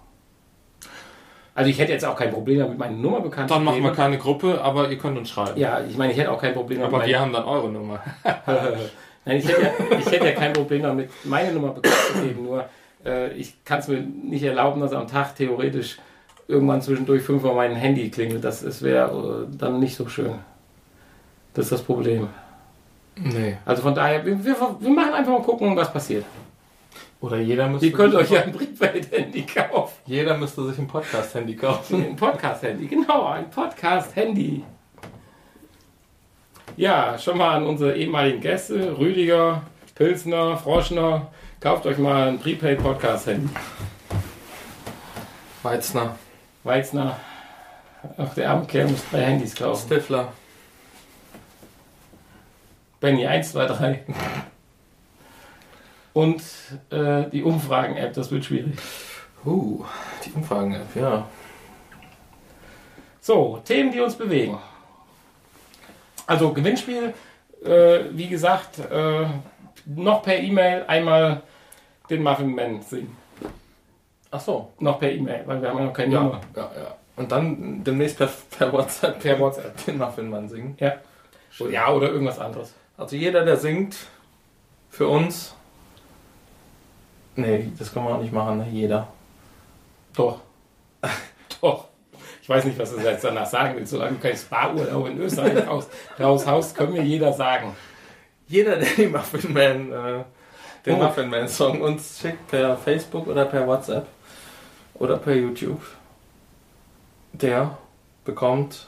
[1.55, 3.93] Also ich hätte jetzt auch kein Problem damit, meine Nummer bekannt Dann zu machen wir
[3.93, 5.59] keine Gruppe, aber ihr könnt uns schreiben.
[5.59, 6.95] Ja, ich meine, ich hätte auch kein Problem damit.
[6.95, 8.01] aber wir haben dann eure Nummer.
[9.25, 12.45] Nein, ich hätte, ja, ich hätte ja kein Problem damit, meine Nummer bekannt zu geben.
[12.45, 12.65] Nur
[13.05, 15.99] äh, ich kann es mir nicht erlauben, dass am Tag theoretisch
[16.47, 18.45] irgendwann zwischendurch fünfmal mein Handy klingelt.
[18.45, 20.35] Das, das wäre äh, dann nicht so schön.
[21.55, 22.29] Das ist das Problem.
[23.21, 23.57] Nee.
[23.65, 26.25] Also von daher, wir, wir, wir machen einfach mal gucken, was passiert.
[27.21, 29.95] Oder jeder müsste, Ihr könnt sich euch ja ein Prepaid-Handy kaufen.
[30.07, 32.05] jeder müsste sich ein Podcast-Handy kaufen.
[32.05, 34.63] Ein Podcast-Handy, genau, ein Podcast-Handy.
[36.77, 39.63] Ja, schon mal an unsere ehemaligen Gäste, Rüdiger,
[39.97, 41.27] Pilsner, Froschner,
[41.61, 43.49] kauft euch mal ein Prepaid-Podcast-Handy.
[45.65, 46.17] Weizner.
[46.63, 47.17] Weizner,
[48.17, 49.87] ach, der arme Kerl muss drei Handys kaufen.
[49.87, 50.33] Stifler.
[53.01, 54.01] Benny, 1, 2, 3.
[56.13, 56.43] Und
[56.91, 58.77] äh, die Umfragen-App, das wird schwierig.
[59.45, 59.85] Uh,
[60.25, 61.27] die Umfragen-App, ja.
[63.21, 64.59] So, Themen, die uns bewegen.
[66.27, 67.15] Also Gewinnspiel,
[67.65, 69.27] äh, wie gesagt, äh,
[69.87, 71.43] noch per E-Mail einmal
[72.11, 73.17] den Muffin Man singen.
[74.31, 74.73] Ach so.
[74.79, 76.41] Noch per E-Mail, weil wir haben ja noch keine Ja, Nummer.
[76.55, 76.95] ja, ja.
[77.17, 79.85] Und dann demnächst per, per WhatsApp Per WhatsApp.
[79.87, 80.77] den Muffinmann singen.
[80.79, 80.95] Ja.
[81.71, 82.75] ja, oder irgendwas anderes.
[82.99, 83.97] Also jeder, der singt,
[84.91, 85.55] für uns.
[87.37, 88.67] Nee, das kann man auch nicht machen, ne?
[88.71, 89.07] jeder.
[90.15, 90.41] Doch.
[91.61, 91.85] Doch.
[92.43, 93.93] Ich weiß nicht, was du jetzt danach sagen willst.
[93.93, 95.87] Solange du kein Spa-Urlaub in Österreich raus,
[96.19, 97.77] raushaust, können wir jeder sagen.
[98.49, 100.25] Jeder, der die Muffinman, äh,
[100.85, 101.05] den Oh.
[101.05, 104.07] Muffinman-Song uns schickt per Facebook oder per WhatsApp
[104.95, 105.83] oder per YouTube,
[107.33, 107.79] der
[108.25, 108.88] bekommt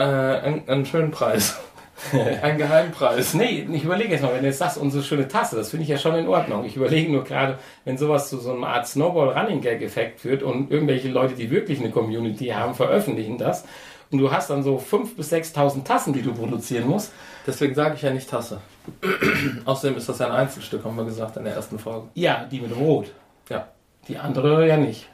[0.00, 1.58] äh, einen, einen schönen Preis.
[2.42, 3.34] einen Geheimpreis.
[3.34, 5.90] Nee, ich überlege jetzt mal, wenn du jetzt sagst, unsere schöne Tasse, das finde ich
[5.90, 6.64] ja schon in Ordnung.
[6.64, 11.34] Ich überlege nur gerade, wenn sowas zu so einer Art Snowball-Running-Gag-Effekt führt und irgendwelche Leute,
[11.34, 13.64] die wirklich eine Community haben, veröffentlichen das
[14.10, 17.12] und du hast dann so 5.000 bis 6.000 Tassen, die du produzieren musst.
[17.46, 18.60] Deswegen sage ich ja nicht Tasse.
[19.64, 22.08] Außerdem ist das ja ein Einzelstück, haben wir gesagt in der ersten Folge.
[22.14, 23.12] Ja, die mit Rot.
[23.48, 23.68] Ja.
[24.08, 25.08] Die andere ja nicht.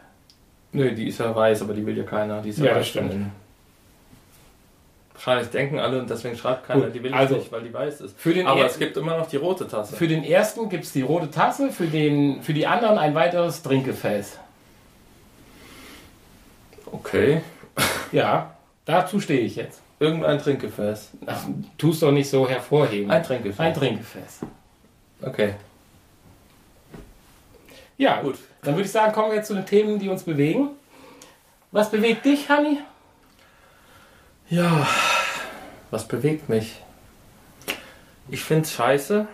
[0.73, 2.41] Nö, die ist ja weiß, aber die will ja keiner.
[2.41, 3.27] Die ist Ja, weiß das stimmt.
[5.17, 7.63] In Wahrscheinlich denken alle und deswegen schreibt keiner, Gut, die will ich also, nicht, weil
[7.63, 8.19] die weiß ist.
[8.21, 9.97] für den Aber er- es gibt immer noch die rote Tasse.
[9.97, 13.63] Für den ersten gibt es die rote Tasse, für, den, für die anderen ein weiteres
[13.63, 14.39] Trinkgefäß.
[16.93, 17.41] Okay.
[18.13, 19.81] Ja, dazu stehe ich jetzt.
[19.99, 21.11] Irgendein Trinkgefäß.
[21.27, 21.45] Ach,
[21.79, 23.11] tust doch nicht so hervorheben.
[23.11, 23.61] Ein Trinkgefäß.
[23.61, 24.41] Ein Trinkgefäß.
[25.23, 25.55] Okay.
[27.97, 28.33] Ja, Gut.
[28.35, 28.41] gut.
[28.63, 30.69] Dann würde ich sagen, kommen wir jetzt zu den Themen, die uns bewegen.
[31.73, 32.79] Was bewegt dich, Hanni?
[34.49, 34.87] Ja,
[35.91, 36.77] was bewegt mich?
[38.29, 39.27] Ich find's scheiße.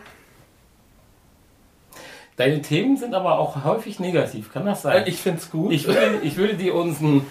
[2.37, 5.05] Deine Themen sind aber auch häufig negativ, kann das sein?
[5.05, 5.73] Äh, Ich find's gut.
[5.73, 7.27] Ich würde, ich würde dir unseren.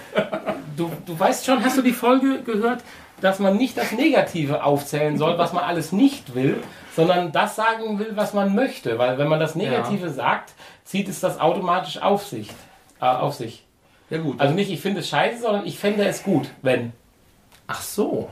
[0.77, 2.83] Du, du weißt schon, hast du die Folge gehört,
[3.19, 6.63] dass man nicht das Negative aufzählen soll, was man alles nicht will,
[6.95, 8.97] sondern das sagen will, was man möchte.
[8.99, 10.53] Weil wenn man das Negative sagt,
[10.83, 12.49] zieht es das automatisch auf sich.
[13.01, 13.65] Äh, auf sich.
[14.11, 14.39] ja gut.
[14.39, 16.93] Also nicht, ich finde es scheiße, sondern ich fände es gut, wenn.
[17.71, 18.27] Ach so.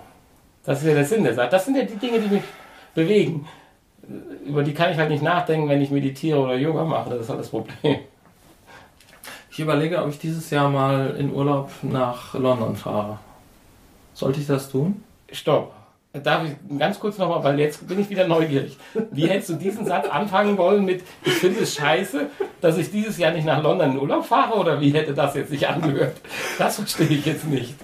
[0.66, 1.48] Das ist ja der Sinn der Sache.
[1.50, 2.44] Das sind ja die Dinge, die mich
[2.94, 3.48] bewegen.
[4.46, 7.12] Über die kann ich halt nicht nachdenken, wenn ich meditiere oder Yoga mache.
[7.12, 8.00] Das ist halt das Problem.
[9.50, 13.20] Ich überlege, ob ich dieses Jahr mal in Urlaub nach London fahre.
[14.14, 15.04] Sollte ich das tun?
[15.32, 15.74] Stopp.
[16.12, 18.78] Darf ich ganz kurz nochmal, weil jetzt bin ich wieder neugierig.
[19.12, 22.30] Wie hättest du diesen Satz anfangen wollen mit, ich finde es scheiße,
[22.60, 24.58] dass ich dieses Jahr nicht nach London in Urlaub fahre?
[24.58, 26.18] Oder wie hätte das jetzt sich angehört?
[26.58, 27.76] Das verstehe ich jetzt nicht.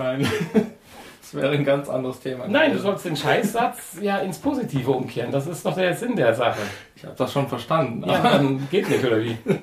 [0.00, 0.26] Nein.
[1.20, 2.48] Das wäre ein ganz anderes Thema.
[2.48, 5.30] Nein, du sollst den Scheißsatz ja ins Positive umkehren.
[5.30, 6.58] Das ist doch der Sinn der Sache.
[6.96, 8.02] Ich habe das schon verstanden.
[8.04, 9.38] Ja, dann geht nicht, oder wie?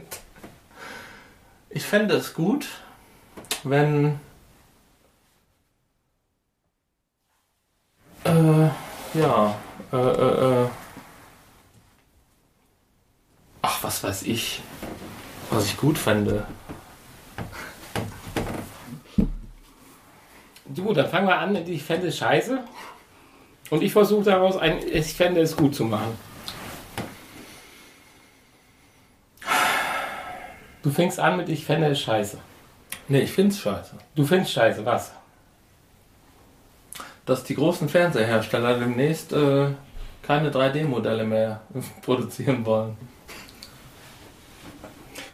[1.69, 2.67] Ich fände es gut,
[3.63, 4.17] wenn.
[8.23, 8.69] Äh,
[9.13, 9.55] ja.
[9.91, 10.67] Äh, äh, äh.
[13.61, 14.61] Ach, was weiß ich.
[15.51, 16.47] Was ich gut fände.
[20.75, 22.59] Gut, dann fangen wir an mit ich fände es scheiße.
[23.69, 26.17] Und ich versuche daraus ein, ich fände es gut zu machen.
[30.83, 32.37] Du fängst an mit ich fände es scheiße.
[33.09, 33.95] Nee, ich find's scheiße.
[34.15, 35.11] Du findest scheiße, was?
[37.25, 39.67] Dass die großen Fernseherhersteller demnächst äh,
[40.21, 41.61] keine 3D-Modelle mehr
[42.01, 42.97] produzieren wollen.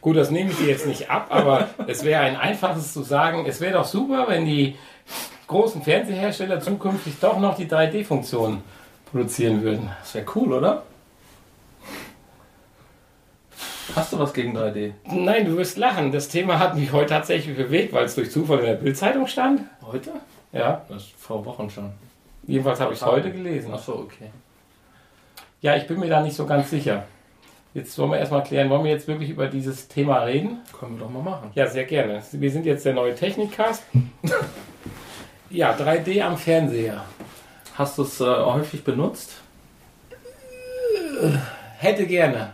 [0.01, 3.45] Gut, das nehme ich dir jetzt nicht ab, aber es wäre ein einfaches zu sagen,
[3.47, 4.75] es wäre doch super, wenn die
[5.47, 8.61] großen Fernsehersteller zukünftig doch noch die 3D-Funktion
[9.11, 9.89] produzieren würden.
[9.99, 10.83] Das wäre cool, oder?
[13.95, 14.93] Hast du was gegen 3D?
[15.05, 16.11] Nein, du wirst lachen.
[16.11, 19.61] Das Thema hat mich heute tatsächlich bewegt, weil es durch Zufall in der Bildzeitung stand.
[19.85, 20.11] Heute?
[20.51, 21.91] Ja, Das ist vor Wochen schon.
[22.47, 23.71] jedenfalls habe ich es heute gelesen.
[23.75, 24.29] Ach so, okay.
[25.61, 27.03] Ja, ich bin mir da nicht so ganz sicher.
[27.73, 30.59] Jetzt wollen wir erstmal klären, wollen wir jetzt wirklich über dieses Thema reden?
[30.79, 31.51] Können wir doch mal machen.
[31.55, 32.21] Ja, sehr gerne.
[32.31, 33.83] Wir sind jetzt der neue Technikcast.
[35.53, 37.05] Ja, 3D am Fernseher.
[37.75, 39.33] Hast du es äh, häufig benutzt?
[41.77, 42.53] Hätte gerne.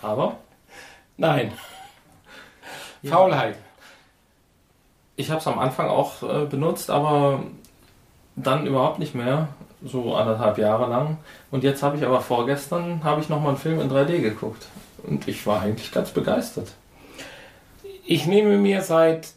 [0.00, 0.38] Aber
[1.18, 1.52] Nein.
[3.04, 3.56] Faulheit.
[5.16, 7.42] ich habe es am Anfang auch äh, benutzt, aber
[8.34, 9.48] dann überhaupt nicht mehr.
[9.84, 11.18] So anderthalb Jahre lang.
[11.50, 14.68] Und jetzt habe ich aber vorgestern habe ich nochmal einen Film in 3D geguckt.
[15.02, 16.72] Und ich war eigentlich ganz begeistert.
[18.06, 19.34] Ich nehme mir seit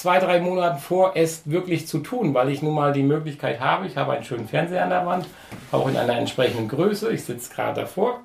[0.00, 3.86] zwei, drei Monaten vor, es wirklich zu tun, weil ich nun mal die Möglichkeit habe.
[3.86, 5.26] Ich habe einen schönen Fernseher an der Wand,
[5.72, 7.12] auch in einer entsprechenden Größe.
[7.12, 8.20] Ich sitze gerade davor.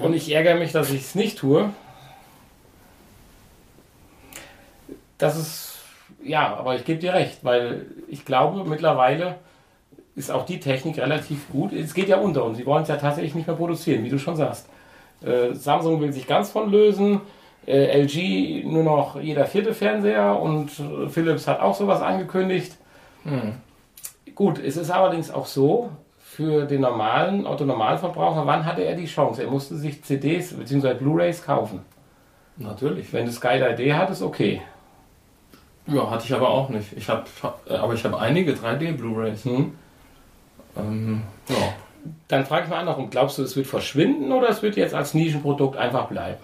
[0.00, 1.70] Und ich ärgere mich, dass ich es nicht tue.
[5.18, 5.78] Das ist,
[6.22, 9.36] ja, aber ich gebe dir recht, weil ich glaube, mittlerweile
[10.14, 11.72] ist auch die Technik relativ gut.
[11.72, 14.18] Es geht ja unter und sie wollen es ja tatsächlich nicht mehr produzieren, wie du
[14.20, 14.68] schon sagst.
[15.24, 17.22] Äh, Samsung will sich ganz von lösen.
[17.66, 22.76] Äh, LG nur noch jeder vierte Fernseher und äh, Philips hat auch sowas angekündigt.
[24.36, 25.90] Gut, es ist allerdings auch so,
[26.36, 29.42] für den normalen Autonormalverbraucher, wann hatte er die Chance?
[29.42, 30.92] Er musste sich CDs bzw.
[30.92, 31.80] Blu-Rays kaufen.
[32.58, 33.10] Natürlich.
[33.14, 34.60] Wenn du Sky 3D hattest, okay.
[35.86, 36.92] Ja, hatte ich aber auch nicht.
[36.94, 37.24] Ich habe,
[37.70, 39.46] aber ich habe einige 3D Blu-rays.
[39.46, 39.72] Hm?
[40.76, 41.56] Ähm, ja.
[42.28, 45.14] Dann frage ich mal andersrum, glaubst du, es wird verschwinden oder es wird jetzt als
[45.14, 46.42] Nischenprodukt einfach bleiben?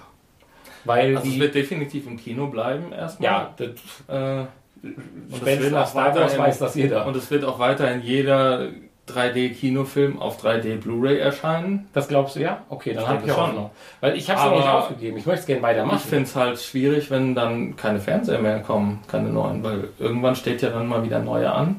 [0.84, 3.30] Weil Also es die, wird definitiv im Kino bleiben erstmal.
[3.30, 3.68] ja, das,
[4.08, 4.42] Äh,
[4.82, 7.06] es spätestens wird nach auch Star Wars weiß das jeder.
[7.06, 8.68] und es wird auch weiterhin jeder
[9.08, 11.88] 3D-Kinofilm auf 3D Blu-ray erscheinen.
[11.92, 12.62] Das glaubst du ja?
[12.68, 13.54] Okay, dann Ich habe ich auch schon.
[13.56, 13.70] noch.
[14.00, 15.16] Weil ich habe es noch nicht aufgegeben.
[15.18, 15.98] Ich möchte es gerne Ich weitermachen.
[15.98, 20.62] finde es halt schwierig, wenn dann keine Fernseher mehr kommen, keine neuen, weil irgendwann steht
[20.62, 21.76] ja dann mal wieder neue an.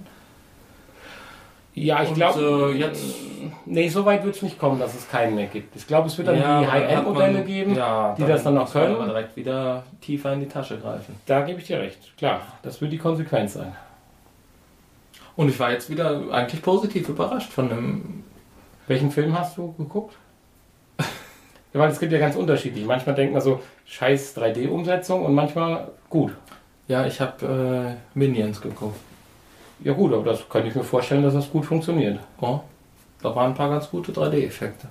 [1.75, 3.03] Ja, ich glaube, äh, jetzt
[3.65, 5.75] nee, so weit wird es nicht kommen, dass es keinen mehr gibt.
[5.75, 7.75] Ich glaube, es wird dann Ja, die dann High-End-Modelle geben.
[7.75, 8.95] ja, die das dann noch können.
[8.95, 11.15] Aber direkt wieder tiefer in die Tasche greifen.
[11.25, 12.15] Da gebe ich dir recht.
[12.17, 13.75] Klar, das wird die Konsequenz sein.
[15.35, 18.23] Und ich war jetzt wieder eigentlich positiv überrascht von dem.
[18.87, 20.15] Welchen Film hast du geguckt?
[20.99, 22.85] Ja, weil es gibt ja ganz unterschiedlich.
[22.85, 26.33] Manchmal denkt man so, scheiß 3D-Umsetzung und manchmal gut.
[26.87, 28.95] Ja, ich habe äh, Minions geguckt.
[29.83, 32.19] Ja gut, aber das könnte ich mir vorstellen, dass das gut funktioniert.
[32.39, 32.59] Oh,
[33.21, 34.87] da waren ein paar ganz gute 3D-Effekte.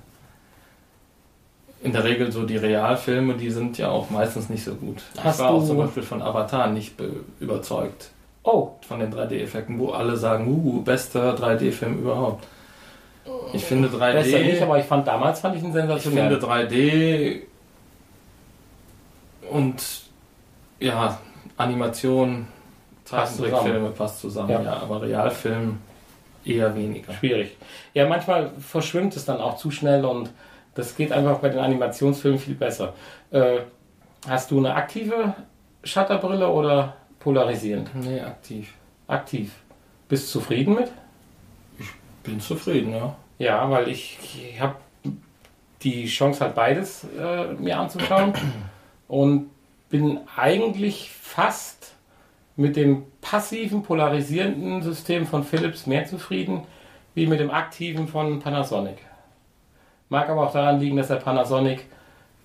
[1.83, 5.03] In der Regel so die Realfilme, die sind ja auch meistens nicht so gut.
[5.23, 8.11] Hast ich war auch zum Beispiel von Avatar nicht be- überzeugt
[8.45, 12.45] Oh, von den 3D-Effekten, wo alle sagen, uh, bester 3D-Film überhaupt.
[13.53, 16.29] Ich finde 3D, besser nicht, aber ich fand damals fand ich ich sensationell.
[16.39, 17.43] finde 3D
[19.51, 20.03] und
[20.81, 21.19] ja,
[21.57, 22.47] Animation,
[23.05, 24.63] Zeichentrickfilme passt zusammen, Ja.
[24.63, 25.79] ja, aber Realfilm
[26.45, 27.13] eher weniger.
[27.15, 27.57] Schwierig.
[27.95, 30.31] Ja, manchmal verschwimmt es dann auch zu schnell und
[30.75, 32.95] das geht einfach bei den Animationsfilmen viel besser.
[33.31, 33.59] Äh,
[34.29, 35.35] hast du eine aktive
[35.85, 37.95] Shutterbrille oder polarisierend?
[37.95, 38.73] Nee, aktiv.
[39.07, 39.53] Aktiv.
[40.09, 40.91] Bist du zufrieden mit?
[42.25, 43.15] Bin zufrieden, ja.
[43.39, 44.19] Ja, weil ich,
[44.53, 44.77] ich habe
[45.83, 48.33] die Chance halt beides äh, mir anzuschauen
[49.09, 49.51] und
[49.91, 51.82] bin eigentlich fast
[52.63, 56.63] mit dem passiven polarisierenden System von Philips mehr zufrieden
[57.15, 58.99] wie mit dem aktiven von Panasonic.
[60.09, 61.87] Mag aber auch daran liegen, dass der Panasonic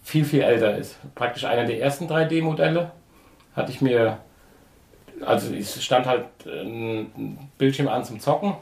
[0.04, 0.98] viel, viel älter ist.
[1.14, 2.92] Praktisch einer der ersten 3D-Modelle
[3.56, 4.18] hatte ich mir,
[5.24, 8.56] also es stand halt ein Bildschirm an zum Zocken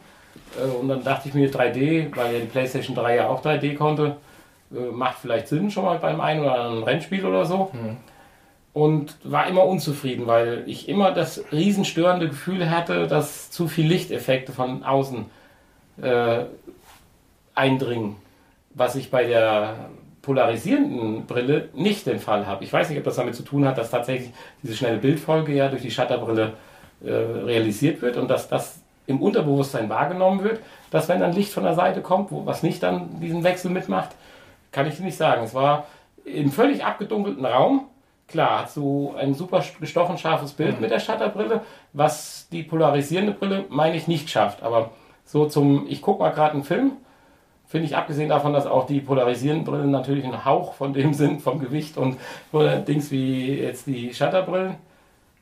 [0.59, 3.75] äh, und dann dachte ich mir 3D, weil ja die PlayStation 3 ja auch 3D
[3.75, 4.17] konnte,
[4.73, 7.71] äh, macht vielleicht Sinn schon mal beim einen oder anderen Rennspiel oder so.
[7.71, 7.95] Hm.
[8.75, 14.51] Und war immer unzufrieden, weil ich immer das riesenstörende Gefühl hatte, dass zu viel Lichteffekte
[14.51, 15.27] von außen
[16.01, 16.43] äh,
[17.55, 18.17] eindringen,
[18.73, 19.75] was ich bei der
[20.21, 22.65] polarisierenden Brille nicht den Fall habe.
[22.65, 24.31] Ich weiß nicht, ob das damit zu tun hat, dass tatsächlich
[24.61, 26.51] diese schnelle Bildfolge ja durch die Shutterbrille
[27.01, 30.59] äh, realisiert wird und dass das im Unterbewusstsein wahrgenommen wird,
[30.91, 34.09] dass wenn dann Licht von der Seite kommt, wo, was nicht dann diesen Wechsel mitmacht,
[34.73, 35.43] kann ich nicht sagen.
[35.45, 35.87] Es war
[36.25, 37.85] im völlig abgedunkelten Raum.
[38.27, 41.61] Klar, hast du ein super gestochen scharfes Bild mit der Shutterbrille,
[41.93, 44.63] was die polarisierende Brille, meine ich, nicht schafft.
[44.63, 44.91] Aber
[45.25, 46.93] so zum, ich gucke mal gerade einen Film,
[47.67, 51.41] finde ich abgesehen davon, dass auch die polarisierenden Brillen natürlich ein Hauch von dem sind,
[51.41, 52.17] vom Gewicht und
[52.51, 54.75] von Dings wie jetzt die Shutterbrillen,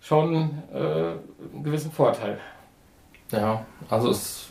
[0.02, 2.38] schon äh, einen gewissen Vorteil.
[3.32, 4.50] Ja, also es,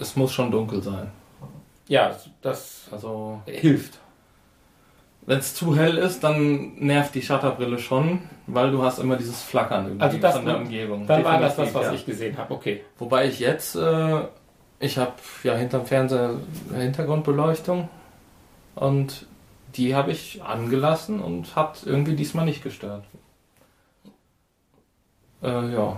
[0.00, 1.10] es muss schon dunkel sein.
[1.86, 3.97] Ja, das Also hilft.
[5.28, 9.42] Wenn es zu hell ist, dann nervt die Shutterbrille schon, weil du hast immer dieses
[9.42, 11.06] Flackern Also das- von der Umgebung.
[11.06, 11.92] Dann war das das, was ja.
[11.92, 12.52] ich gesehen habe.
[12.54, 12.82] Okay.
[12.98, 14.20] Wobei ich jetzt, äh,
[14.80, 16.30] ich habe ja hinterm Fernseher
[16.72, 17.88] eine Hintergrundbeleuchtung
[18.74, 19.26] und
[19.74, 23.04] die habe ich angelassen und hat irgendwie diesmal nicht gestört.
[25.42, 25.96] Äh, ja.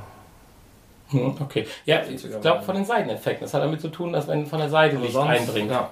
[1.11, 1.66] Hm, Okay.
[1.86, 3.44] Ja, ich glaube von den Seiteneffekten.
[3.44, 5.70] Das hat damit zu tun, dass wenn von der Seite Licht sonst- eindringt.
[5.70, 5.90] Ja.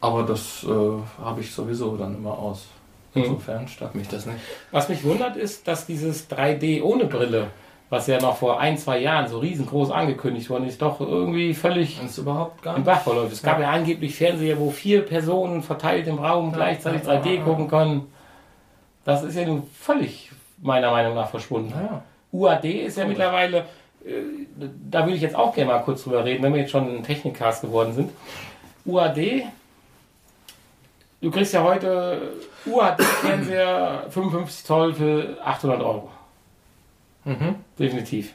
[0.00, 2.66] Aber das äh, habe ich sowieso dann immer aus.
[3.12, 3.24] Hm.
[3.24, 4.38] Insofern stört mich das nicht.
[4.70, 7.48] Was mich wundert ist, dass dieses 3D ohne Brille,
[7.90, 11.98] was ja noch vor ein, zwei Jahren so riesengroß angekündigt worden ist, doch irgendwie völlig
[12.00, 12.84] Das ist überhaupt gar im.
[12.84, 13.32] Bach verläuft.
[13.32, 13.70] Es gab ja.
[13.70, 18.12] angeblich Fernseher, wo vier Personen verteilt im Raum gleichzeitig ja, 3D ja, gucken können.
[19.04, 20.30] Das ist ja nun völlig
[20.62, 21.72] meiner Meinung nach verschwunden.
[21.74, 22.02] Ja.
[22.32, 23.64] UAD ist ja mittlerweile,
[24.04, 24.12] äh,
[24.88, 27.02] da würde ich jetzt auch gerne mal kurz drüber reden, wenn wir jetzt schon ein
[27.02, 28.10] Technikcast geworden sind.
[28.86, 29.44] UAD,
[31.20, 32.32] du kriegst ja heute
[32.66, 36.10] UAD-Fernseher 55 Zoll für 800 Euro.
[37.24, 37.56] Mhm.
[37.78, 38.34] Definitiv.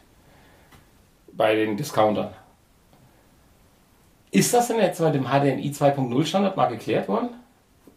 [1.33, 2.29] Bei den Discountern.
[4.31, 7.29] Ist das denn jetzt mit dem HDMI 2.0 Standard mal geklärt worden?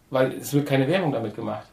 [0.09, 1.67] Weil es wird keine Werbung damit gemacht.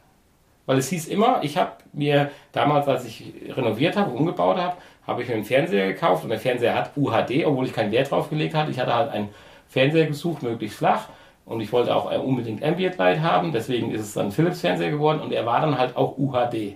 [0.67, 4.77] Weil es hieß immer, ich habe mir damals, als ich renoviert habe, umgebaut habe,
[5.07, 8.11] habe ich mir einen Fernseher gekauft und der Fernseher hat UHD, obwohl ich keinen Wert
[8.11, 8.73] drauf gelegt hatte.
[8.73, 9.29] Ich hatte halt einen
[9.69, 11.09] Fernseher gesucht, möglichst flach
[11.47, 14.91] und ich wollte auch unbedingt Ambient Light haben, deswegen ist es dann ein Philips Fernseher
[14.91, 16.75] geworden und er war dann halt auch UHD.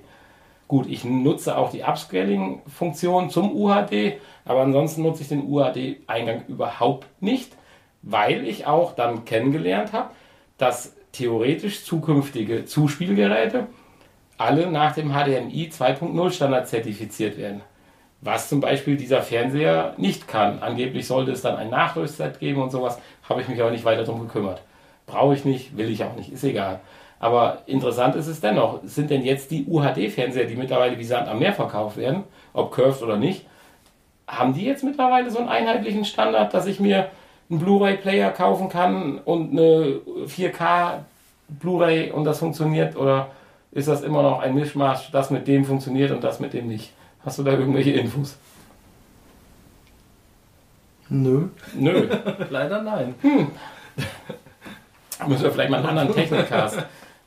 [0.68, 7.09] Gut, ich nutze auch die Upscaling-Funktion zum UHD, aber ansonsten nutze ich den UHD-Eingang überhaupt
[7.20, 7.52] nicht,
[8.02, 10.10] weil ich auch dann kennengelernt habe,
[10.56, 13.66] dass theoretisch zukünftige Zuspielgeräte
[14.38, 17.62] alle nach dem HDMI 2.0 Standard zertifiziert werden.
[18.22, 20.60] Was zum Beispiel dieser Fernseher nicht kann.
[20.60, 23.01] Angeblich sollte es dann ein Nachrüstset geben und sowas,
[23.31, 24.61] habe ich mich aber nicht weiter darum gekümmert.
[25.07, 26.81] Brauche ich nicht, will ich auch nicht, ist egal.
[27.19, 31.39] Aber interessant ist es dennoch, sind denn jetzt die UHD-Fernseher, die mittlerweile wie Sand am
[31.39, 33.47] Meer verkauft werden, ob curved oder nicht,
[34.27, 37.09] haben die jetzt mittlerweile so einen einheitlichen Standard, dass ich mir
[37.51, 41.01] einen Blu-ray-Player kaufen kann und eine 4K
[41.48, 42.97] Blu-ray und das funktioniert?
[42.97, 43.28] Oder
[43.73, 46.93] ist das immer noch ein Mischmasch, das mit dem funktioniert und das mit dem nicht?
[47.24, 48.39] Hast du da irgendwelche Infos?
[51.10, 51.48] Nö.
[51.74, 52.08] Nö.
[52.50, 53.14] Leider nein.
[55.26, 56.78] Müssen wir vielleicht mal einen anderen Technikcast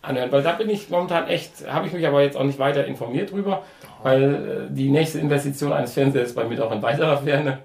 [0.01, 2.85] anhören, weil da bin ich momentan echt, habe ich mich aber jetzt auch nicht weiter
[2.85, 3.64] informiert drüber,
[4.01, 7.60] weil äh, die nächste Investition eines Fernsehers ist bei mir auch in weiterer Ferne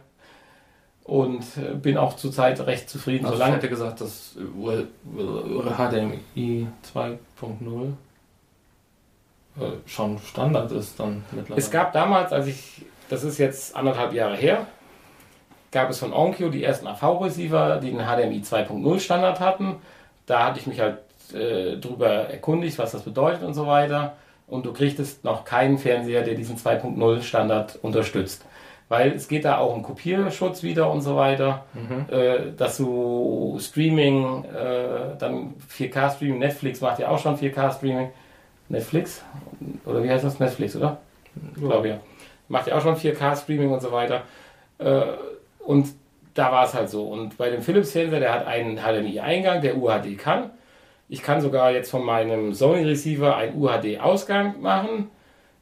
[1.04, 4.36] und äh, bin auch zurzeit recht zufrieden, Also ich solange hätte gesagt, dass
[5.16, 7.92] HDMI 2.0
[9.58, 11.58] äh, schon Standard ist dann mittlerweile.
[11.60, 14.66] Es gab damals, als ich, das ist jetzt anderthalb Jahre her,
[15.70, 19.76] gab es von Onkyo die ersten AV-Receiver, die den HDMI 2.0 Standard hatten.
[20.26, 20.98] Da hatte ich mich halt
[21.34, 24.16] äh, drüber erkundigt, was das bedeutet und so weiter.
[24.46, 28.44] Und du kriegtest noch keinen Fernseher, der diesen 2.0 Standard unterstützt.
[28.88, 31.66] Weil es geht da auch um Kopierschutz wieder und so weiter,
[32.10, 38.08] äh, dass du Streaming, äh, dann 4K-Streaming, Netflix macht ja auch schon 4K-Streaming.
[38.70, 39.22] Netflix?
[39.84, 40.40] Oder wie heißt das?
[40.40, 40.98] Netflix, oder?
[41.54, 41.98] Ich glaube ja.
[42.48, 44.22] Macht ja auch schon 4K-Streaming und so weiter.
[44.78, 45.02] Äh,
[45.68, 45.88] und
[46.32, 47.02] da war es halt so.
[47.02, 50.50] Und bei dem Philips-Fernseher, der hat einen HDMI-Eingang, der UHD kann.
[51.10, 55.10] Ich kann sogar jetzt von meinem Sony-Receiver einen UHD-Ausgang machen.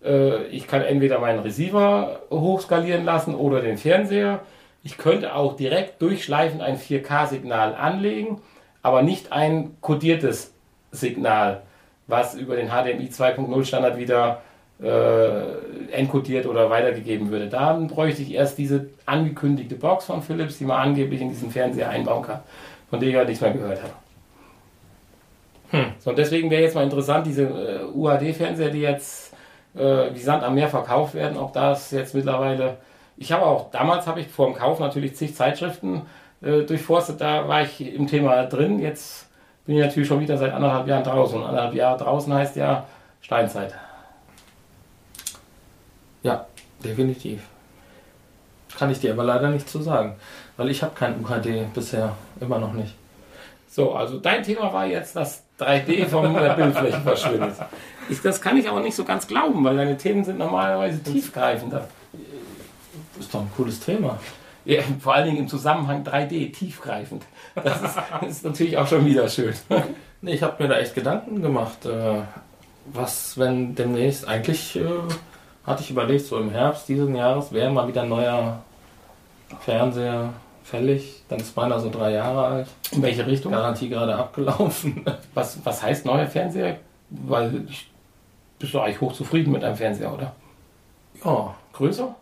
[0.05, 4.43] Äh, ich kann entweder meinen Receiver hochskalieren lassen oder den Fernseher.
[4.85, 8.41] Ich könnte auch direkt durchschleifend ein 4K-Signal anlegen,
[8.83, 10.55] aber nicht ein kodiertes
[10.93, 11.63] Signal,
[12.07, 14.43] was über den HDMI 2.0 Standard wieder
[14.83, 17.49] äh, enkodiert oder weitergegeben würde.
[17.49, 21.89] Da bräuchte ich erst diese angekündigte Box von Philips, die man angeblich in diesen Fernseher
[21.89, 22.41] einbauen kann,
[22.91, 23.93] von der ich ja nichts mehr gehört habe.
[25.99, 29.35] So, und deswegen wäre jetzt mal interessant, diese äh, UHD-Fernseher, die jetzt
[29.75, 32.77] äh, wie Sand am Meer verkauft werden, ob das jetzt mittlerweile.
[33.17, 36.03] Ich habe auch, damals habe ich vor dem Kauf natürlich zig Zeitschriften
[36.43, 38.79] äh, durchforstet, da war ich im Thema drin.
[38.79, 39.27] Jetzt
[39.65, 41.39] bin ich natürlich schon wieder seit anderthalb Jahren draußen.
[41.39, 42.85] Und anderthalb Jahre draußen heißt ja
[43.21, 43.75] Steinzeit.
[46.27, 46.45] Ja,
[46.83, 47.41] definitiv.
[48.77, 50.17] Kann ich dir aber leider nicht zu sagen,
[50.57, 52.95] weil ich habe kein UHD bisher, immer noch nicht.
[53.71, 57.55] So, also dein Thema war jetzt, dass 3D vom der Bildfläche verschwindet.
[58.09, 61.87] Ich, das kann ich auch nicht so ganz glauben, weil deine Themen sind normalerweise tiefgreifender.
[63.21, 64.19] Ist doch ein cooles Thema.
[64.65, 67.23] Ja, vor allen Dingen im Zusammenhang 3D, tiefgreifend.
[67.55, 69.55] Das ist, das ist natürlich auch schon wieder schön.
[70.23, 72.23] Nee, ich habe mir da echt Gedanken gemacht, äh,
[72.87, 74.89] was, wenn demnächst, eigentlich äh,
[75.67, 78.61] hatte ich überlegt, so im Herbst diesen Jahres wäre mal wieder ein neuer
[79.61, 80.33] Fernseher
[80.65, 81.23] fällig.
[81.29, 82.69] Dann ist meiner so drei Jahre alt.
[82.93, 83.53] In welche Richtung?
[83.53, 85.05] Garantie gerade abgelaufen.
[85.35, 86.79] Was, was heißt neuer Fernseher?
[87.11, 87.91] Weil ich
[88.59, 90.33] bist du eigentlich hochzufrieden mit deinem Fernseher, oder?
[91.25, 92.15] ja, Größer?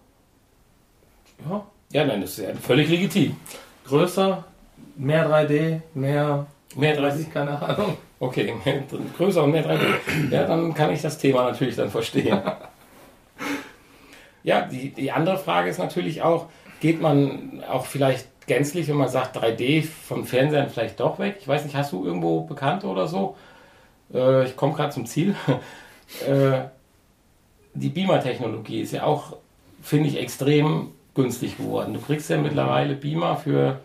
[1.48, 1.64] ja.
[1.92, 3.36] Ja, nein, das ist ja völlig legitim.
[3.86, 4.42] Größer,
[4.96, 7.20] mehr 3D, mehr, Mehr weiß 3D.
[7.20, 7.96] ich, keine Ahnung.
[8.18, 8.52] Okay,
[9.16, 10.32] größer und mehr 3D.
[10.32, 12.40] Ja, dann kann ich das Thema natürlich dann verstehen.
[14.44, 16.46] Ja, die, die andere Frage ist natürlich auch,
[16.80, 21.38] geht man auch vielleicht gänzlich, wenn man sagt 3D vom Fernsehen vielleicht doch weg?
[21.40, 23.36] Ich weiß nicht, hast du irgendwo Bekannte oder so?
[24.12, 25.34] Äh, ich komme gerade zum Ziel.
[26.28, 26.68] äh,
[27.72, 29.38] die Beamer-Technologie ist ja auch,
[29.80, 31.94] finde ich, extrem günstig geworden.
[31.94, 33.80] Du kriegst ja mittlerweile Beamer für,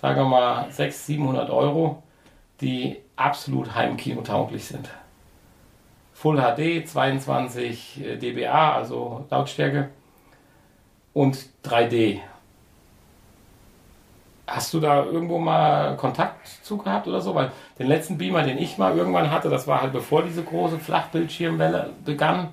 [0.00, 2.02] sagen wir mal, 600, 700 Euro,
[2.62, 4.88] die absolut heimkinotauglich sind.
[6.14, 9.90] Full HD, 22 dBA, also Lautstärke
[11.18, 12.20] und 3D.
[14.46, 17.34] Hast du da irgendwo mal Kontakt zu gehabt oder so?
[17.34, 17.50] Weil
[17.80, 21.90] den letzten Beamer, den ich mal irgendwann hatte, das war halt bevor diese große Flachbildschirmwelle
[22.04, 22.50] begann,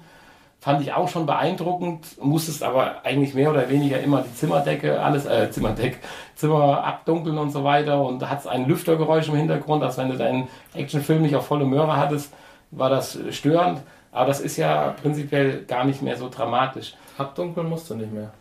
[0.59, 2.19] fand ich auch schon beeindruckend.
[2.19, 5.99] Musstest aber eigentlich mehr oder weniger immer die Zimmerdecke, alles, äh, Zimmerdeck,
[6.33, 8.01] Zimmer abdunkeln und so weiter.
[8.01, 11.65] Und hat es ein Lüftergeräusch im Hintergrund, dass wenn du deinen Actionfilm nicht auf volle
[11.65, 12.33] Möhre hattest,
[12.71, 13.83] war das störend.
[14.11, 16.95] Aber das ist ja prinzipiell gar nicht mehr so dramatisch.
[17.19, 18.31] Abdunkeln musst du nicht mehr.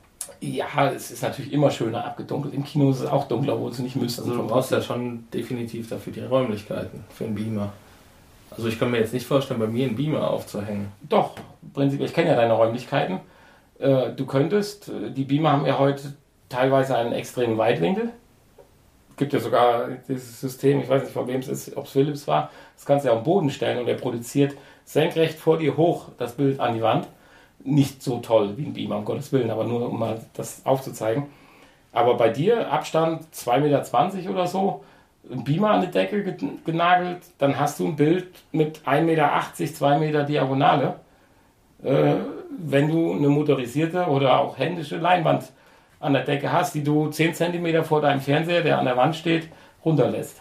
[0.45, 2.53] Ja, es ist natürlich immer schöner abgedunkelt.
[2.53, 4.23] Im Kino ist es auch dunkler, wo es nicht müsste.
[4.23, 7.73] Also du brauchst ja schon definitiv dafür die Räumlichkeiten für einen Beamer.
[8.51, 10.89] Also ich kann mir jetzt nicht vorstellen, bei mir einen Beamer aufzuhängen.
[11.09, 11.31] Doch,
[11.73, 13.21] prinzipiell, ich kenne ja deine Räumlichkeiten.
[13.79, 16.15] Äh, Du könntest, äh, die Beamer haben ja heute
[16.51, 18.11] teilweise einen extremen Weitwinkel.
[19.11, 21.93] Es gibt ja sogar dieses System, ich weiß nicht von wem es ist, ob es
[21.93, 24.55] Philips war, das kannst du ja auf den Boden stellen und er produziert
[24.85, 27.07] senkrecht vor dir hoch das Bild an die Wand.
[27.65, 31.25] Nicht so toll wie ein Beamer, um Gottes Willen, aber nur um mal das aufzuzeigen.
[31.93, 33.59] Aber bei dir Abstand 2,20
[34.17, 34.85] Meter oder so,
[35.33, 39.43] ein Beamer an die Decke gen- genagelt, dann hast du ein Bild mit 1,80 Meter,
[39.75, 40.97] 2 Meter Diagonale
[41.83, 42.15] äh,
[42.67, 45.45] wenn du eine motorisierte oder auch händische Leinwand
[46.01, 49.17] an der Decke hast, die du 10 cm vor deinem Fernseher, der an der Wand
[49.17, 49.49] steht,
[49.85, 50.41] runterlässt.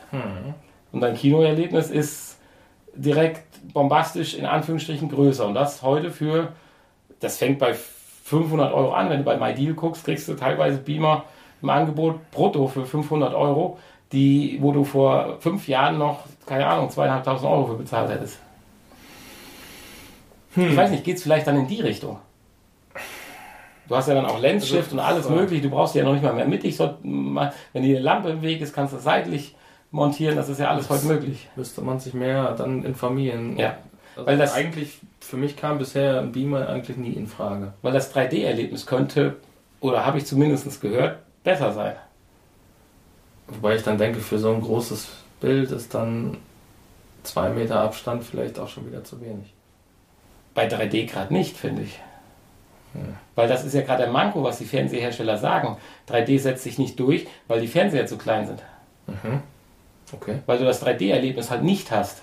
[0.92, 2.40] Und dein Kinoerlebnis ist
[2.96, 3.44] direkt
[3.74, 5.46] bombastisch in Anführungsstrichen größer.
[5.48, 6.50] Und das heute für,
[7.24, 9.10] das fängt bei 500 Euro an.
[9.10, 11.26] Wenn du bei MyDeal guckst, kriegst du teilweise Beamer
[11.62, 13.80] im Angebot brutto für 500 Euro,
[14.12, 18.40] die, wo du vor fünf Jahren noch, keine Ahnung, zweieinhalbtausend Euro für bezahlt hättest.
[20.56, 22.20] Ich weiß nicht, geht es vielleicht dann in die Richtung?
[23.88, 25.32] Du hast ja dann auch Lensshift und alles so.
[25.32, 25.64] mögliche.
[25.64, 26.78] Du brauchst die ja noch nicht mal mehr mittig.
[26.80, 29.56] Wenn die Lampe im Weg ist, kannst du seitlich
[29.92, 30.36] montieren.
[30.36, 31.50] Das ist ja alles heute möglich.
[31.56, 33.58] Müsste man sich mehr dann informieren.
[33.58, 33.78] Ja,
[34.16, 37.74] Also Weil das- eigentlich, für mich kam bisher ein Beamer eigentlich nie in Frage.
[37.82, 39.38] weil das 3D-Erlebnis könnte,
[39.80, 41.96] oder habe ich zumindest gehört, besser sein.
[43.48, 45.10] Wobei ich dann denke, für so ein großes
[45.42, 46.38] Bild ist dann
[47.24, 49.54] zwei Meter Abstand vielleicht auch schon wieder zu wenig.
[50.54, 52.00] Bei 3D gerade nicht, finde ich.
[53.36, 55.78] Weil das ist ja gerade der Manko, was die Fernsehersteller sagen.
[56.08, 58.62] 3D setzt sich nicht durch, weil die Fernseher zu klein sind.
[59.08, 59.42] Mhm.
[60.12, 60.40] Okay.
[60.46, 62.22] Weil du das 3D-Erlebnis halt nicht hast.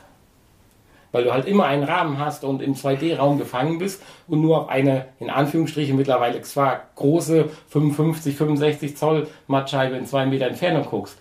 [1.13, 4.69] Weil du halt immer einen Rahmen hast und im 2D-Raum gefangen bist und nur auf
[4.69, 11.21] eine, in Anführungsstrichen mittlerweile zwar große 55, 65 Zoll Mattscheibe in zwei Meter Entfernung guckst.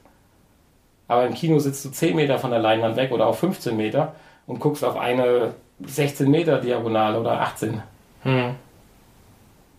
[1.07, 4.13] Aber im Kino sitzt du 10 Meter von der Leinwand weg oder auch 15 Meter
[4.45, 7.81] und guckst auf eine 16 Meter Diagonale oder 18.
[8.23, 8.55] Hm.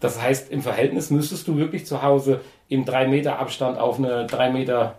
[0.01, 4.27] Das heißt, im Verhältnis müsstest du wirklich zu Hause im 3 Meter Abstand auf eine
[4.27, 4.97] 3 Meter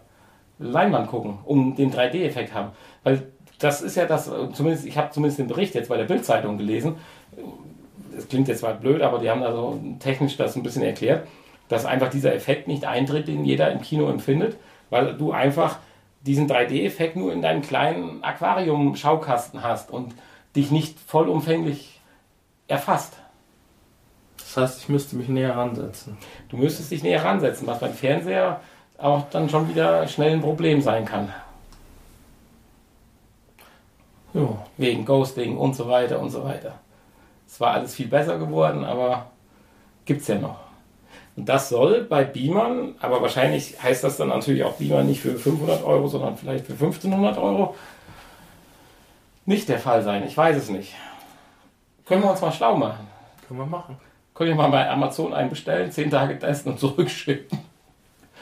[0.60, 2.70] Leinwand gucken, um den 3D-Effekt haben.
[3.04, 3.24] Weil
[3.62, 6.96] das ist ja das, zumindest, ich habe zumindest den Bericht jetzt bei der Bildzeitung gelesen.
[8.16, 11.28] Das klingt jetzt zwar blöd, aber die haben da so technisch das ein bisschen erklärt,
[11.70, 14.58] dass einfach dieser Effekt nicht eintritt, den jeder im Kino empfindet,
[14.90, 15.78] weil du einfach
[16.22, 20.14] diesen 3D-Effekt nur in deinem kleinen Aquarium-Schaukasten hast und
[20.56, 22.02] dich nicht vollumfänglich
[22.68, 23.14] erfasst.
[24.38, 26.18] Das heißt, ich müsste mich näher ransetzen.
[26.50, 28.60] Du müsstest dich näher ransetzen, was beim Fernseher
[28.98, 31.34] auch dann schon wieder schnell ein Problem sein kann.
[34.34, 34.66] Ja.
[34.78, 36.76] Wegen Ghosting und so weiter und so weiter.
[37.48, 39.28] Es war alles viel besser geworden, aber
[40.06, 40.60] gibt's ja noch.
[41.36, 45.38] Und das soll bei Beamern, aber wahrscheinlich heißt das dann natürlich auch Beamer nicht für
[45.38, 47.76] 500 Euro, sondern vielleicht für 1500 Euro,
[49.45, 50.24] nicht der Fall sein.
[50.26, 50.94] Ich weiß es nicht.
[52.06, 53.08] Können wir uns mal schlau machen.
[53.48, 53.98] Können wir machen.
[54.34, 57.60] Können wir mal bei Amazon einen bestellen, 10 Tage testen und zurückschicken.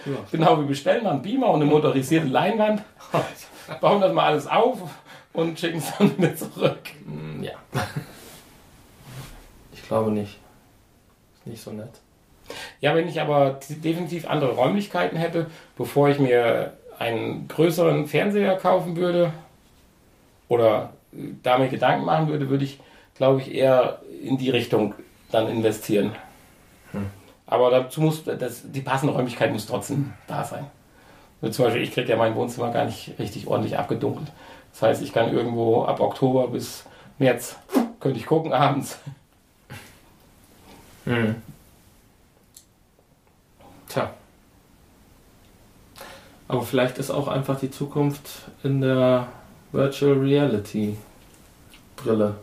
[0.06, 0.14] Ja.
[0.32, 2.84] Genau, wir bestellen mal einen Beamer und eine motorisierte Leinwand,
[3.82, 4.80] bauen das mal alles auf
[5.34, 6.80] und schicken es dann wieder zurück.
[7.06, 7.54] Hm, Ja.
[9.74, 10.40] Ich glaube nicht.
[11.40, 11.90] Ist nicht so nett.
[12.82, 15.48] Ja, wenn ich aber definitiv andere Räumlichkeiten hätte,
[15.78, 19.32] bevor ich mir einen größeren Fernseher kaufen würde
[20.48, 22.80] oder äh, da mir Gedanken machen würde, würde ich,
[23.16, 24.96] glaube ich, eher in die Richtung
[25.32, 26.16] dann investieren.
[27.46, 30.66] Aber dazu muss das, die passende Räumlichkeit muss trotzdem da sein.
[31.52, 34.28] Zum Beispiel, ich kriege ja mein Wohnzimmer gar nicht richtig ordentlich abgedunkelt.
[34.72, 36.86] Das heißt, ich kann irgendwo ab Oktober bis
[37.18, 37.58] März
[38.00, 38.98] könnte ich gucken abends.
[41.06, 41.36] Hm.
[43.88, 44.14] Tja.
[46.48, 48.30] Aber vielleicht ist auch einfach die Zukunft
[48.64, 49.28] in der
[49.72, 50.98] Virtual Reality
[51.96, 52.36] Brille,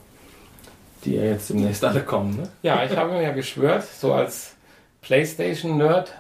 [1.04, 2.48] die ja jetzt demnächst alle kommen, ne?
[2.62, 4.54] Ja, ich habe mir ja geschwört, so als
[5.02, 6.12] PlayStation-Nerd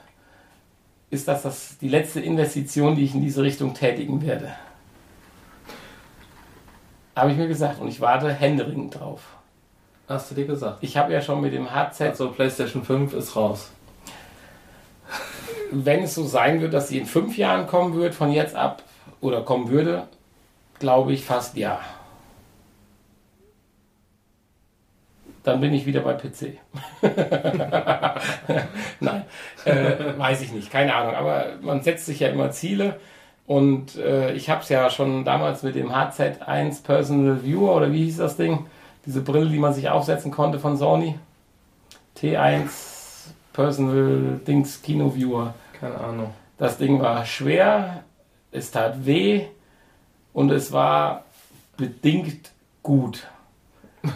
[1.10, 4.52] ist das, das die letzte Investition, die ich in diese Richtung tätigen werde.
[7.16, 9.22] Habe ich mir gesagt und ich warte händeringend drauf.
[10.06, 10.78] Hast du dir gesagt?
[10.82, 13.70] Ich habe ja schon mit dem Headset, Also PlayStation 5 ist raus.
[15.72, 18.82] wenn es so sein wird, dass sie in fünf Jahren kommen wird, von jetzt ab
[19.20, 20.06] oder kommen würde,
[20.78, 21.80] glaube ich fast ja.
[25.42, 26.58] Dann bin ich wieder bei PC.
[29.00, 29.24] Nein,
[29.64, 31.14] äh, weiß ich nicht, keine Ahnung.
[31.14, 33.00] Aber man setzt sich ja immer Ziele.
[33.46, 38.04] Und äh, ich habe es ja schon damals mit dem HZ1 Personal Viewer oder wie
[38.04, 38.66] hieß das Ding?
[39.04, 41.16] Diese Brille, die man sich aufsetzen konnte von Sony.
[42.18, 42.68] T1
[43.52, 45.54] Personal Dings Kino Viewer.
[45.78, 46.32] Keine Ahnung.
[46.58, 48.02] Das Ding war schwer,
[48.50, 49.46] es tat weh
[50.32, 51.24] und es war
[51.76, 52.50] bedingt
[52.82, 53.28] gut.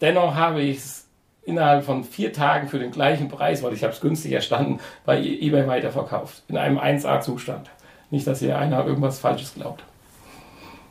[0.00, 1.06] Dennoch habe ich es
[1.42, 5.18] innerhalb von vier Tagen für den gleichen Preis, weil ich habe es günstig erstanden, bei
[5.18, 6.42] eBay weiterverkauft.
[6.48, 7.70] In einem 1A-Zustand.
[8.10, 9.82] Nicht, dass hier einer irgendwas Falsches glaubt.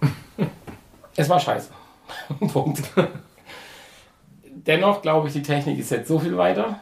[1.18, 1.70] Es war scheiße.
[2.52, 2.82] Punkt.
[4.44, 6.80] Dennoch glaube ich, die Technik ist jetzt so viel weiter.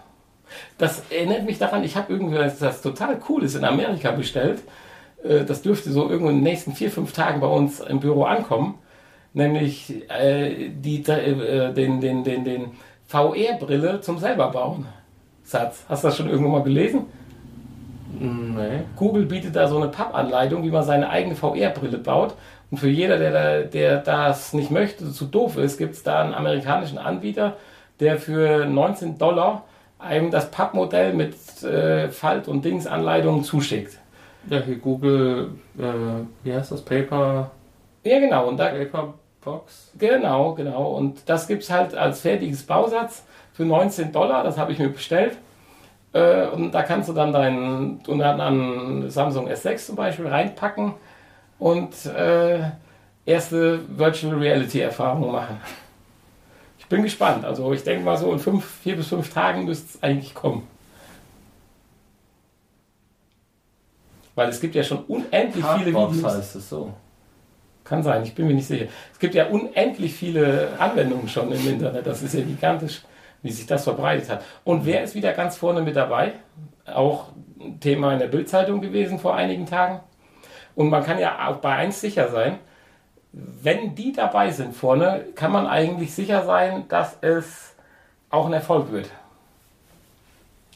[0.79, 4.63] Das erinnert mich daran, ich habe irgendwie das, das total cool ist in Amerika bestellt.
[5.23, 8.23] Äh, Das dürfte so irgendwo in den nächsten vier, fünf Tagen bei uns im Büro
[8.23, 8.79] ankommen.
[9.33, 12.71] Nämlich äh, die, äh, den, den, den, den
[13.07, 14.87] VR-Brille zum selber bauen.
[15.43, 15.83] Satz.
[15.89, 17.05] Hast du das schon irgendwo mal gelesen?
[18.23, 18.83] Nee.
[18.95, 22.35] Google bietet da so eine Pappanleitung, wie man seine eigene VR-Brille baut.
[22.71, 26.33] Und für jeder, der, der das nicht möchte, zu doof ist, gibt es da einen
[26.33, 27.57] amerikanischen Anbieter,
[27.99, 29.63] der für 19 Dollar
[29.99, 33.97] einem das Pappmodell mit äh, Falt- und Dingsanleitungen zuschickt.
[34.49, 35.83] Ja, hier Google, äh,
[36.43, 36.81] wie heißt das?
[36.81, 37.51] Paper,
[38.03, 38.47] Ja, genau.
[38.47, 39.91] Und da, Paperbox?
[39.97, 40.91] genau, genau.
[40.93, 43.23] Und das gibt es halt als fertiges Bausatz
[43.53, 44.43] für 19 Dollar.
[44.43, 45.37] Das habe ich mir bestellt.
[46.13, 50.93] Äh, und da kannst du dann deinen und dann an Samsung S6 zum Beispiel reinpacken
[51.59, 52.59] und äh,
[53.25, 55.59] erste Virtual Reality Erfahrungen machen.
[56.77, 57.45] Ich bin gespannt.
[57.45, 60.67] Also ich denke mal so in fünf, vier bis fünf Tagen müsste es eigentlich kommen.
[64.35, 66.33] Weil es gibt ja schon unendlich viele Cardbox Videos.
[66.33, 66.93] heißt es so.
[67.83, 68.85] Kann sein, ich bin mir nicht sicher.
[69.11, 72.07] Es gibt ja unendlich viele Anwendungen schon im Internet.
[72.07, 73.01] Das ist ja gigantisch,
[73.43, 74.43] wie sich das verbreitet hat.
[74.63, 76.33] Und wer ist wieder ganz vorne mit dabei?
[76.85, 77.27] Auch
[77.59, 79.99] ein Thema in der Bildzeitung gewesen vor einigen Tagen.
[80.75, 82.57] Und man kann ja auch bei eins sicher sein,
[83.31, 87.75] wenn die dabei sind vorne, kann man eigentlich sicher sein, dass es
[88.29, 89.09] auch ein Erfolg wird.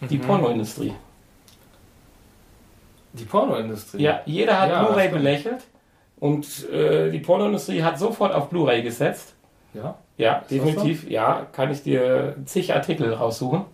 [0.10, 0.94] Die Pornoindustrie.
[3.14, 4.02] Die Pornoindustrie.
[4.02, 5.64] Ja, jeder hat Ja, Blu-ray belächelt
[6.20, 9.36] und äh, die Pornoindustrie hat sofort auf Blu-ray gesetzt.
[9.74, 9.96] Ja.
[10.18, 11.10] Ja, definitiv.
[11.10, 13.66] Ja, kann ich dir zig Artikel raussuchen.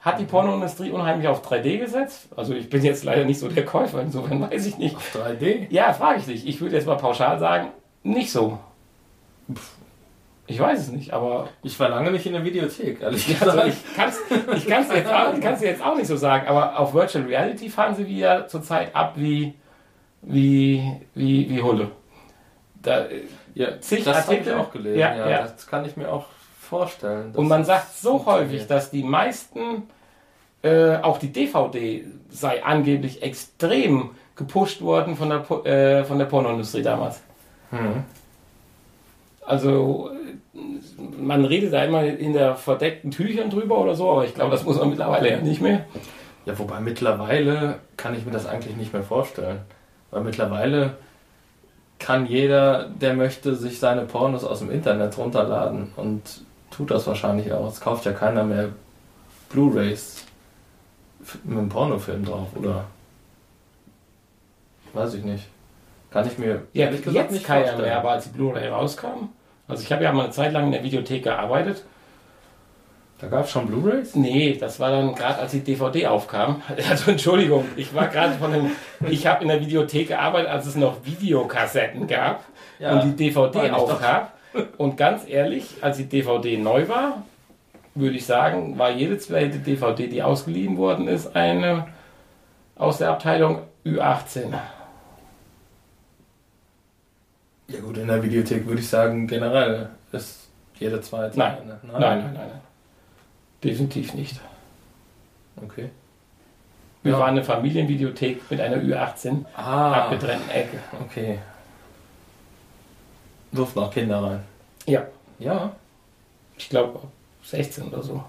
[0.00, 0.28] Hat die Mhm.
[0.28, 2.28] Pornoindustrie unheimlich auf 3D gesetzt?
[2.36, 4.96] Also ich bin jetzt leider nicht so der Käufer, insofern weiß ich nicht.
[4.96, 5.66] Auf 3D?
[5.70, 6.46] Ja, frage ich dich.
[6.48, 7.68] Ich würde jetzt mal pauschal sagen,
[8.02, 8.58] nicht so.
[10.46, 13.68] Ich weiß es nicht, aber Ich war lange nicht in der Videothek, ehrlich also gesagt.
[13.68, 14.20] ich kann es
[14.56, 17.24] ich kann's jetzt, auch- ich kann's dir jetzt auch nicht so sagen, aber auf Virtual
[17.24, 19.54] Reality fahren sie wieder zurzeit ab wie,
[20.22, 20.82] wie,
[21.14, 21.90] wie, wie Hulle.
[22.82, 23.06] Da,
[23.54, 24.54] ja, zig das habe ich Artikel.
[24.54, 24.98] auch gelesen.
[24.98, 25.42] Ja, Ja, ja.
[25.42, 26.26] Das kann ich mir auch
[26.60, 27.32] vorstellen.
[27.34, 29.88] Und man sagt so häufig, dass die meisten,
[30.62, 36.82] äh, auch die DVD sei angeblich extrem gepusht worden von der, äh, von der Pornoindustrie
[36.82, 37.20] damals.
[37.70, 38.04] Hm.
[39.44, 40.10] Also
[40.54, 40.60] äh,
[41.18, 44.64] man redet da immer in der verdeckten Tüchern drüber oder so, aber ich glaube, das
[44.64, 45.86] muss man mittlerweile ja nicht mehr.
[46.44, 49.60] Ja, wobei mittlerweile kann ich mir das eigentlich nicht mehr vorstellen.
[50.10, 50.96] Weil mittlerweile
[51.98, 56.22] kann jeder, der möchte, sich seine Pornos aus dem Internet runterladen und
[56.70, 57.68] tut das wahrscheinlich auch.
[57.68, 58.68] Es kauft ja keiner mehr
[59.50, 60.24] Blu-Rays
[61.44, 62.84] mit einem Pornofilm drauf, oder?
[64.92, 65.44] Weiß ich nicht.
[66.10, 67.88] Kann ich mir Ja, ehrlich gesagt jetzt nicht keiner vorstellen.
[67.88, 69.28] mehr, aber als die Blu-ray rauskam.
[69.66, 71.84] Also ich habe ja mal eine Zeit lang in der Videothek gearbeitet.
[73.20, 74.14] Da gab es schon Blu-Rays?
[74.14, 76.62] Nee, das war dann gerade als die DVD aufkam.
[76.88, 78.70] Also Entschuldigung, ich war gerade von dem,
[79.08, 82.44] ich habe in der Videothek gearbeitet, als es noch Videokassetten gab
[82.78, 84.28] Ja, und die DVD aufkam.
[84.76, 87.24] Und ganz ehrlich, als die DVD neu war,
[87.94, 91.88] würde ich sagen, war jede zweite DVD, die ausgeliehen worden ist, eine
[92.76, 94.52] aus der Abteilung Ü18.
[97.68, 101.36] Ja gut, in der Videothek würde ich sagen, generell ist jede zweite.
[101.36, 101.58] Nein.
[101.60, 101.80] eine.
[101.82, 102.60] Nein, nein, nein, nein.
[103.64, 104.40] Definitiv nicht.
[105.62, 105.90] Okay.
[107.02, 107.18] Wir Ja.
[107.18, 110.78] waren eine Familienvideothek mit einer Ü18 Ah, abgetrennten Ecke.
[111.00, 111.38] okay.
[113.52, 114.40] Durften auch Kinder rein.
[114.86, 115.06] Ja,
[115.38, 115.72] Ja.
[116.56, 117.00] ich glaube
[117.42, 118.22] 16 oder so.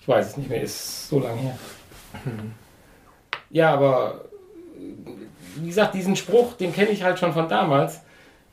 [0.00, 1.58] Ich weiß es nicht mehr, ist so lange her.
[3.50, 4.24] Ja, aber
[5.56, 8.00] wie gesagt, diesen Spruch, den kenne ich halt schon von damals,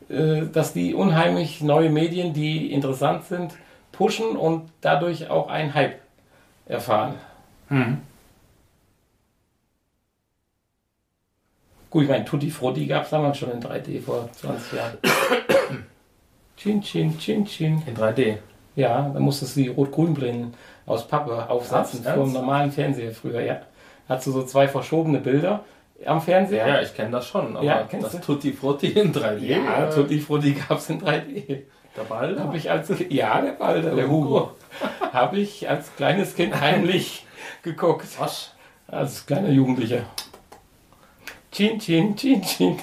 [0.09, 3.53] äh, dass die unheimlich neue Medien, die interessant sind,
[4.01, 5.99] pushen und dadurch auch einen Hype
[6.65, 7.13] erfahren.
[11.91, 14.97] Gut, ich meine, Tutti Frutti gab es damals schon in 3D vor 20 Jahren.
[16.57, 17.83] Chin, chin, chin, chin.
[17.85, 18.37] In 3D.
[18.75, 20.53] Ja, da musstest du die Rot-Grün-Brillen
[20.85, 23.61] aus Pappe aufsetzen vor dem normalen Fernseher früher, ja.
[24.07, 25.63] Hast du so zwei verschobene Bilder
[26.05, 26.67] am Fernseher?
[26.67, 28.17] Ja, ich kenne das schon, aber Ja, das du?
[28.19, 29.39] Tutti Frutti in 3D.
[29.39, 31.63] Ja, Tutti Frutti gab es in 3D.
[31.97, 32.39] Der Ball.
[32.39, 34.51] Habe ich als ja, der Walter, der Hugo,
[35.13, 37.25] habe ich als kleines Kind heimlich
[37.63, 38.07] geguckt.
[38.19, 38.53] Was?
[38.87, 40.03] Als kleiner Jugendlicher.
[41.51, 42.79] Chin, chin, chin, chin.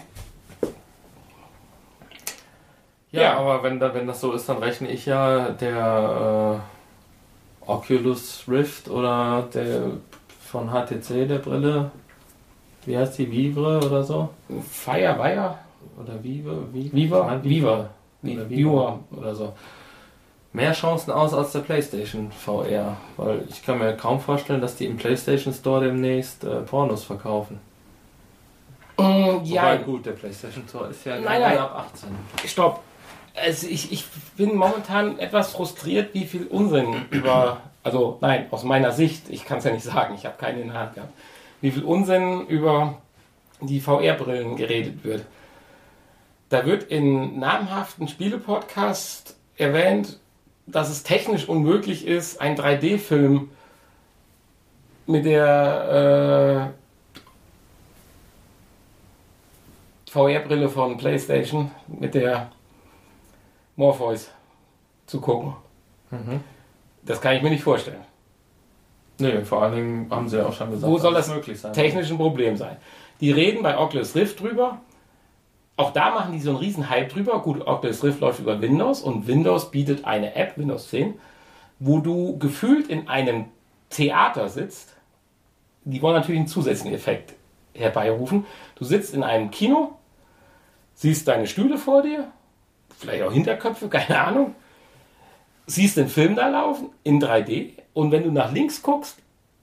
[3.11, 3.37] Ja, Ja.
[3.39, 6.61] aber wenn, da, wenn das so ist, dann rechne ich ja der
[7.67, 9.93] äh, Oculus Rift oder der
[10.41, 11.91] von HTC, der Brille.
[12.85, 13.31] Wie heißt die?
[13.31, 14.31] Vivre oder so?
[14.71, 15.59] Fire, Wire,
[16.01, 16.73] Oder Vive?
[16.73, 16.93] Vive?
[16.95, 17.45] Viva, Nein,
[18.23, 18.40] Viva.
[18.40, 18.99] Oder Viewer.
[19.16, 19.53] Oder so.
[20.53, 24.86] Mehr Chancen aus als der PlayStation VR, weil ich kann mir kaum vorstellen, dass die
[24.86, 27.61] im PlayStation Store demnächst äh, Pornos verkaufen.
[28.99, 31.59] Mm, ja, Wobei, gut, der PlayStation Store ist ja Nein, nein.
[31.59, 32.09] ab 18.
[32.49, 32.81] Stopp.
[33.36, 34.05] Also ich, ich
[34.36, 39.59] bin momentan etwas frustriert, wie viel Unsinn über, also nein, aus meiner Sicht, ich kann
[39.59, 41.12] es ja nicht sagen, ich habe keine in der Hand gehabt,
[41.61, 42.99] wie viel Unsinn über
[43.61, 45.24] die VR-Brillen geredet wird.
[46.49, 50.19] Da wird in namhaften Spielepodcasts erwähnt,
[50.66, 53.51] dass es technisch unmöglich ist, einen 3D-Film
[55.07, 56.73] mit der
[60.07, 62.51] äh, VR-Brille von PlayStation, mit der
[63.77, 64.31] Morpheus
[65.07, 65.55] zu gucken.
[66.11, 66.41] Mhm.
[67.03, 68.05] Das kann ich mir nicht vorstellen.
[69.19, 71.73] Nee, vor allen Dingen haben sie ja auch schon gesagt, Wo soll das möglich sein
[71.73, 72.77] technisch ein Problem sein?
[73.20, 74.81] Die reden bei Oculus Rift drüber.
[75.79, 77.41] Auch da machen die so einen riesen Hype drüber.
[77.41, 81.15] Gut, Oculus Rift läuft über Windows und Windows bietet eine App, Windows 10,
[81.79, 83.45] wo du gefühlt in einem
[83.89, 84.97] Theater sitzt.
[85.85, 87.35] Die wollen natürlich einen zusätzlichen Effekt
[87.75, 88.45] herbeirufen.
[88.75, 89.93] Du sitzt in einem Kino,
[90.95, 92.27] siehst deine Stühle vor dir,
[92.99, 94.57] vielleicht auch Hinterköpfe, keine Ahnung,
[95.67, 99.19] siehst den Film da laufen in 3D und wenn du nach links guckst,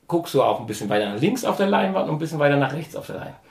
[0.08, 2.56] guckst du auch ein bisschen weiter nach links auf der Leinwand und ein bisschen weiter
[2.56, 3.45] nach rechts auf der Leinwand.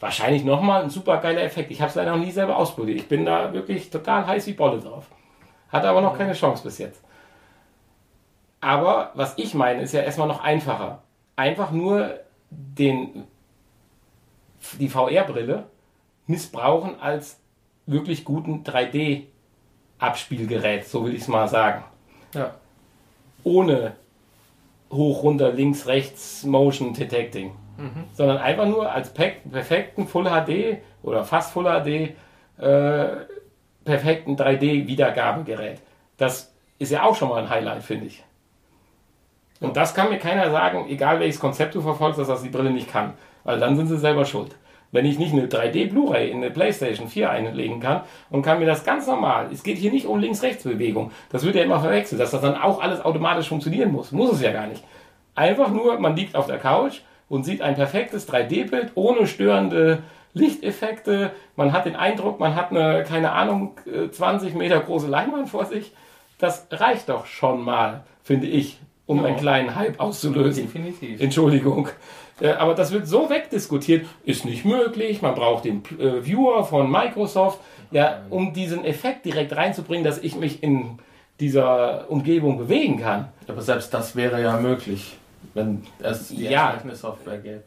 [0.00, 1.70] Wahrscheinlich nochmal ein super geiler Effekt.
[1.70, 2.98] Ich habe es leider noch nie selber ausprobiert.
[2.98, 5.06] Ich bin da wirklich total heiß wie Bolle drauf.
[5.70, 7.02] Hatte aber noch keine Chance bis jetzt.
[8.60, 11.02] Aber was ich meine, ist ja erstmal noch einfacher.
[11.36, 12.18] Einfach nur
[12.50, 13.24] den,
[14.78, 15.66] die VR-Brille
[16.26, 17.38] missbrauchen als
[17.86, 21.84] wirklich guten 3D-Abspielgerät, so will ich es mal sagen.
[22.34, 22.54] Ja.
[23.44, 23.94] Ohne
[24.90, 27.52] hoch, runter, links, rechts Motion Detecting.
[28.14, 32.14] Sondern einfach nur als pe- perfekten Full HD oder fast Full HD
[32.60, 33.06] äh,
[33.84, 35.80] perfekten 3D-Wiedergabegerät.
[36.16, 38.24] Das ist ja auch schon mal ein Highlight, finde ich.
[39.60, 42.70] Und das kann mir keiner sagen, egal welches Konzept du verfolgst, dass das die Brille
[42.70, 43.14] nicht kann.
[43.44, 44.56] Weil dann sind sie selber schuld.
[44.90, 48.66] Wenn ich nicht eine 3D Blu-ray in eine PlayStation 4 einlegen kann und kann mir
[48.66, 52.30] das ganz normal, es geht hier nicht um Links-Rechts-Bewegung, das wird ja immer verwechselt, dass
[52.30, 54.12] das dann auch alles automatisch funktionieren muss.
[54.12, 54.82] Muss es ja gar nicht.
[55.34, 60.02] Einfach nur, man liegt auf der Couch und sieht ein perfektes 3D-Bild ohne störende
[60.34, 61.30] Lichteffekte.
[61.56, 65.66] Man hat den Eindruck, man hat eine, keine Ahnung, äh, 20 Meter große Leinwand vor
[65.66, 65.92] sich.
[66.38, 69.24] Das reicht doch schon mal, finde ich, um Ja.
[69.26, 70.64] einen kleinen Hype auszulösen.
[70.64, 71.20] Definitiv.
[71.20, 71.88] Entschuldigung.
[72.40, 75.22] Äh, Aber das wird so wegdiskutiert, ist nicht möglich.
[75.22, 77.58] Man braucht den äh, Viewer von Microsoft,
[77.90, 80.98] ja, um diesen Effekt direkt reinzubringen, dass ich mich in
[81.40, 83.28] dieser Umgebung bewegen kann.
[83.48, 85.16] Aber selbst das wäre ja möglich,
[85.54, 86.66] wenn es die Ja.
[86.70, 87.62] entsprechende Software gäbe.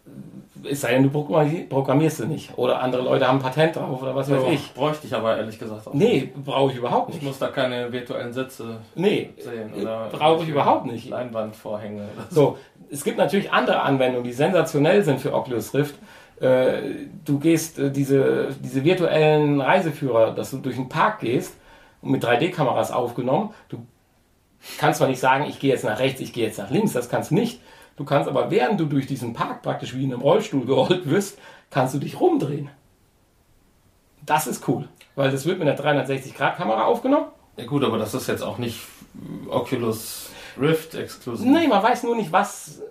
[0.69, 2.57] Es sei denn, du programmi- programmierst sie nicht.
[2.57, 4.73] Oder andere Leute haben ein Patent drauf oder was weiß Ja, ich.
[4.73, 5.93] Bräuchte ich aber ehrlich gesagt auch.
[5.93, 7.25] Nee, brauche ich überhaupt Ich nicht.
[7.25, 9.73] muss da keine virtuellen Sitze Nee, sehen.
[9.79, 11.09] Oder brauche ich überhaupt nicht.
[11.09, 12.03] Leinwandvorhänge.
[12.29, 12.57] so.
[12.89, 15.95] Es gibt natürlich andere Anwendungen, die sensationell sind für Oculus Rift.
[16.41, 16.81] Äh,
[17.23, 21.55] Du gehst äh, diese, diese virtuellen Reiseführer, dass du durch den Park gehst
[22.01, 23.51] und mit 3D-Kameras aufgenommen.
[23.69, 23.77] Du
[24.77, 27.09] kannst zwar nicht sagen, ich gehe jetzt nach rechts, ich gehe jetzt nach links, das
[27.09, 27.61] kannst du nicht.
[27.97, 31.37] Du kannst aber, während du durch diesen Park praktisch wie in einem Rollstuhl gerollt wirst,
[31.69, 32.69] kannst du dich rumdrehen.
[34.25, 37.27] Das ist cool, weil das wird mit einer 360-Grad-Kamera aufgenommen.
[37.57, 38.79] Ja gut, aber das ist jetzt auch nicht
[39.49, 40.29] Oculus
[40.59, 41.45] Rift exklusiv.
[41.47, 42.81] Nee, man weiß nur nicht, was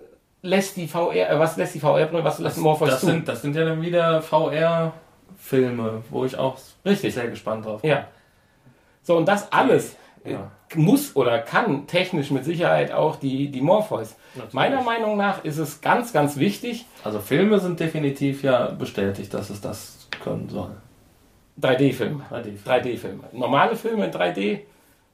[0.41, 3.05] lässt die VR, äh, was lässt die VR-Brille, was lässt Morpheus das zu.
[3.07, 7.13] sind, das sind ja dann wieder VR-Filme, wo ich auch Richtig.
[7.13, 7.91] sehr gespannt drauf bin.
[7.91, 8.07] Ja.
[9.03, 9.95] So, und das alles
[10.25, 10.51] Ja.
[10.75, 14.15] Muss oder kann technisch mit Sicherheit auch die, die Morpheus.
[14.35, 14.53] Natürlich.
[14.53, 19.49] Meiner Meinung nach ist es ganz, ganz wichtig, Also Filme sind definitiv ja bestätigt, dass
[19.49, 20.71] es das können soll.
[21.61, 22.23] 3D-Filme.
[22.31, 22.63] 3D.
[22.65, 23.23] 3D-Filme.
[23.33, 24.59] Normale Filme in 3D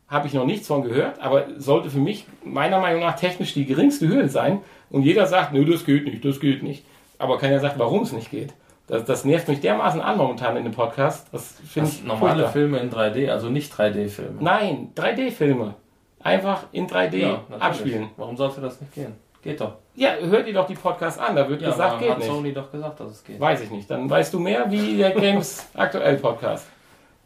[0.07, 3.65] habe ich noch nichts von gehört, aber sollte für mich meiner Meinung nach technisch die
[3.65, 4.61] geringste Hürde sein.
[4.89, 6.85] Und jeder sagt, nö, das geht nicht, das geht nicht.
[7.17, 8.53] Aber keiner sagt, warum es nicht geht.
[8.87, 11.27] Das, das nervt mich dermaßen an momentan in dem Podcast.
[11.33, 12.51] Das finde ich normale furchtbar.
[12.53, 14.37] Filme in 3D, also nicht 3D-Filme.
[14.39, 15.73] Nein, 3D-Filme.
[16.21, 18.09] Einfach in 3D Ja, abspielen.
[18.17, 19.13] Warum sollte das nicht gehen?
[19.43, 19.73] Geht doch.
[19.95, 22.27] Ja, hört ihr doch die Podcasts an, da wird Ja, gesagt, geht hat nicht.
[22.27, 23.39] Sony doch gesagt, dass es geht.
[23.39, 23.89] Weiß ich nicht.
[23.89, 26.67] Dann weißt du mehr wie der Games aktuell Podcast.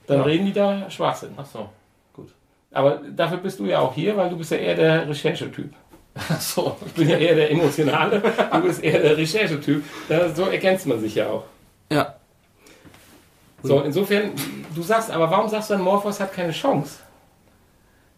[0.07, 0.23] Dann Ja.
[0.23, 1.33] reden die da Schwachsinn.
[1.37, 1.69] Ach so,
[2.13, 2.29] gut.
[2.71, 5.73] Aber dafür bist du ja auch hier, weil du bist ja eher der Recherchetyp.
[6.15, 6.75] Ach so.
[6.85, 8.21] Ich bin ja eher der emotionale,
[8.51, 9.83] du bist eher der Recherchetyp.
[10.35, 11.43] So ergänzt man sich ja auch.
[11.91, 12.15] Ja.
[13.63, 14.31] So, insofern,
[14.75, 16.99] du sagst, aber warum sagst du dann, Morphos hat keine Chance?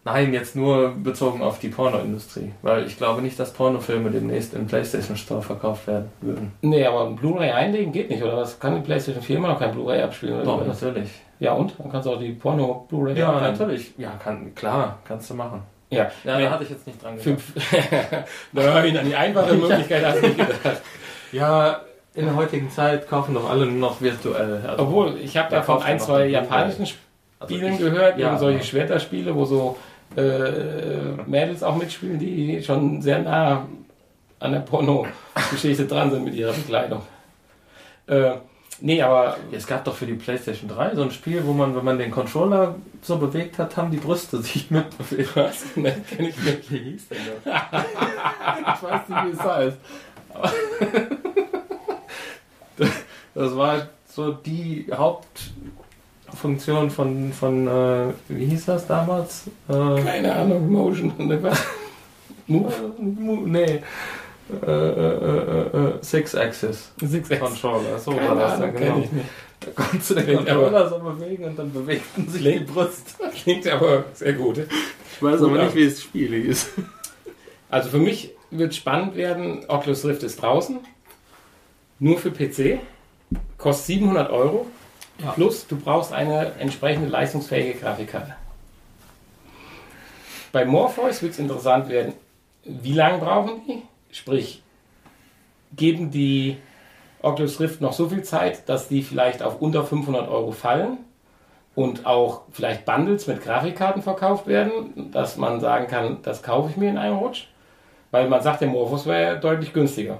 [0.06, 2.52] Nein, jetzt nur bezogen auf die Pornoindustrie.
[2.60, 6.52] Weil ich glaube nicht, dass Pornofilme demnächst im PlayStation Store verkauft werden würden.
[6.60, 8.58] Nee, aber ein Blu-ray einlegen geht nicht, oder was?
[8.60, 10.34] Kann die PlayStation 4 immer noch kein Blu-ray abspielen?
[10.34, 11.10] Oder Doch, natürlich.
[11.40, 11.74] Ja, und?
[11.78, 13.94] Dann kannst du auch die Porno-Blu-ray Ja, natürlich.
[13.96, 15.62] Ja, kann, klar, kannst du machen.
[15.90, 16.44] Ja, Ja, Nee.
[16.44, 17.40] da hatte ich jetzt nicht dran gedacht.
[17.52, 17.52] Fünf.
[18.52, 20.80] Nein, an die einfache Möglichkeit hast du nicht gedacht.
[21.32, 21.80] Ja,
[22.14, 24.64] in der heutigen Zeit kaufen doch alle nur noch virtuell.
[24.66, 26.82] Also, Obwohl, ich habe da von ein, zwei japanischen
[27.38, 29.76] also Spielen ich- gehört, ja, eben solche aber- Schwerterspiele, wo so
[30.16, 30.20] äh,
[31.26, 33.66] Mädels auch mitspielen, die schon sehr nah
[34.38, 37.02] an der Porno-Geschichte dran sind mit ihrer Bekleidung.
[38.06, 38.32] Äh,
[38.80, 41.84] nee, aber Es gab doch für die PlayStation 3 so ein Spiel, wo man, wenn
[41.84, 45.36] man den Controller so bewegt hat, haben die Brüste sich mitbewegt.
[45.36, 45.64] was?
[45.76, 46.70] Ne, kenn ich nicht.
[46.70, 47.54] Wie hieß denn das?
[48.76, 49.76] ich weiß nicht, wie es heißt.
[53.34, 59.48] Das war so die Hauptfunktion von, von äh, wie hieß das damals?
[59.68, 59.72] Äh,
[60.02, 61.12] Keine Ahnung, Motion.
[62.46, 62.72] Move?
[62.98, 63.82] Mu- nee.
[64.50, 68.98] Äh, äh, äh, äh, Six-Axis Six Controller, so Keine war das Ahnung, genau.
[68.98, 69.26] ich nicht.
[69.60, 73.16] Da konntest du den Klingt Controller so bewegen und dann bewegten sich die Brust.
[73.42, 74.58] Klingt aber sehr gut.
[74.58, 75.74] Ich weiß Gut, ja.
[75.74, 76.72] wie das Spiel hieß.
[77.70, 80.78] Also für mich wird spannend werden, Oculus Rift ist draußen,
[81.98, 82.80] nur für PC,
[83.56, 84.66] kostet 700 Euro,
[85.22, 85.30] Ja.
[85.32, 88.34] plus du brauchst eine entsprechende leistungsfähige Grafikkarte.
[90.52, 92.12] Bei Morpheus wird es interessant werden,
[92.64, 93.82] wie lange brauchen die?
[94.14, 94.62] Sprich,
[95.74, 96.56] geben die
[97.20, 100.98] Oculus Rift noch so viel Zeit, dass die vielleicht auf unter 500 Euro fallen
[101.74, 106.76] und auch vielleicht Bundles mit Grafikkarten verkauft werden, dass man sagen kann, das kaufe ich
[106.76, 107.48] mir in einem Rutsch.
[108.12, 110.18] Weil man sagt, der Morphos wäre deutlich günstiger.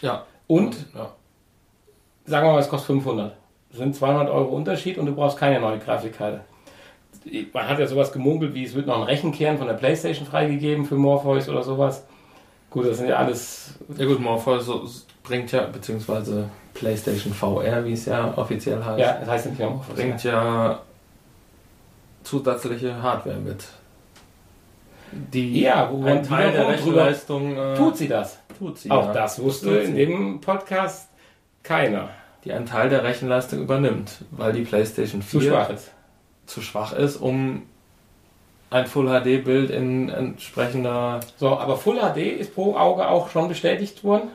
[0.00, 0.24] Ja.
[0.46, 1.12] Und ja.
[2.24, 3.36] sagen wir mal, es kostet 500.
[3.68, 6.40] Das sind 200 Euro Unterschied und du brauchst keine neue Grafikkarte.
[7.52, 10.86] Man hat ja sowas gemunkelt, wie es wird noch ein Rechenkern von der Playstation freigegeben
[10.86, 12.06] für Morpheus oder sowas.
[12.74, 13.74] Gut, das sind ja alles.
[13.96, 19.28] Ja gut, Morpheus bringt ja, beziehungsweise PlayStation VR, wie es ja offiziell heißt, Ja, das
[19.28, 19.94] heißt nicht mehr Morpheus.
[19.94, 20.80] bringt ja
[22.24, 23.64] zusätzliche Hardware mit.
[25.12, 28.38] Die Ja, wo ein Teil der Rechenleistung äh, Tut sie das?
[28.58, 28.90] tut sie.
[28.90, 29.12] Auch ja.
[29.12, 31.08] das wusste in dem Podcast
[31.62, 32.08] keiner.
[32.44, 35.90] Die einen Teil der Rechenleistung übernimmt, weil die PlayStation 4 Zu schwach ist.
[36.46, 37.62] zu schwach ist, um
[38.74, 43.46] ein Full HD Bild in entsprechender So, aber Full HD ist pro Auge auch schon
[43.46, 44.30] bestätigt worden.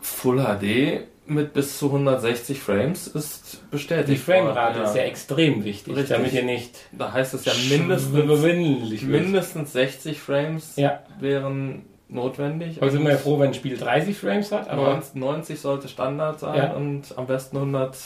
[0.00, 4.08] Full HD mit bis zu 160 Frames ist bestätigt.
[4.08, 6.16] Die Framerate worden, ist ja extrem wichtig, Richtig.
[6.16, 12.80] damit ihr nicht Da heißt es ja mindestens, mindestens 60 Frames Ja, wären notwendig.
[12.80, 15.88] aber sind wir ja froh, wenn ein Spiel 30 Frames hat, aber 90 90 sollte
[15.88, 16.72] Standard sein Ja.
[16.72, 17.96] und am besten 100.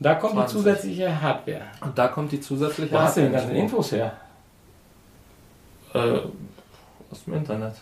[0.00, 0.46] da kommt 20.
[0.46, 1.62] die zusätzliche Hardware.
[1.82, 4.12] Und da kommt die zusätzliche Wo hast du denn Hardware ganzen Infos her?
[5.94, 6.20] Äh,
[7.10, 7.74] aus dem Internet.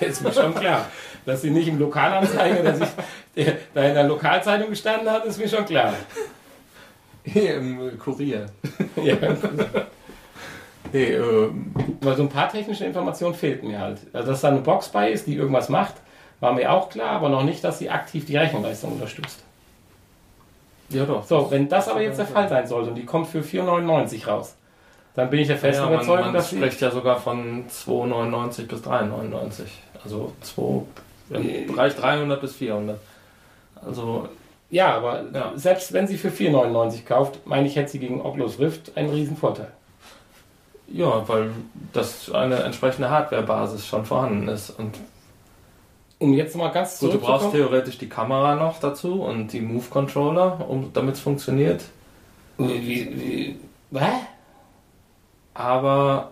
[0.00, 0.86] ist mir schon klar.
[1.26, 2.80] Dass sie nicht im Lokalanzeiger, dass
[3.34, 5.92] ich da in der Lokalzeitung gestanden hat, ist mir schon klar.
[7.24, 8.46] Hier im Kurier.
[8.96, 9.16] Ja.
[10.92, 11.50] Nee, äh,
[12.00, 14.00] Weil so ein paar technische Informationen fehlten mir halt.
[14.12, 15.94] Also, dass da eine Box bei ist, die irgendwas macht,
[16.40, 19.42] war mir auch klar, aber noch nicht, dass sie aktiv die Rechenleistung unterstützt.
[20.88, 21.24] ja doch.
[21.24, 24.56] So, wenn das aber jetzt der Fall sein sollte und die kommt für 4,99 raus,
[25.18, 26.56] dann bin ich der festen ja, man, Überzeugung, man dass sie.
[26.56, 29.62] spricht ja sogar von 2,99 bis 3,99.
[30.04, 30.82] Also 2,
[31.30, 32.98] im Bereich 300 bis 400.
[33.84, 34.28] Also
[34.70, 35.52] Ja, aber Ja.
[35.56, 39.36] selbst wenn sie für 4,99 kauft, meine ich, hätte sie gegen Oculus Rift einen riesen
[39.36, 39.72] Vorteil.
[40.86, 41.50] ja, weil
[41.92, 44.70] das eine entsprechende Hardware-Basis schon vorhanden ist.
[44.70, 44.98] Und
[46.18, 50.68] Um jetzt mal ganz gut, du brauchst theoretisch die Kamera noch dazu und die Move-Controller,
[50.68, 51.84] um, damit es funktioniert.
[52.58, 53.58] Wie,
[53.92, 54.10] wie, hä?
[55.58, 56.30] Aber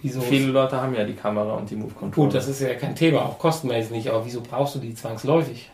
[0.00, 0.22] Wieso?
[0.22, 2.28] viele Leute haben ja die Kamera und die Move-Controller.
[2.28, 5.70] Gut, das ist ja kein Thema, auch kostenmäßig nicht, aber wieso brauchst du die zwangsläufig?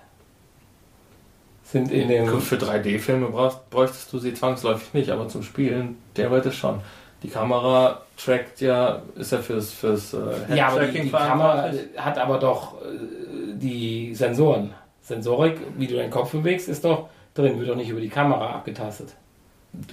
[1.63, 2.41] Sind in dem.
[2.41, 6.81] Für 3D-Filme brauchst, bräuchtest du sie zwangsläufig nicht, aber zum Spielen theoretisch schon.
[7.23, 12.19] Die Kamera trackt ja, ist ja fürs, fürs äh, Ja, aber die, die Kamera hat
[12.19, 14.75] aber doch äh, die Sensoren.
[15.03, 18.51] Sensorik, wie du deinen Kopf bewegst, ist doch drin, wird doch nicht über die Kamera
[18.51, 19.15] abgetastet.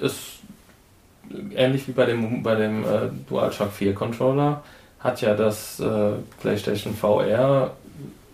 [0.01, 0.34] ist
[1.55, 4.63] ähnlich wie bei dem, bei dem äh, DualShock 4 Controller,
[4.99, 6.11] hat ja das äh,
[6.41, 7.71] PlayStation VR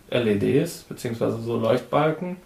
[0.10, 2.38] LEDs, beziehungsweise so Leuchtbalken,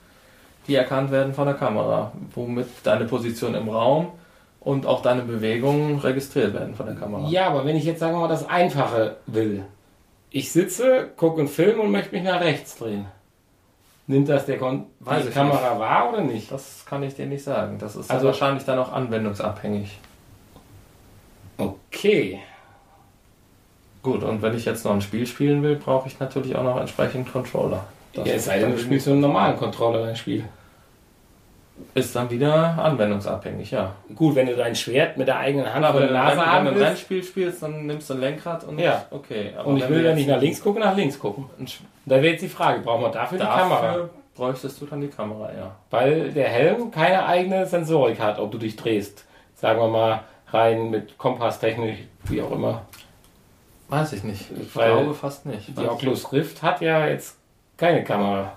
[0.67, 4.11] die erkannt werden von der Kamera, womit deine Position im Raum
[4.59, 7.27] und auch deine Bewegungen registriert werden von der Kamera.
[7.29, 9.63] Ja, aber wenn ich jetzt sagen wir mal das Einfache will.
[10.31, 13.05] Ich sitze, gucke einen Film und möchte mich nach rechts drehen.
[14.07, 16.51] Nimmt das der Kon die Kamera wahr oder nicht?
[16.51, 17.77] Das kann ich dir nicht sagen.
[17.79, 19.99] Das ist Also- wahrscheinlich dann auch anwendungsabhängig.
[21.95, 22.39] Okay.
[24.03, 26.79] Gut, und wenn ich jetzt noch ein Spiel spielen will, brauche ich natürlich auch noch
[26.79, 27.85] entsprechend Controller.
[28.13, 30.45] Das Ja, es sei denn, du spielst mit einem normalen Controller dein Spiel.
[31.93, 33.95] ist dann wieder anwendungsabhängig, ja.
[34.13, 36.73] Gut, wenn du dein Schwert mit der eigenen Hand Aber vor der Nase wenn, wenn
[36.73, 39.05] du ein Rennspiel spielst, dann nimmst du ein Lenkrad und Ja.
[39.11, 39.53] okay.
[39.57, 41.45] Aber und ich will ja nicht nach links gucken, nach links gucken.
[42.05, 43.81] Da wäre jetzt die Frage, brauchen wir dafür, die Kamera?
[43.81, 45.75] Dafür bräuchtest du dann die Kamera, ja.
[45.89, 49.25] Weil der Helm keine eigene Sensorik hat, ob du dich drehst.
[49.55, 52.85] Sagen wir mal rein mit Kompasstechnik, wie auch immer.
[53.89, 54.45] Weiß ich nicht.
[54.59, 55.77] Ich Weil glaube fast nicht.
[55.77, 57.37] Die Oculus Rift hat ja jetzt
[57.77, 58.53] keine Kamera.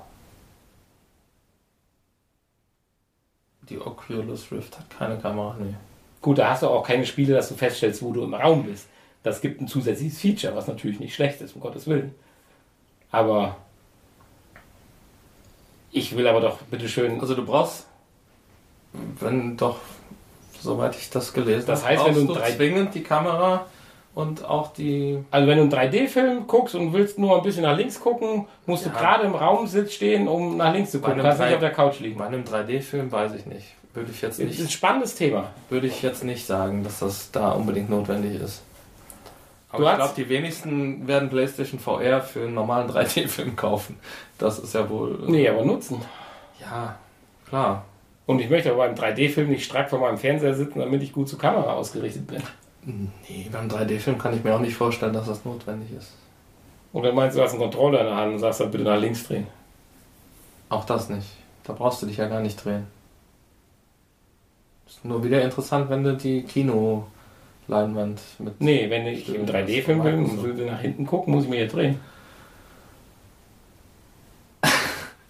[3.69, 5.74] die Oculus Rift hat keine Kamera, nee.
[6.20, 8.89] Gut, da hast du auch keine Spiele, dass du feststellst, wo du im Raum bist.
[9.23, 12.15] Das gibt ein zusätzliches Feature, was natürlich nicht schlecht ist, um Gottes Willen.
[13.10, 13.56] Aber
[15.93, 17.20] ich will aber doch bitteschön.
[17.20, 17.86] Also du brauchst,
[18.93, 19.78] wenn doch,
[20.60, 23.66] soweit ich das gelesen Das habe, heißt, wenn du du zwingend die Kamera
[24.14, 25.18] und auch die.
[25.30, 28.85] Also wenn du einen 3D-Film guckst und willst nur ein bisschen nach links gucken, musst
[28.86, 28.97] du Ja.
[28.98, 31.22] gerade im Raum sitz stehen, um nach links zu gucken.
[31.22, 32.18] Kannst nicht auf der Couch liegen.
[32.18, 33.66] Bei einem 3D-Film weiß ich nicht.
[33.94, 35.51] Würde ich jetzt Das ist ein nicht, spannendes Thema.
[35.70, 38.62] würde ich jetzt nicht sagen, dass das da unbedingt notwendig ist.
[39.70, 43.98] Aber Du ich glaube, die wenigsten werden PlayStation VR für einen normalen 3D-Film kaufen.
[44.39, 45.18] Das ist ja wohl.
[45.26, 46.01] Nee, aber nutzen.
[46.60, 46.97] Ja,
[47.48, 47.85] klar.
[48.29, 51.31] Und ich möchte aber beim 3D-Film nicht strack vor meinem Fernseher sitzen, damit ich gut
[51.31, 52.43] zur Kamera ausgerichtet bin.
[53.27, 56.13] Nee, beim 3D-Film kann ich mir auch nicht vorstellen, dass das notwendig ist.
[56.93, 59.01] Oder meinst du, du hast einen Controller in der Hand und sagst dann bitte nach
[59.01, 59.47] links drehen?
[60.69, 61.27] Auch das nicht.
[61.65, 62.87] Da brauchst du dich ja gar nicht drehen.
[64.87, 68.61] Ist nur wieder interessant, wenn du die Kinoleinwand mit.
[68.61, 71.51] Nee, wenn ich im Stimmt, 3D-Film das bin und will nach hinten gucken, muss ich
[71.51, 71.99] mir hier drehen.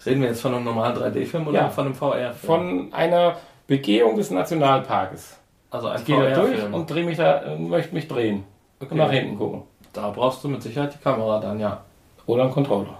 [0.05, 1.69] Reden wir jetzt von einem normalen 3D-Film oder Ja.
[1.69, 2.35] von einem VR-Film?
[2.35, 5.35] Von einer Begehung des Nationalparkes.
[5.71, 8.43] also ein Ich gehe da durch und drehe mich da, äh, möchte mich drehen
[8.79, 8.91] Okay.
[8.91, 9.63] und nach hinten gucken.
[9.93, 11.81] Da brauchst du mit Sicherheit die Kamera dann, ja.
[12.25, 12.97] Oder einen Controller.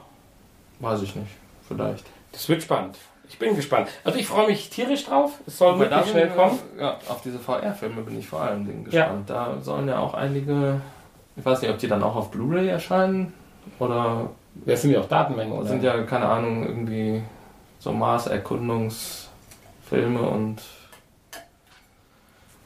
[0.80, 1.32] Weiß ich nicht.
[1.68, 2.06] Vielleicht.
[2.32, 2.98] Das wird spannend.
[3.28, 3.90] Ich bin gespannt.
[4.04, 5.40] Also ich freue mich tierisch drauf.
[5.48, 6.60] Es soll Wobei wirklich da schnell kommen.
[6.80, 9.04] Ja, auf diese VR-Filme bin ich vor allen Dingen Ja.
[9.06, 9.30] gespannt.
[9.30, 10.82] Da sollen ja auch einige.
[11.36, 13.34] Ich weiß nicht, ob die dann auch auf Blu-ray erscheinen
[13.80, 14.30] oder
[14.66, 15.52] Das sind ja auch Datenmengen.
[15.52, 15.70] Das Oder?
[15.70, 17.22] sind ja, keine Ahnung, irgendwie
[17.80, 20.62] so Mars-Erkundungsfilme und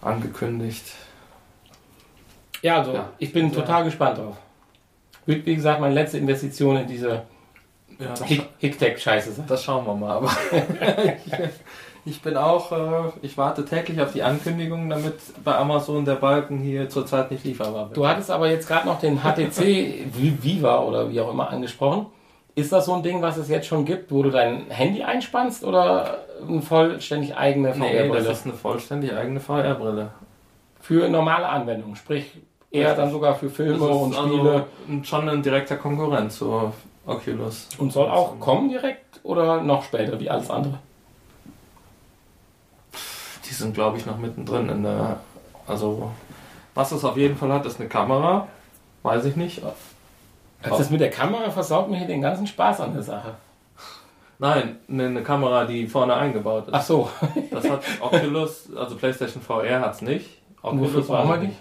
[0.02, 0.86] angekündigt.
[2.61, 3.10] ja, also Ja.
[3.20, 3.56] ich bin Ja.
[3.56, 4.36] total gespannt drauf.
[5.26, 7.24] Wird, wie gesagt, meine letzte Investition in diese
[7.99, 9.45] Ja, das, Hick- Hick-Tech-Scheiße sein.
[9.48, 10.11] das schauen wir mal.
[10.18, 10.30] Aber
[12.06, 16.60] ich bin auch, äh, ich warte täglich auf die Ankündigung, damit bei Amazon der Balken
[16.60, 17.98] hier zurzeit nicht lieferbar wird.
[17.98, 22.08] Du hattest aber jetzt gerade noch den HTC Vi- Viva oder wie auch immer angesprochen.
[22.56, 25.64] Ist das so ein Ding, was es jetzt schon gibt, wo du dein Handy einspannst
[25.64, 28.32] oder eine vollständig eigene nee, das VR-Brille?
[28.32, 30.10] ist eine vollständig eigene VR-Brille.
[30.82, 32.32] Für normale Anwendungen, sprich
[32.70, 32.98] eher Richtig.
[33.04, 34.66] dann sogar für Filme Das ist und also Spiele.
[34.90, 36.74] ein- schon ein direkter Konkurrent zur
[37.08, 37.70] Oculus.
[37.80, 40.76] Und soll auch kommen direkt oder noch später, wie alles andere?
[43.45, 45.18] Die sind, glaube ich, noch mittendrin in der.
[45.68, 46.11] Also,
[46.76, 48.48] was es auf jeden Fall hat, ist eine Kamera.
[49.03, 49.61] Weiß ich nicht.
[50.64, 53.34] Also das mit der Kamera versaut mir hier den ganzen Spaß an der Sache.
[54.40, 56.74] Nein, eine, Kamera, die vorne eingebaut ist.
[56.74, 57.10] Ach so,
[57.52, 60.41] Das hat Oculus, also PlayStation VR hat es nicht.
[61.10, 61.56] weiß ich die?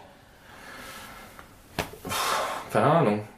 [2.73, 3.29] Keine Ahnung.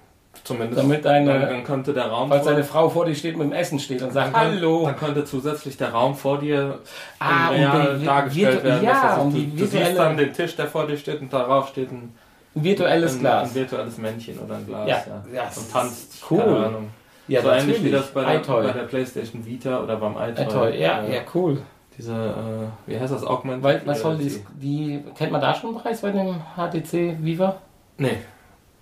[0.44, 0.78] Zumindest.
[0.82, 2.28] Damit dann, deine, dann könnte der Raum.
[2.28, 4.84] falls deine Frau vor dir steht mit dem Essen steht und sagt, dann, Hallo.
[4.84, 6.80] Dann könnte zusätzlich der Raum vor dir
[7.18, 8.84] Ah, Real um dargestellt virtu- werden.
[8.84, 11.68] ja, um du, die du siehst dann den Tisch, der vor dir steht und darauf
[11.68, 12.14] steht ein,
[12.54, 13.48] Virtuelles ein, Glas.
[13.48, 14.86] ein virtuelles Männchen oder ein Glas.
[14.88, 15.22] Ja, Ja.
[15.34, 16.22] ja, Und tanzt.
[16.30, 16.38] cool.
[16.40, 16.88] Keine Ahnung.
[17.26, 20.44] Ja, so ähnlich wie das bei der, bei der PlayStation Vita oder beim iToy.
[20.44, 21.62] iToy, ja, Äh, ja, cool.
[21.96, 25.70] Diese, äh, wie heißt das, Augmented Weil, was soll die, die, kennt man da schon
[25.70, 27.56] einen Preis bei dem HTC Viva?
[27.96, 28.18] Nee.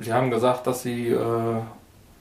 [0.03, 1.61] Sie haben gesagt, dass sie äh,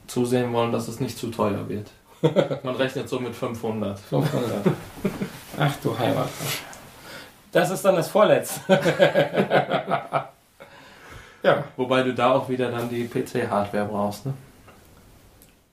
[0.07, 1.89] zusehen wollen, dass es nicht zu teuer wird.
[2.63, 3.97] Man rechnet so mit 500.
[3.99, 4.51] 500.
[5.59, 6.29] Ach du Heimat.
[7.51, 8.61] Das ist dann das Vorletzte.
[11.43, 11.63] ja.
[11.75, 14.33] Wobei du da auch wieder dann die PC-Hardware brauchst, ne?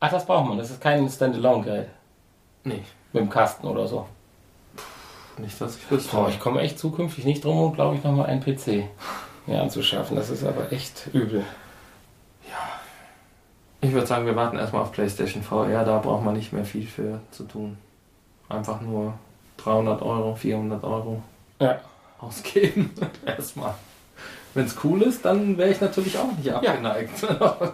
[0.00, 0.58] Ach, das braucht man.
[0.58, 1.88] Das ist kein Standalone-Gerät.
[2.64, 2.82] Nee,
[3.12, 4.06] Mit dem Kasten oder so.
[5.36, 6.16] nicht, dass ich wüsste.
[6.16, 8.88] Boah, ich komme echt zukünftig nicht drum glaube ich nochmal einen PC
[9.46, 10.16] mir anzuschaffen.
[10.16, 11.44] Das ist aber echt übel.
[13.88, 15.82] Ich würde sagen, wir warten erstmal auf PlayStation VR.
[15.82, 17.78] Da braucht man nicht mehr viel für zu tun.
[18.50, 19.14] Einfach nur
[19.56, 21.22] 300 Euro, 400 Euro
[21.58, 21.80] Ja.
[22.20, 22.90] ausgeben.
[23.26, 23.74] erstmal.
[24.52, 27.24] Wenn es cool ist, dann wäre ich natürlich auch nicht abgeneigt.
[27.30, 27.70] Ein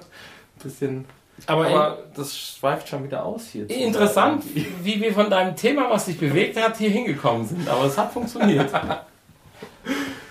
[0.62, 1.04] bisschen.
[1.46, 3.68] Aber, Aber das schweift schon wieder aus hier.
[3.68, 7.68] in, interessant, wie wir von deinem Thema, was dich bewegt hat, hier hingekommen sind.
[7.68, 8.70] Aber es hat funktioniert.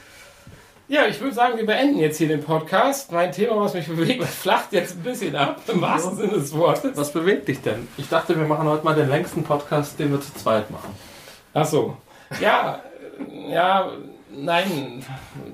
[0.89, 3.11] Ja, ich würde sagen, wir beenden jetzt hier den Podcast.
[3.11, 6.91] Mein Thema, was mich bewegt, flacht jetzt ein bisschen ab, im wahrsten Sinne des Wortes.
[6.95, 7.87] Was bewegt dich denn?
[7.97, 10.93] Ich dachte, wir machen heute mal den längsten Podcast, den wir zu zweit machen.
[11.53, 11.95] Ach so.
[12.41, 12.81] Ja,
[13.31, 13.91] äh, ja,
[14.35, 15.05] nein,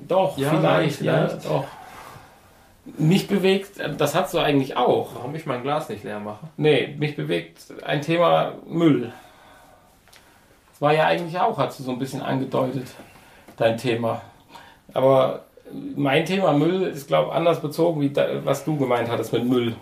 [0.08, 1.44] doch, Ja, vielleicht, vielleicht.
[1.44, 1.64] ja, doch.
[2.98, 5.14] Mich bewegt, äh, das hast du eigentlich auch.
[5.14, 6.48] Warum ich mein Glas nicht leer mache?
[6.56, 9.12] Nee, mich bewegt ein Thema Müll.
[10.72, 12.88] Das war ja eigentlich auch, hast du so ein bisschen angedeutet,
[13.56, 14.22] dein Thema.
[14.94, 15.44] Aber
[15.96, 19.44] mein Thema Müll ist, glaube ich, anders bezogen, wie da, was du gemeint hattest mit
[19.44, 19.76] Müll.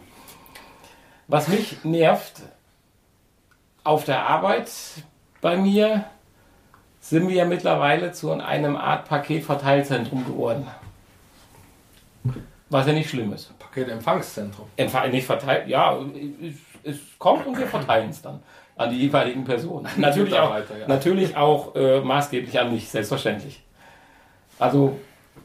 [1.26, 2.40] Was mich nervt,
[3.84, 4.70] auf der Arbeit
[5.40, 6.04] bei mir
[7.00, 10.66] sind wir ja mittlerweile zu einem Art Paketverteilzentrum geworden.
[12.70, 13.58] Was ja nicht schlimm ist.
[13.58, 14.66] Paketempfangszentrum.
[14.76, 15.98] Empfang- nicht verteilt, ja,
[16.82, 18.40] es kommt und wir verteilen es dann
[18.76, 19.88] an die jeweiligen Personen.
[19.96, 20.64] Natürlich auch, ja.
[20.86, 23.62] natürlich auch äh, maßgeblich an mich, selbstverständlich.
[24.58, 24.96] Also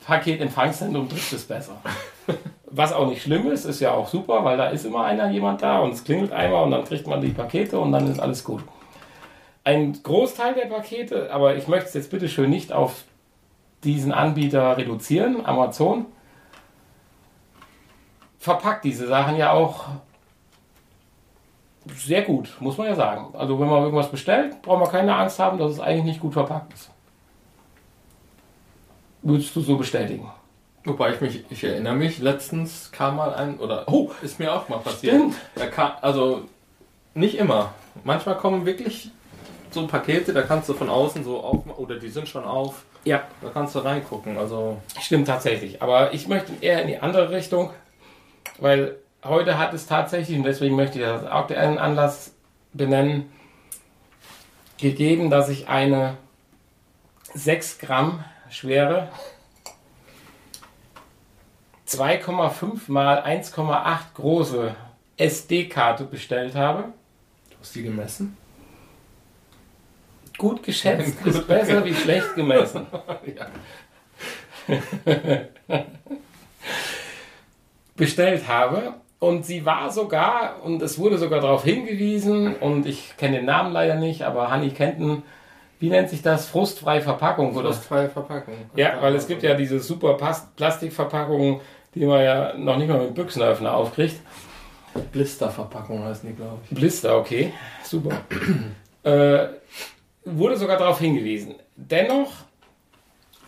[0.05, 1.77] Paketempfangszentrum trifft es besser.
[2.65, 5.61] Was auch nicht schlimm ist, ist ja auch super, weil da ist immer einer jemand
[5.61, 8.43] da und es klingelt einmal und dann kriegt man die Pakete und dann ist alles
[8.43, 8.63] gut.
[9.63, 13.03] Ein Großteil der Pakete, aber ich möchte es jetzt bitte schön nicht auf
[13.83, 16.07] diesen Anbieter reduzieren, Amazon,
[18.39, 19.85] verpackt diese Sachen ja auch
[21.95, 23.33] sehr gut, muss man ja sagen.
[23.33, 26.33] Also wenn man irgendwas bestellt, braucht man keine Angst haben, dass es eigentlich nicht gut
[26.33, 26.92] verpackt ist.
[29.23, 30.29] Würdest du so bestätigen?
[30.83, 34.67] Wobei ich mich, ich erinnere mich, letztens kam mal ein, oder Oh, ist mir auch
[34.67, 35.33] mal passiert.
[35.73, 36.41] Kam, also
[37.13, 37.73] nicht immer.
[38.03, 39.11] Manchmal kommen wirklich
[39.71, 43.23] so Pakete, da kannst du von außen so auf, oder die sind schon auf, Ja,
[43.41, 44.37] da kannst du reingucken.
[44.37, 45.81] Also stimmt tatsächlich.
[45.81, 47.71] Aber ich möchte eher in die andere Richtung,
[48.59, 52.33] weil heute hat es tatsächlich, und deswegen möchte ich das aktuellen Anlass
[52.73, 53.31] benennen,
[54.77, 56.17] gegeben, dass ich eine
[57.33, 59.09] 6 Gramm schwere
[61.87, 64.75] 2,5 mal 1,8 große
[65.17, 66.85] SD-Karte bestellt habe.
[67.49, 68.37] du hast die gemessen?
[70.37, 72.87] Gut geschätzt ist besser wie schlecht gemessen.
[77.95, 78.95] bestellt habe.
[79.19, 83.71] Und sie war sogar, und es wurde sogar darauf hingewiesen, und ich kenne den Namen
[83.71, 85.23] leider nicht, aber Hanni kennt ihn,
[85.83, 86.47] wie nennt sich das?
[86.47, 87.73] Frustfreie Verpackung, oder?
[87.73, 88.53] Frostfreie Verpackung.
[88.73, 90.13] Ja, weil es gibt ja diese super
[90.55, 91.59] Plastikverpackungen,
[91.93, 94.15] die man ja noch nicht mal mit Büchsenöffner aufkriegt.
[95.11, 96.69] Blisterverpackung heißen die, glaube ich.
[96.73, 97.51] Blister, okay,
[97.83, 98.21] super.
[99.03, 99.47] äh,
[100.23, 101.55] wurde sogar darauf hingewiesen.
[101.75, 102.31] Dennoch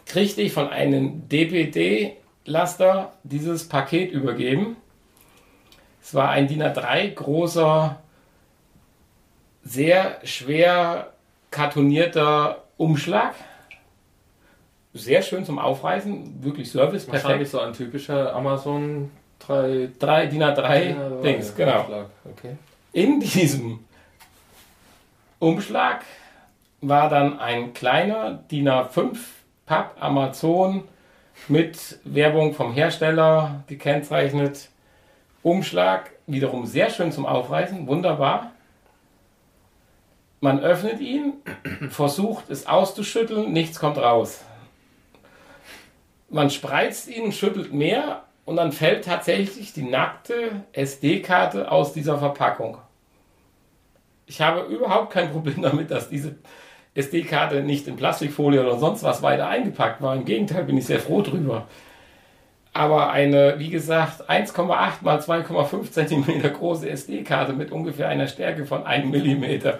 [0.06, 4.76] kriegte ich von einem DPD-Laster dieses Paket übergeben.
[6.02, 7.98] Es war ein DIN A3 großer,
[9.64, 11.15] sehr schwer
[11.56, 13.34] kartonierter Umschlag.
[14.94, 17.52] Sehr schön zum Aufreißen, wirklich Service, Wahrscheinlich perfekt.
[17.52, 19.10] so ein typischer Amazon
[19.40, 21.86] 3 Drei DIN A3 Dings, genau.
[22.26, 22.58] Okay.
[22.92, 23.80] In diesem
[25.40, 26.04] Umschlag
[26.82, 29.18] war dann ein kleiner DIN A5
[29.66, 30.84] Papp Amazon
[31.48, 34.70] mit Werbung vom Hersteller gekennzeichnet.
[35.42, 38.52] Umschlag wiederum sehr schön zum Aufreißen, wunderbar.
[40.42, 41.34] Man öffnet ihn,
[41.90, 44.44] versucht es auszuschütteln, nichts kommt raus.
[46.30, 52.78] Man spreizt ihn, schüttelt mehr und dann fällt tatsächlich die nackte SD-Karte aus dieser Verpackung.
[54.28, 56.36] Ich habe überhaupt kein Problem damit, dass diese
[56.96, 60.16] SD-Karte nicht in Plastikfolie oder sonst was weiter eingepackt war.
[60.16, 61.68] Im Gegenteil bin ich sehr froh drüber.
[62.74, 64.66] Aber eine, wie gesagt, 1,8
[65.02, 69.80] mal 2,5 Zentimeter große SD-Karte mit ungefähr einer Stärke von 1 Millimeter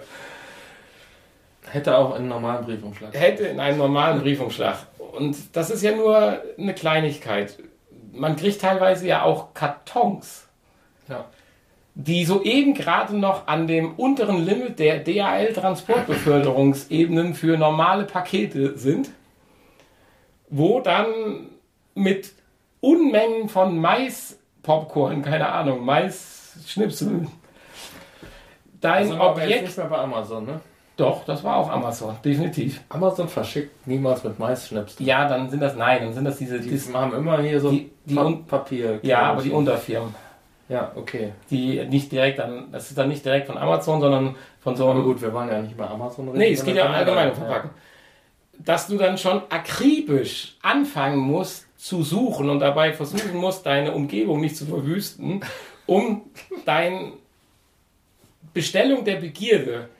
[1.76, 3.14] Hätte auch einen normalen Briefumschlag.
[3.14, 4.76] hätte in einem normalen Briefumschlag.
[5.12, 7.58] Und das ist ja nur eine Kleinigkeit.
[8.12, 10.48] Man kriegt teilweise ja auch Kartons,
[11.08, 11.26] Ja.
[11.94, 19.10] die soeben gerade noch an dem unteren Limit der DHL-Transportbeförderungsebenen für normale Pakete sind,
[20.48, 21.06] wo dann
[21.94, 22.32] mit
[22.80, 27.28] Unmengen von Mais-Popcorn, keine Ahnung, Mais-Schnipseln,
[28.80, 29.62] dein Also aber jetzt Objekt.
[29.64, 30.60] nicht mehr bei Amazon, ne?
[30.96, 32.80] Doch, das war auch Amazon, definitiv.
[32.88, 34.96] Amazon verschickt niemals mit Maisschnips.
[34.98, 37.70] Ja, dann sind das, nein, dann sind das diese, Die dis- haben immer hier so
[37.70, 38.98] Die- die Pa- Papier.
[39.02, 40.14] ja, aber die Unterfirmen,
[40.70, 41.32] Ja, okay.
[41.50, 44.94] die nicht direkt an, das ist dann nicht direkt von Amazon, sondern von so Aber
[44.94, 46.38] einem, gut, wir wollen ja nicht bei Amazon reden.
[46.38, 47.46] nee, es geht ja um allgemeine generell.
[47.50, 47.70] Verpackung.
[48.58, 54.40] Dass du dann schon akribisch anfangen musst zu suchen und dabei versuchen musst, deine Umgebung
[54.40, 55.42] nicht zu verwüsten,
[55.84, 56.22] um
[56.64, 57.12] dein
[58.54, 59.90] Bestellung der Begierde,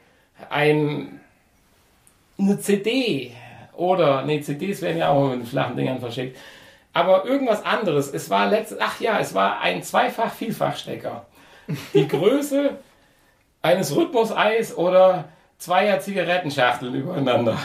[0.51, 1.21] ein,
[2.39, 3.33] eine CD
[3.75, 6.37] oder, nee, CDs werden ja auch mit flachen Dingern verschickt,
[6.93, 8.13] aber irgendwas anderes.
[8.13, 11.27] Es war letztes, ach ja, es war ein Zweifach-Vielfachstecker.
[11.93, 12.79] Die Größe
[13.61, 17.59] eines Rhythmuseis oder zweier Zigarettenschachteln übereinander.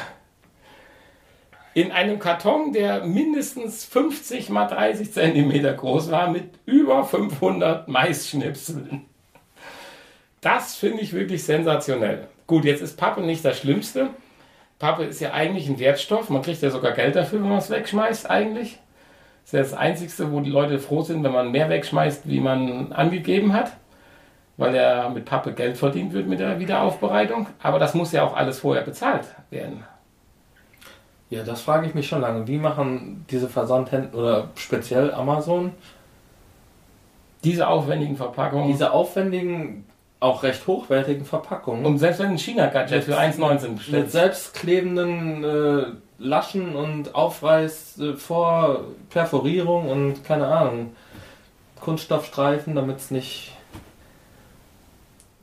[1.73, 9.05] In einem Karton, der mindestens 50 mal 30 Zentimeter groß war, mit über 500 Maisschnipseln.
[10.41, 12.27] Das finde ich wirklich sensationell.
[12.51, 14.09] Gut, jetzt ist Pappe nicht das Schlimmste.
[14.77, 16.29] Pappe ist ja eigentlich ein Wertstoff.
[16.29, 18.77] Man kriegt ja sogar Geld dafür, wenn man es wegschmeißt, eigentlich.
[19.43, 22.41] Das ist ja das Einzige, wo die Leute froh sind, wenn man mehr wegschmeißt, wie
[22.41, 23.71] man angegeben hat.
[24.57, 27.47] Weil ja mit Pappe Geld verdient wird mit der Wiederaufbereitung.
[27.63, 29.85] Aber das muss ja auch alles vorher bezahlt werden.
[31.29, 32.45] Ja, das frage ich mich schon lange.
[32.49, 35.71] Wie machen diese Versandhändler oder speziell Amazon
[37.45, 38.67] Diese aufwendigen Verpackungen.
[38.67, 39.85] diese aufwendigen
[40.21, 41.85] auch recht hochwertigen Verpackungen.
[41.85, 44.11] Und selbst wenn ein China-Gadget für 1,19 mit bestellt.
[44.11, 45.83] selbstklebenden äh,
[46.19, 50.95] Laschen und Aufreiß äh, vor Perforierung und keine Ahnung,
[51.81, 53.57] Kunststoffstreifen, damit es nicht.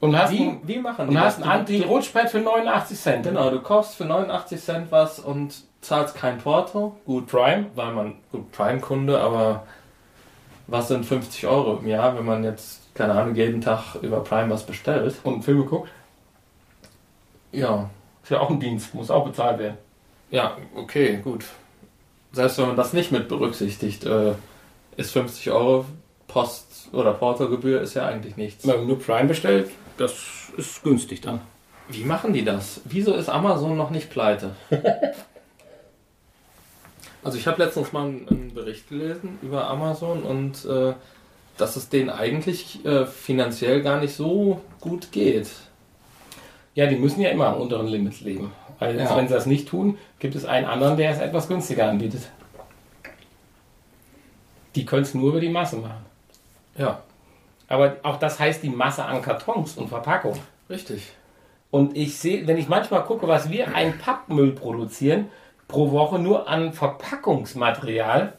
[0.01, 3.25] Und hast Wie, ein, wie machen die und hast ein Anti-Rutschbrett für 89 Cent.
[3.25, 6.97] Genau, du kaufst für 89 Cent was und zahlst kein Porto.
[7.05, 7.67] Gut, Prime.
[7.75, 9.65] weil man gut Prime-Kunde, aber
[10.69, 14.51] was sind 50 Euro im Jahr, wenn man jetzt, keine Ahnung, jeden Tag über Prime
[14.51, 15.15] was bestellt?
[15.23, 15.89] Und Filme guckt.
[17.53, 17.89] Ja,
[18.25, 19.79] Ist ja auch ein Dienst, muss auch bezahlt werden.
[20.31, 21.45] ja, okay, gut.
[22.33, 24.35] Selbst wenn man das nicht mit berücksichtigt, äh,
[24.97, 25.87] ist 50 Euro
[26.27, 28.67] Post- oder Portogebühr ist ja eigentlich nichts.
[28.67, 30.13] Wenn man nur Prime bestellt, das
[30.57, 31.41] ist günstig dann.
[31.89, 32.83] Wie machen die das?
[32.85, 34.51] Wieso ist Amazon noch nicht pleite?
[37.23, 40.93] also ich habe letztens mal einen, einen Bericht gelesen über Amazon und äh,
[41.61, 45.49] dass es denen eigentlich äh, finanziell gar nicht so gut geht.
[46.75, 48.53] Ja, die müssen ja immer am unteren Limit leben.
[48.79, 49.17] Weil Ja.
[49.17, 52.23] wenn sie das nicht tun, gibt es einen anderen, der es etwas günstiger anbietet.
[54.75, 56.05] Die können es nur über die Masse machen.
[56.77, 57.03] Ja,
[57.69, 60.39] Aber auch das heißt die Masse an Kartons und Verpackungen.
[60.71, 61.11] richtig.
[61.71, 65.27] Und ich sehe, wenn ich manchmal gucke, was wir ein Pappmüll produzieren,
[65.67, 68.33] pro Woche nur an Verpackungsmaterial,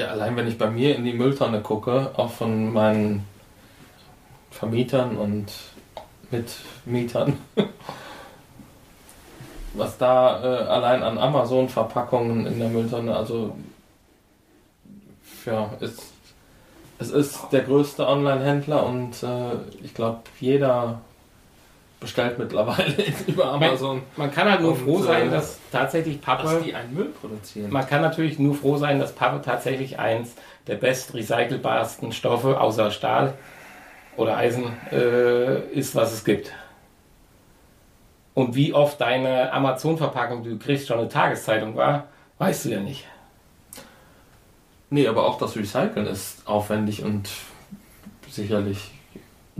[0.00, 3.26] Ja, allein wenn ich bei mir in die Mülltonne gucke, auch von meinen
[4.50, 5.52] Vermietern und
[6.30, 7.36] Mitmietern,
[9.74, 13.54] was da äh, allein an Amazon-Verpackungen in der Mülltonne, also
[15.44, 16.02] ja, ist,
[16.98, 21.02] es ist der größte Online-Händler und äh, ich glaube, jeder
[22.00, 22.94] bestellt mittlerweile
[23.26, 26.74] über Amazon, man kann halt nur Und, froh sein, äh, dass tatsächlich dass Pappe, die
[26.74, 27.70] einen Müll produzieren.
[27.70, 30.34] man kann natürlich nur froh sein, dass Pappe tatsächlich eins
[30.66, 33.34] der best recycelbarsten Stoffe außer Stahl
[34.16, 36.52] oder Eisen äh, ist, was es gibt.
[38.34, 42.08] Und wie oft deine Amazon-Verpackung, die du kriegst, schon eine Tageszeitung war,
[42.38, 43.06] weißt du ja nicht.
[44.88, 47.28] Nee, aber auch das Recyceln ist aufwendig und
[48.28, 48.90] sicherlich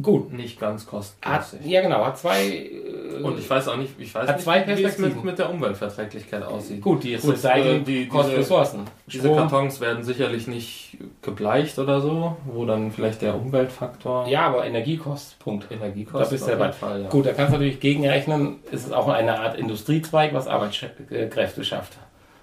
[0.02, 0.32] Gut.
[0.32, 1.60] nicht ganz Hat, kostengünstig.
[1.66, 2.47] ja, genau, hat zwei.
[2.47, 5.16] Äh, Und ich weiß auch nicht, ich weiß Hat nicht zwei wie es Perspektiven.
[5.16, 6.81] mit, mit der Umweltverträglichkeit aussieht.
[6.81, 8.81] gut, die Gut, Recycling äh, die- kostet diese- Ressourcen.
[9.06, 9.36] Diese Strom.
[9.36, 14.97] Kartons werden sicherlich nicht gebleicht oder so, wo dann vielleicht der Umweltfaktor Ja, aber Energie
[14.97, 15.39] kostet.
[15.39, 15.66] Punkt.
[15.70, 17.09] Energie Da bist du jeden Fall, ja.
[17.09, 21.98] Gut, da kannst du natürlich gegenrechnen, ist es auch eine Art Industriezweig, was Arbeitskräfte schafft.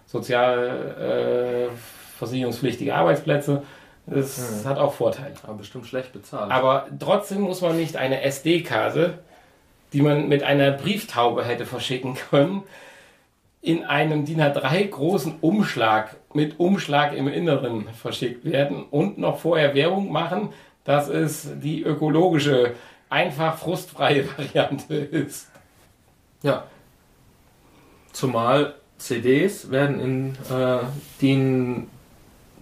[0.05, 1.75] Sozial äh,
[2.17, 3.61] versicherungspflichtige Arbeitsplätze,
[4.07, 4.69] das Hm.
[4.69, 5.33] hat auch Vorteile.
[5.43, 6.51] Aber bestimmt schlecht bezahlt.
[6.51, 9.19] Aber trotzdem muss man nicht eine SD-Karte,
[9.93, 12.63] die man mit einer Brieftaube hätte verschicken können,
[13.61, 19.73] in einem DIN A3 großen Umschlag mit Umschlag im Inneren verschickt werden und noch vorher
[19.75, 20.49] Werbung machen,
[20.83, 22.73] dass es die ökologische,
[23.09, 25.49] einfach frustfreie Variante ist.
[26.43, 26.63] ja.
[28.13, 30.79] Zumal CDs werden in äh,
[31.21, 31.87] DIN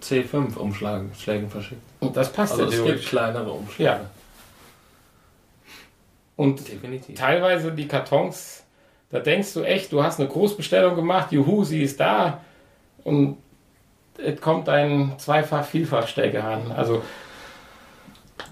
[0.02, 1.80] C5 Umschlägen Schlägen verschickt.
[2.00, 3.90] Und das passt Also ja es gibt kleinere Umschläge.
[3.90, 4.00] Ja.
[6.36, 7.18] Und Definitiv.
[7.18, 8.64] teilweise die Kartons,
[9.10, 12.42] da denkst du echt, du hast eine Großbestellung gemacht, juhu, sie ist da
[13.04, 13.38] und
[14.18, 17.02] es kommt ein zweifach vielfach Stecker Also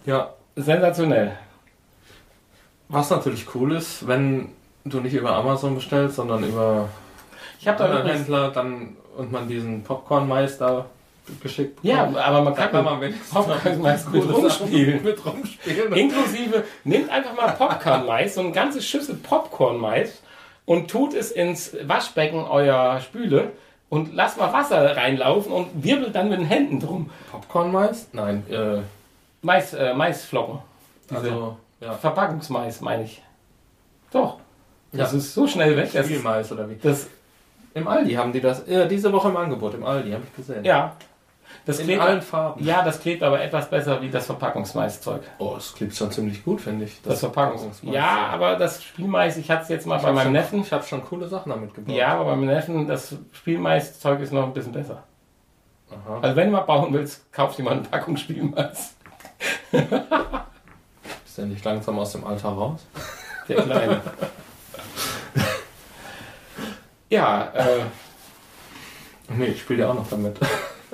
[0.07, 1.33] Ja, sensationell.
[2.89, 4.51] Was natürlich cool ist, wenn
[4.85, 6.89] du nicht über Amazon bestellst, sondern über
[7.61, 10.87] Ich habe da Händler dann und man diesen Popcorn-Meister
[11.43, 15.03] geschickt ja, bekommt, aber man kann, kann man wenigstens Popcorn meist coole mit rumspielen.
[15.05, 15.93] mit rumspielen.
[15.95, 20.23] Inklusive, nimmt einfach mal Popcorn-Mais, so eine ganze Schüssel Popcorn-Mais
[20.67, 23.53] und tut es ins Waschbecken eurer Spüle
[23.89, 27.11] und lasst mal Wasser reinlaufen und wirbelt dann mit den Händen drum.
[27.31, 28.09] Popcorn-Mais?
[28.13, 28.81] Nein, äh,
[29.43, 30.59] Mais, äh, Maisflocken.
[31.11, 33.23] Diese also ja, Verpackungsmais, meine ich.
[34.11, 34.39] Doch.
[34.93, 35.19] Das Ja.
[35.19, 35.91] ist so schnell weg.
[35.93, 36.77] Das, Spielmais oder wie?
[36.77, 37.09] das,
[37.75, 40.65] Im Aldi haben die das, äh, diese Woche im Angebot, im Aldi, habe ich gesehen.
[40.65, 40.97] ja.
[41.67, 42.63] Das In klebt, allen Farben.
[42.63, 45.23] ja, das klebt aber etwas besser wie das Verpackungsmaiszeug.
[45.39, 47.01] Oh, das klebt schon ziemlich gut, finde ich.
[47.01, 47.81] Das, Verpackungs.
[47.83, 50.61] Ja, aber das Spielmais, ich hatte es jetzt mal ich bei meinem schon, Neffen.
[50.61, 51.95] Ich habe schon coole Sachen damit gebaut.
[51.95, 55.05] Ja, aber bei meinem Neffen, das Spielmais-Zeug ist noch ein bisschen besser.
[55.91, 56.19] Aha.
[56.21, 58.95] Also wenn du mal bauen willst, kauf dir mal eine Packung Spielmais.
[61.25, 62.87] Ist der nicht langsam aus dem Alter raus?
[63.49, 64.01] Der Kleine.
[67.11, 67.81] ja, äh,
[69.29, 70.39] Nee, ich spiele ja auch noch damit.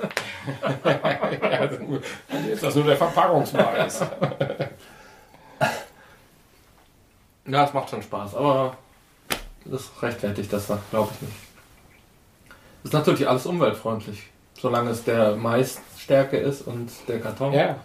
[2.51, 4.01] ist das nur der Verpackungsmais.
[7.45, 8.77] Ja, es macht schon Spaß, aber
[9.65, 11.35] das rechtfertigt das, glaube ich nicht.
[12.83, 17.53] Ist natürlich alles umweltfreundlich, solange es der Maisstärke ist und der Karton.
[17.53, 17.75] Ja.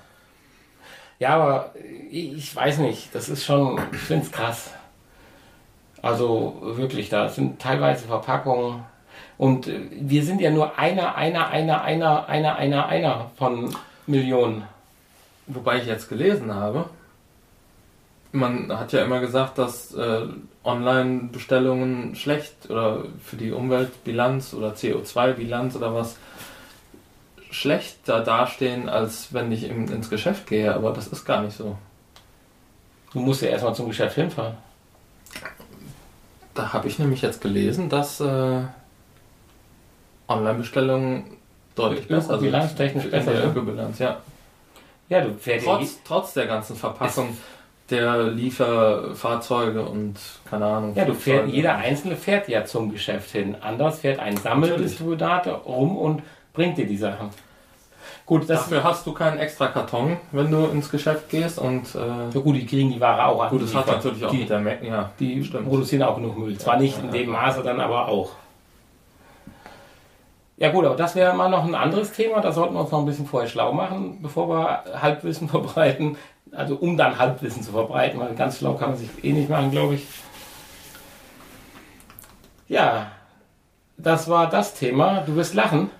[1.19, 1.75] Ja, aber
[2.11, 4.71] ich weiß nicht, das ist schon, ich finde es krass.
[6.03, 8.85] Also wirklich, da sind teilweise Verpackungen.
[9.39, 13.75] Und äh, wir sind ja nur einer, einer, einer, einer, einer, einer, einer von
[14.07, 14.65] Millionen.
[15.47, 16.87] Wobei ich jetzt gelesen habe,
[18.33, 20.27] man hat ja immer gesagt, dass äh,
[20.65, 26.17] Online-Bestellungen schlecht oder für die Umweltbilanz oder CO2-Bilanz oder was
[27.51, 31.79] schlechter dastehen, als wenn ich im, ins Geschäft gehe, aber das ist gar nicht so.
[33.13, 34.57] Du musst ja erstmal zum Geschäft hinfahren.
[36.55, 38.63] Da habe ich nämlich jetzt gelesen, dass äh,
[40.29, 41.25] Online-Bestellungen
[41.75, 42.49] deutlich besser sind.
[42.49, 43.47] Ökobilanztechnisch In besser der.
[43.47, 44.17] Ökobilanz, ja.
[45.09, 47.37] Ja, du fährst ja Trotz, trotz der ganzen Verpackung
[47.91, 50.17] der Lieferfahrzeuge und
[50.49, 50.95] keine Ahnung.
[50.97, 53.57] Ja, du fährst, jeder Einzelne fährt ja zum Geschäft hin.
[53.61, 56.23] Anders fährt ein Sammeldistributor rum und
[56.53, 57.31] bringt dir die Sachen.
[58.25, 61.99] Gut, Dafür hast du keinen extra Karton, wenn du ins Geschäft gehst und äh,
[62.35, 63.51] ja gut, die kriegen die Ware auch an.
[63.51, 65.11] gut, das hat natürlich auch die, mit der Mac, ja.
[65.21, 65.69] die stimmt.
[65.69, 66.59] produzieren auch genug Müll.
[66.59, 68.31] Zwar nicht in dem Maße, dann aber auch.
[70.59, 72.41] Ja gut, aber das wäre mal noch ein anderes Thema.
[72.41, 76.17] Da sollten wir uns noch ein bisschen vorher schlau machen, bevor wir Halbwissen verbreiten.
[76.53, 79.71] Also um dann Halbwissen zu verbreiten, weil ganz schlau kann man sich eh nicht machen,
[79.71, 80.07] glaube ich.
[82.69, 83.11] Ja,
[83.97, 85.23] das war das Thema.
[85.27, 85.91] Du wirst lachen.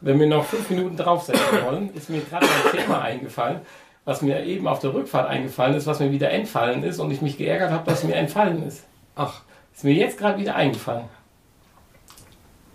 [0.00, 3.60] Wenn wir noch fünf Minuten draufsetzen wollen, ist mir gerade ein Thema eingefallen,
[4.04, 7.22] was mir eben auf der Rückfahrt eingefallen ist, was mir wieder entfallen ist und ich
[7.22, 8.84] mich geärgert habe, dass mir entfallen ist.
[9.16, 9.40] Ach,
[9.74, 11.06] Ist mir jetzt gerade wieder eingefallen.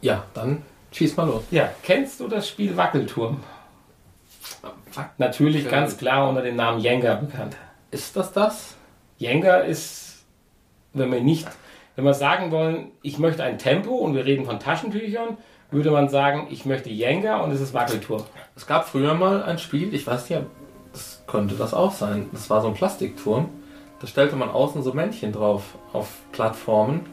[0.02, 1.44] ja, dann schieß mal los.
[1.52, 3.40] Ja, kennst du das Spiel Wackelturm?
[5.18, 7.56] Natürlich ganz klar unter dem Namen Jenga bekannt.
[7.92, 8.76] Ist das das?
[9.18, 10.26] Jenga ist,
[10.94, 11.48] wenn wir nicht,
[11.96, 15.38] wenn wir sagen wollen, ich möchte ein Tempo und wir reden von Taschentüchern,
[15.72, 18.24] würde man sagen, ich möchte Jenga und es ist Wackelturm.
[18.56, 20.42] Es gab früher mal ein Spiel, ich weiß nicht,
[20.92, 22.30] das könnte das auch sein.
[22.32, 23.50] Das war so ein Plastikturm.
[24.00, 27.06] Da stellte man außen so Männchen drauf auf Plattformen.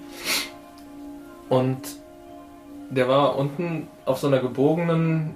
[1.49, 1.81] Und
[2.91, 5.35] der war unten auf so einer gebogenen.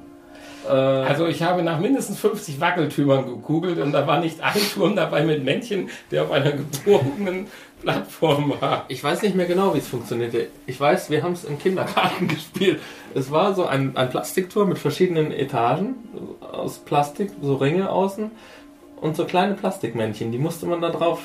[0.66, 4.94] Äh, Also ich habe nach mindestens 50 Wackeltürmern gegoogelt und da war nicht ein Turm
[4.96, 7.46] dabei mit Männchen, der auf einer gebogenen
[7.82, 8.84] Plattform war.
[8.88, 10.48] ich weiß nicht mehr genau, wie es funktionierte.
[10.66, 12.78] Ich weiß, wir haben es im Kindergarten gespielt.
[13.14, 15.94] Es war so ein, ein Plastikturm mit verschiedenen Etagen
[16.52, 18.30] aus Plastik, so Ringe außen
[19.00, 20.30] und so kleine Plastikmännchen.
[20.30, 21.20] Die musste man da drauf.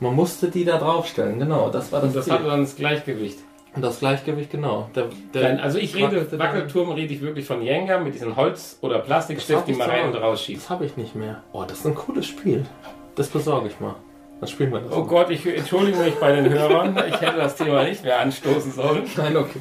[0.00, 1.68] Man musste die da draufstellen, genau.
[1.68, 2.32] Das war das, Und das Ziel.
[2.34, 3.38] hatte dann das Gleichgewicht.
[3.74, 4.90] Und das Gleichgewicht, genau.
[4.94, 8.78] Der, der Dann, also ich rede, Wackelturm rede ich wirklich von Jenga mit diesem Holz-
[8.80, 10.60] oder Plastikstift, die man rein und rausschiebt.
[10.60, 11.42] Das habe ich nicht mehr.
[11.52, 12.66] Oh, das ist ein cooles Spiel.
[13.14, 13.94] Das besorge ich mal.
[14.40, 14.92] Dann spielen wir das.
[14.92, 15.06] Oh mal.
[15.06, 16.96] Gott, ich entschuldige mich bei den Hörern.
[17.08, 19.04] Ich hätte das Thema nicht mehr anstoßen sollen.
[19.16, 19.60] Nein, okay.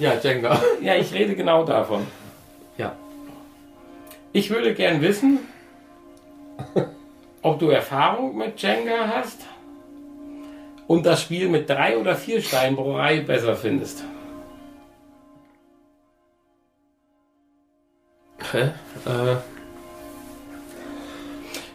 [0.00, 0.60] Ja, Jenga.
[0.82, 2.06] Ja, ich rede genau davon.
[2.76, 2.96] Ja.
[4.32, 5.40] Ich würde gern wissen,
[7.42, 9.42] ob du Erfahrung mit Jenga hast
[10.86, 14.04] und das Spiel mit drei oder vier Reihe besser findest.
[18.52, 18.62] Hä?
[19.06, 19.36] Äh,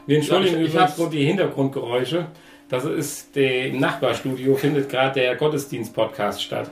[0.05, 2.27] Wir entschuldigen ich- übrigens hab's- nur die Hintergrundgeräusche.
[2.69, 6.69] Das ist der, im Nachbarstudio findet gerade der Gottesdienst-Podcast statt.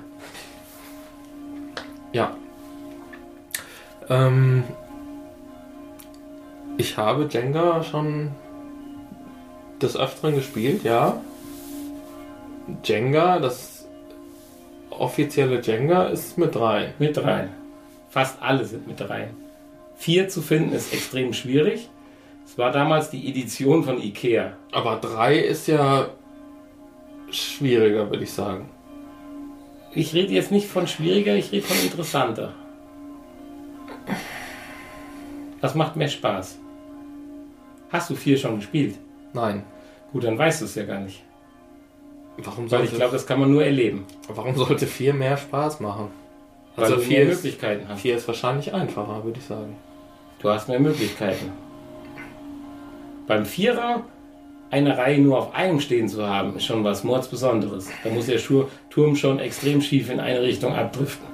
[2.13, 2.35] ja.
[4.09, 4.63] Ähm,
[6.77, 8.31] ich habe Jenga schon
[9.81, 11.19] des Öfteren gespielt, ja.
[12.83, 13.87] Jenga, das
[14.89, 16.93] offizielle Jenga ist mit drei.
[16.99, 17.49] Mit rein.
[18.09, 19.35] Fast alle sind mit rein.
[19.95, 21.89] Vier zu finden ist extrem schwierig.
[22.45, 24.53] Es war damals die Edition von Ikea.
[24.71, 26.09] Aber drei ist ja
[27.29, 28.69] schwieriger, würde ich sagen.
[29.93, 32.53] Ich rede jetzt nicht von schwieriger, ich rede von interessanter.
[35.59, 36.59] Was macht mehr Spaß?
[37.89, 38.95] Hast du vier schon gespielt?
[39.33, 39.63] Nein.
[40.11, 41.23] Gut, dann weißt du es ja gar nicht.
[42.37, 44.05] Warum Weil sollte, ich glaube, das kann man nur erleben.
[44.27, 46.09] warum sollte vier mehr Spaß machen?
[46.75, 48.01] Weil Also du vier mehr ist, Möglichkeiten hast.
[48.01, 49.75] vier ist wahrscheinlich einfacher, würde ich sagen.
[50.39, 51.51] Du hast mehr Möglichkeiten.
[53.25, 54.03] Beim Vierer
[54.69, 57.89] eine Reihe nur auf einem stehen zu haben, ist schon was Mordsbesonderes.
[58.03, 61.25] Da muss der Schur Turm schon extrem schief in eine Richtung abdriften.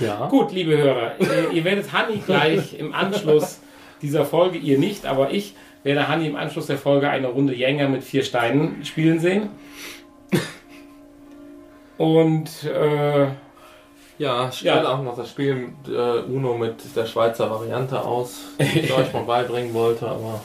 [0.00, 0.26] Ja.
[0.28, 3.60] Gut, liebe Hörer, ihr, ihr werdet Hanni gleich im Anschluss
[4.04, 7.88] dieser Folge, ihr nicht, aber ich werde Hanni im Anschluss der Folge eine Runde Jänger
[7.88, 9.48] mit vier Steinen spielen sehen.
[11.98, 13.26] Und äh,
[14.18, 14.94] Ja, ich stelle Ja.
[14.94, 19.22] auch noch das Spiel äh, Uno mit der Schweizer Variante aus, die ich euch mal
[19.24, 20.40] beibringen wollte, aber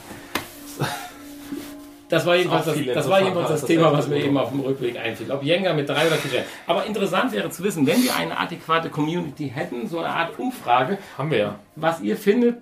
[2.10, 4.60] Das war jedenfalls das, das, war jedenfalls das das Thema, was mir eben auf dem
[4.62, 5.32] Rückweg einfiel.
[5.32, 6.48] Ob Jenga mit drei oder vier Sternen.
[6.68, 10.98] Aber interessant wäre zu wissen, wenn wir eine adäquate Community hätten, so eine Art Umfrage,
[11.18, 11.56] Haben wir ja.
[11.76, 12.58] was ihr findet,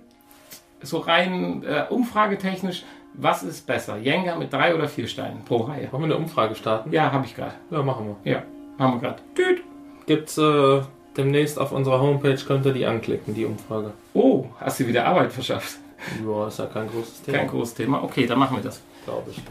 [0.82, 2.84] so rein äh, umfragetechnisch,
[3.14, 3.98] was ist besser?
[3.98, 5.92] Jenga mit drei oder vier Steinen pro Reihe?
[5.92, 6.92] Wollen wir eine Umfrage starten?
[6.92, 7.54] Ja, habe ich gerade.
[7.72, 8.32] Ja, machen wir.
[8.32, 8.44] Ja,
[8.78, 9.22] haben wir gerade.
[9.34, 9.64] Tüt.
[10.06, 10.82] Gibt's äh,
[11.18, 13.92] demnächst auf unserer Homepage, könnt ihr die anklicken, die Umfrage.
[14.14, 15.78] Oh, hast du wieder Arbeit verschafft?
[16.26, 18.04] Ja, ist ja kein großes Thema, Kein großes Thema.
[18.04, 18.82] Okay, dann machen wir das.
[19.04, 19.42] glaube ich.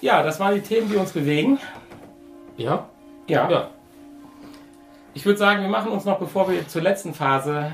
[0.00, 1.58] Ja, das waren die Themen, die uns bewegen.
[2.56, 2.88] Ja?
[3.28, 3.48] Ja.
[3.50, 3.70] Ja.
[5.14, 7.72] Ich würde sagen, wir machen uns noch, bevor wir zur letzten Phase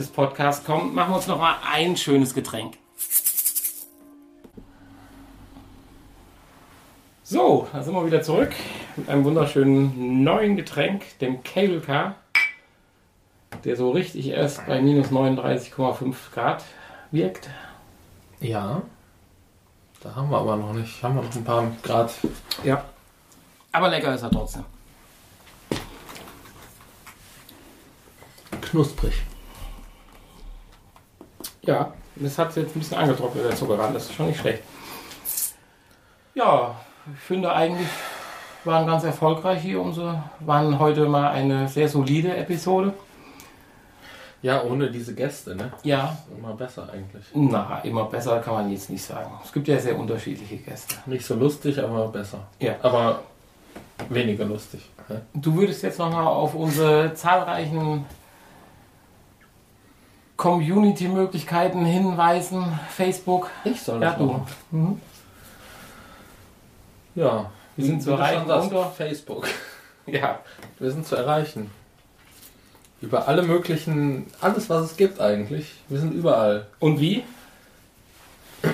[0.00, 2.78] des Podcasts kommen, machen wir uns noch mal ein schönes Getränk.
[7.22, 8.52] So, da sind wir wieder zurück
[8.96, 12.16] mit einem wunderschönen neuen Getränk, dem Cable Car,
[13.64, 16.64] der so richtig erst bei minus 39,5 Grad
[17.10, 17.48] wirkt.
[18.40, 18.82] Ja.
[20.02, 21.02] Da haben wir aber noch nicht.
[21.02, 22.14] Haben wir noch ein paar Grad.
[22.64, 22.84] Ja.
[23.70, 24.64] Aber lecker ist er trotzdem.
[28.62, 29.12] Knusprig.
[31.62, 33.94] Ja, das hat jetzt ein bisschen angetrocknet, der Zuckerrand.
[33.94, 34.62] Das ist schon nicht schlecht.
[36.34, 36.74] Ja,
[37.12, 37.88] ich finde eigentlich
[38.64, 42.92] waren ganz erfolgreich hier unsere, waren heute mal eine sehr solide Episode.
[44.42, 45.70] Ja, ohne diese Gäste, ne?
[45.82, 47.24] Ja, Immer besser eigentlich.
[47.34, 49.30] na, immer besser kann man jetzt nicht sagen.
[49.44, 50.94] Es gibt ja sehr unterschiedliche Gäste.
[51.06, 52.38] Nicht so lustig, aber besser.
[52.58, 52.74] Ja.
[52.82, 53.20] Aber
[54.08, 54.88] weniger lustig.
[55.08, 55.20] ne?
[55.34, 58.06] Du würdest jetzt nochmal auf unsere zahlreichen
[60.40, 62.64] Community-Möglichkeiten hinweisen.
[62.88, 63.50] Facebook.
[63.64, 64.24] Ich soll Ja, das du.
[64.26, 64.46] machen.
[64.70, 65.00] Mhm.
[67.14, 67.50] Ja.
[67.76, 69.46] Wir sind zu Wie du schon erreichen sagst, unter- Facebook.
[70.06, 70.40] Ja,
[70.78, 71.70] Wir sind zu erreichen.
[73.02, 75.74] Über alle möglichen, alles was es gibt eigentlich.
[75.88, 76.66] Wir sind überall.
[76.80, 77.22] und wie?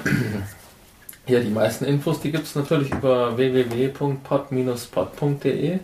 [1.28, 5.80] Ja, die meisten Infos, die gibt es natürlich über www.pod-pod.de.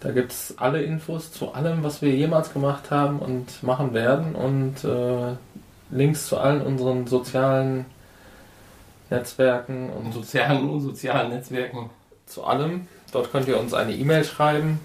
[0.00, 4.34] Da gibt es alle Infos zu allem, was wir jemals gemacht haben und machen werden
[4.36, 5.34] und äh,
[5.90, 7.86] Links zu allen unseren sozialen
[9.10, 11.90] Netzwerken und sozialen und unsozialen Netzwerken.
[12.26, 12.86] zu allem.
[13.10, 14.80] Dort könnt ihr uns eine E-Mail schreiben,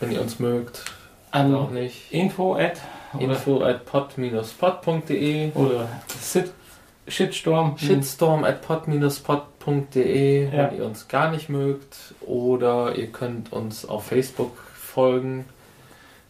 [0.00, 0.84] wenn ihr uns mögt.
[1.30, 2.10] An Auch nicht.
[2.12, 2.80] info at
[3.18, 5.88] Info at pod-pod.de oder
[6.20, 6.50] Sit,
[7.08, 7.76] Shitstorm.
[7.78, 10.70] Shitstorm at pod-pod.de, Ja.
[10.70, 12.14] wenn ihr uns gar nicht mögt.
[12.20, 15.44] Oder ihr könnt uns auf Facebook folgen.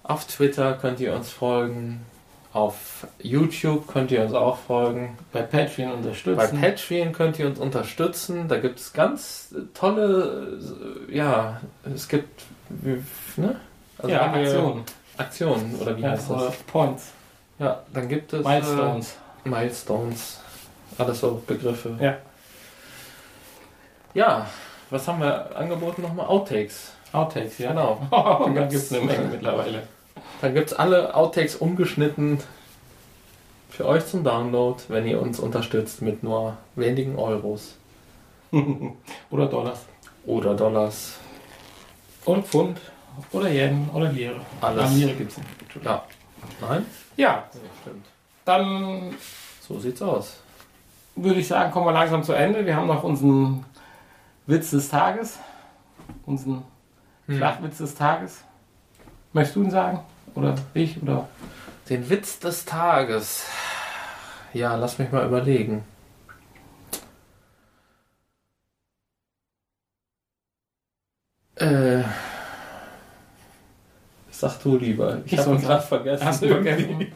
[0.02, 2.00] Auf Twitter könnt ihr uns folgen.
[2.52, 5.18] Auf YouTube könnt ihr uns auch folgen.
[5.32, 6.60] bei Patreon Bei unterstützen.
[6.60, 8.48] Patreon könnt ihr uns unterstützen.
[8.48, 10.58] Da gibt es ganz tolle,
[11.10, 11.60] ja,
[11.94, 12.42] es gibt,
[13.36, 13.56] ne?
[13.98, 14.82] Also ja, Aktionen.
[15.18, 16.56] Aktionen, oder wie Ja, heißt das?
[16.72, 17.12] Points.
[17.58, 19.16] Ja, dann gibt es Milestones.
[19.44, 20.40] Äh, Milestones.
[20.98, 21.96] Alles so Begriffe.
[22.00, 22.16] Ja.
[24.14, 24.46] Ja,
[24.90, 26.26] was haben wir angeboten nochmal?
[26.26, 26.92] Outtakes.
[27.12, 27.70] Outtakes, ja.
[27.70, 28.00] Genau.
[28.10, 29.82] da gibt es eine Menge mittlerweile.
[30.40, 32.38] Dann gibt es alle Outtakes umgeschnitten
[33.70, 37.76] für euch zum Download, wenn ihr uns unterstützt mit nur wenigen Euros
[39.30, 39.80] oder Dollars.
[40.26, 41.18] oder Dollars.
[42.24, 42.80] Oder Pfund.
[43.32, 43.88] Oder Yen.
[43.92, 44.40] Oder Lire.
[44.60, 44.84] Alles.
[44.84, 45.48] Ah, Lire gibt es nicht.
[45.84, 46.04] Ja.
[46.60, 46.86] Nein?
[47.16, 48.06] Ja, Nee, stimmt.
[48.44, 49.14] dann
[49.60, 50.40] So sieht's aus.
[51.22, 52.64] Würde ich sagen, kommen wir langsam zu Ende.
[52.66, 53.64] Wir haben noch unseren
[54.46, 55.38] Witz des Tages.
[56.26, 56.62] Unseren
[57.26, 57.36] Hm.
[57.36, 58.42] Flachwitz des Tages.
[59.34, 60.00] Möchtest du ihn sagen?
[60.34, 61.00] Oder ich?
[61.02, 61.28] Oder
[61.88, 63.46] Den Witz des Tages.
[64.54, 65.84] Ja, lass mich mal überlegen.
[71.56, 72.02] Äh.
[74.30, 75.20] Sag du lieber.
[75.24, 76.24] Ich Ich habe ihn gerade vergessen.
[76.24, 77.12] Hast du vergessen?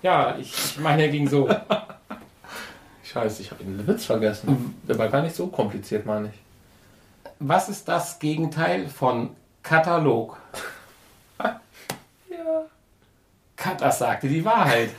[0.00, 1.48] Ja, ich, ich meine, er ging so.
[3.12, 4.74] Scheiße, ich habe den Witz vergessen.
[4.88, 6.34] Der war gar nicht so kompliziert, meine ich.
[7.40, 9.30] Was ist das Gegenteil von
[9.62, 10.38] Katalog?
[12.30, 12.62] Ja.
[13.56, 14.90] Kat- Das sagte die Wahrheit.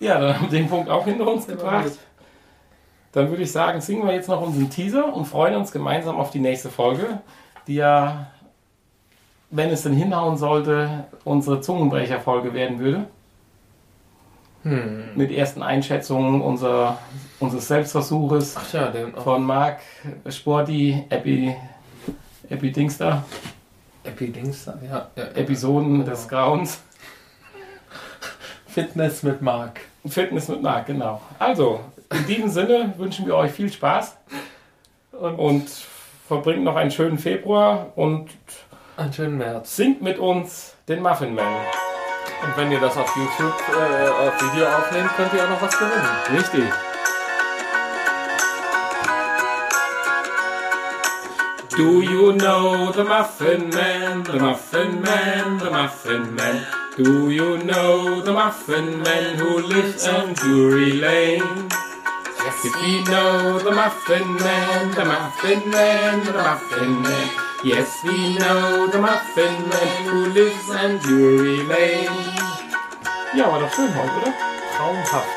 [0.00, 1.92] ja, dann haben wir den Punkt auch hinter uns gebracht.
[3.12, 6.30] Dann würde ich sagen, singen wir jetzt noch unseren Teaser und freuen uns gemeinsam auf
[6.30, 7.20] die nächste Folge,
[7.66, 8.26] die ja,
[9.50, 13.06] wenn es denn hinhauen sollte, unsere Zungenbrecher-Folge werden würde.
[14.62, 15.04] Hm.
[15.14, 16.98] Mit ersten Einschätzungen unser,
[17.38, 19.80] unseres Selbstversuches ja, von Marc
[20.28, 21.56] Sporti, Epi,
[22.50, 23.24] Epi Dingster,
[24.04, 25.24] Epidings, ja, ja.
[25.34, 26.80] Episoden des Grauens.
[28.66, 29.80] Fitness mit Marc.
[30.06, 31.20] Fitness mit Marc, genau.
[31.38, 31.80] Also,
[32.10, 34.16] in diesem Sinne wünschen wir euch viel Spaß
[35.12, 35.70] Und, und
[36.28, 38.30] verbringt noch einen schönen Februar und
[38.96, 39.76] einen schönen März.
[39.76, 41.46] singt mit uns den Muffin Man.
[42.42, 45.78] Und wenn ihr das auf YouTube äh, auf Video aufnehmt, könnt ihr auch noch was
[45.78, 46.08] gewinnen.
[46.36, 46.64] Richtig.
[51.76, 56.66] Do you know the Muffin Man, the Muffin Man, the Muffin Man?
[56.96, 61.68] Do you know the Muffin Man who lives on Drury Lane?
[62.44, 67.49] Yes, we know the Muffin Man, the Muffin Man, the Muffin Man.
[67.62, 72.08] Yes, we know the Muffin Man who lives on Drury Lane.
[73.36, 74.32] Ja, war doch schön heute, oder?
[74.76, 75.28] Traumhaft.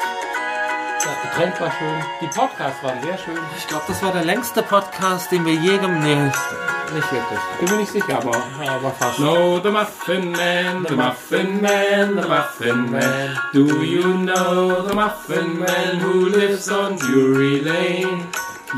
[1.03, 1.95] Das Getränk war schön.
[2.21, 3.37] Die Podcasts waren sehr schön.
[3.57, 7.39] Ich glaube, das war der längste Podcast, den wir je gemacht Nee, nicht wirklich.
[7.59, 9.19] Bin mir nicht sicher, aber aber fast.
[9.19, 13.37] No, the Muffin Man, the Muffin Man, the Muffin Man.
[13.51, 18.27] Do you know the Muffin Man who lives on Drury Lane?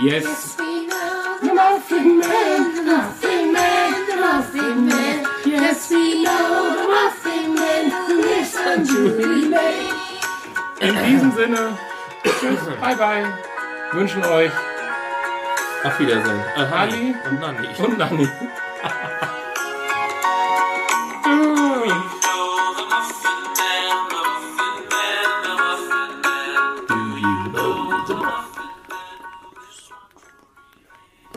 [0.01, 5.25] Yes, We know the Muffin Man, the Muffin Man, the Muffin Man.
[5.45, 9.93] Yes, we know the Muffin Man who lives on Drury Lane.
[10.81, 11.77] In diesem Sinne,
[12.39, 13.25] tschüss, bye bye.
[13.93, 14.51] Wünschen euch
[15.83, 16.41] Auf Wiedersehen.
[16.57, 17.67] Äh, Ali und Nanni.
[17.77, 18.27] und Nanni.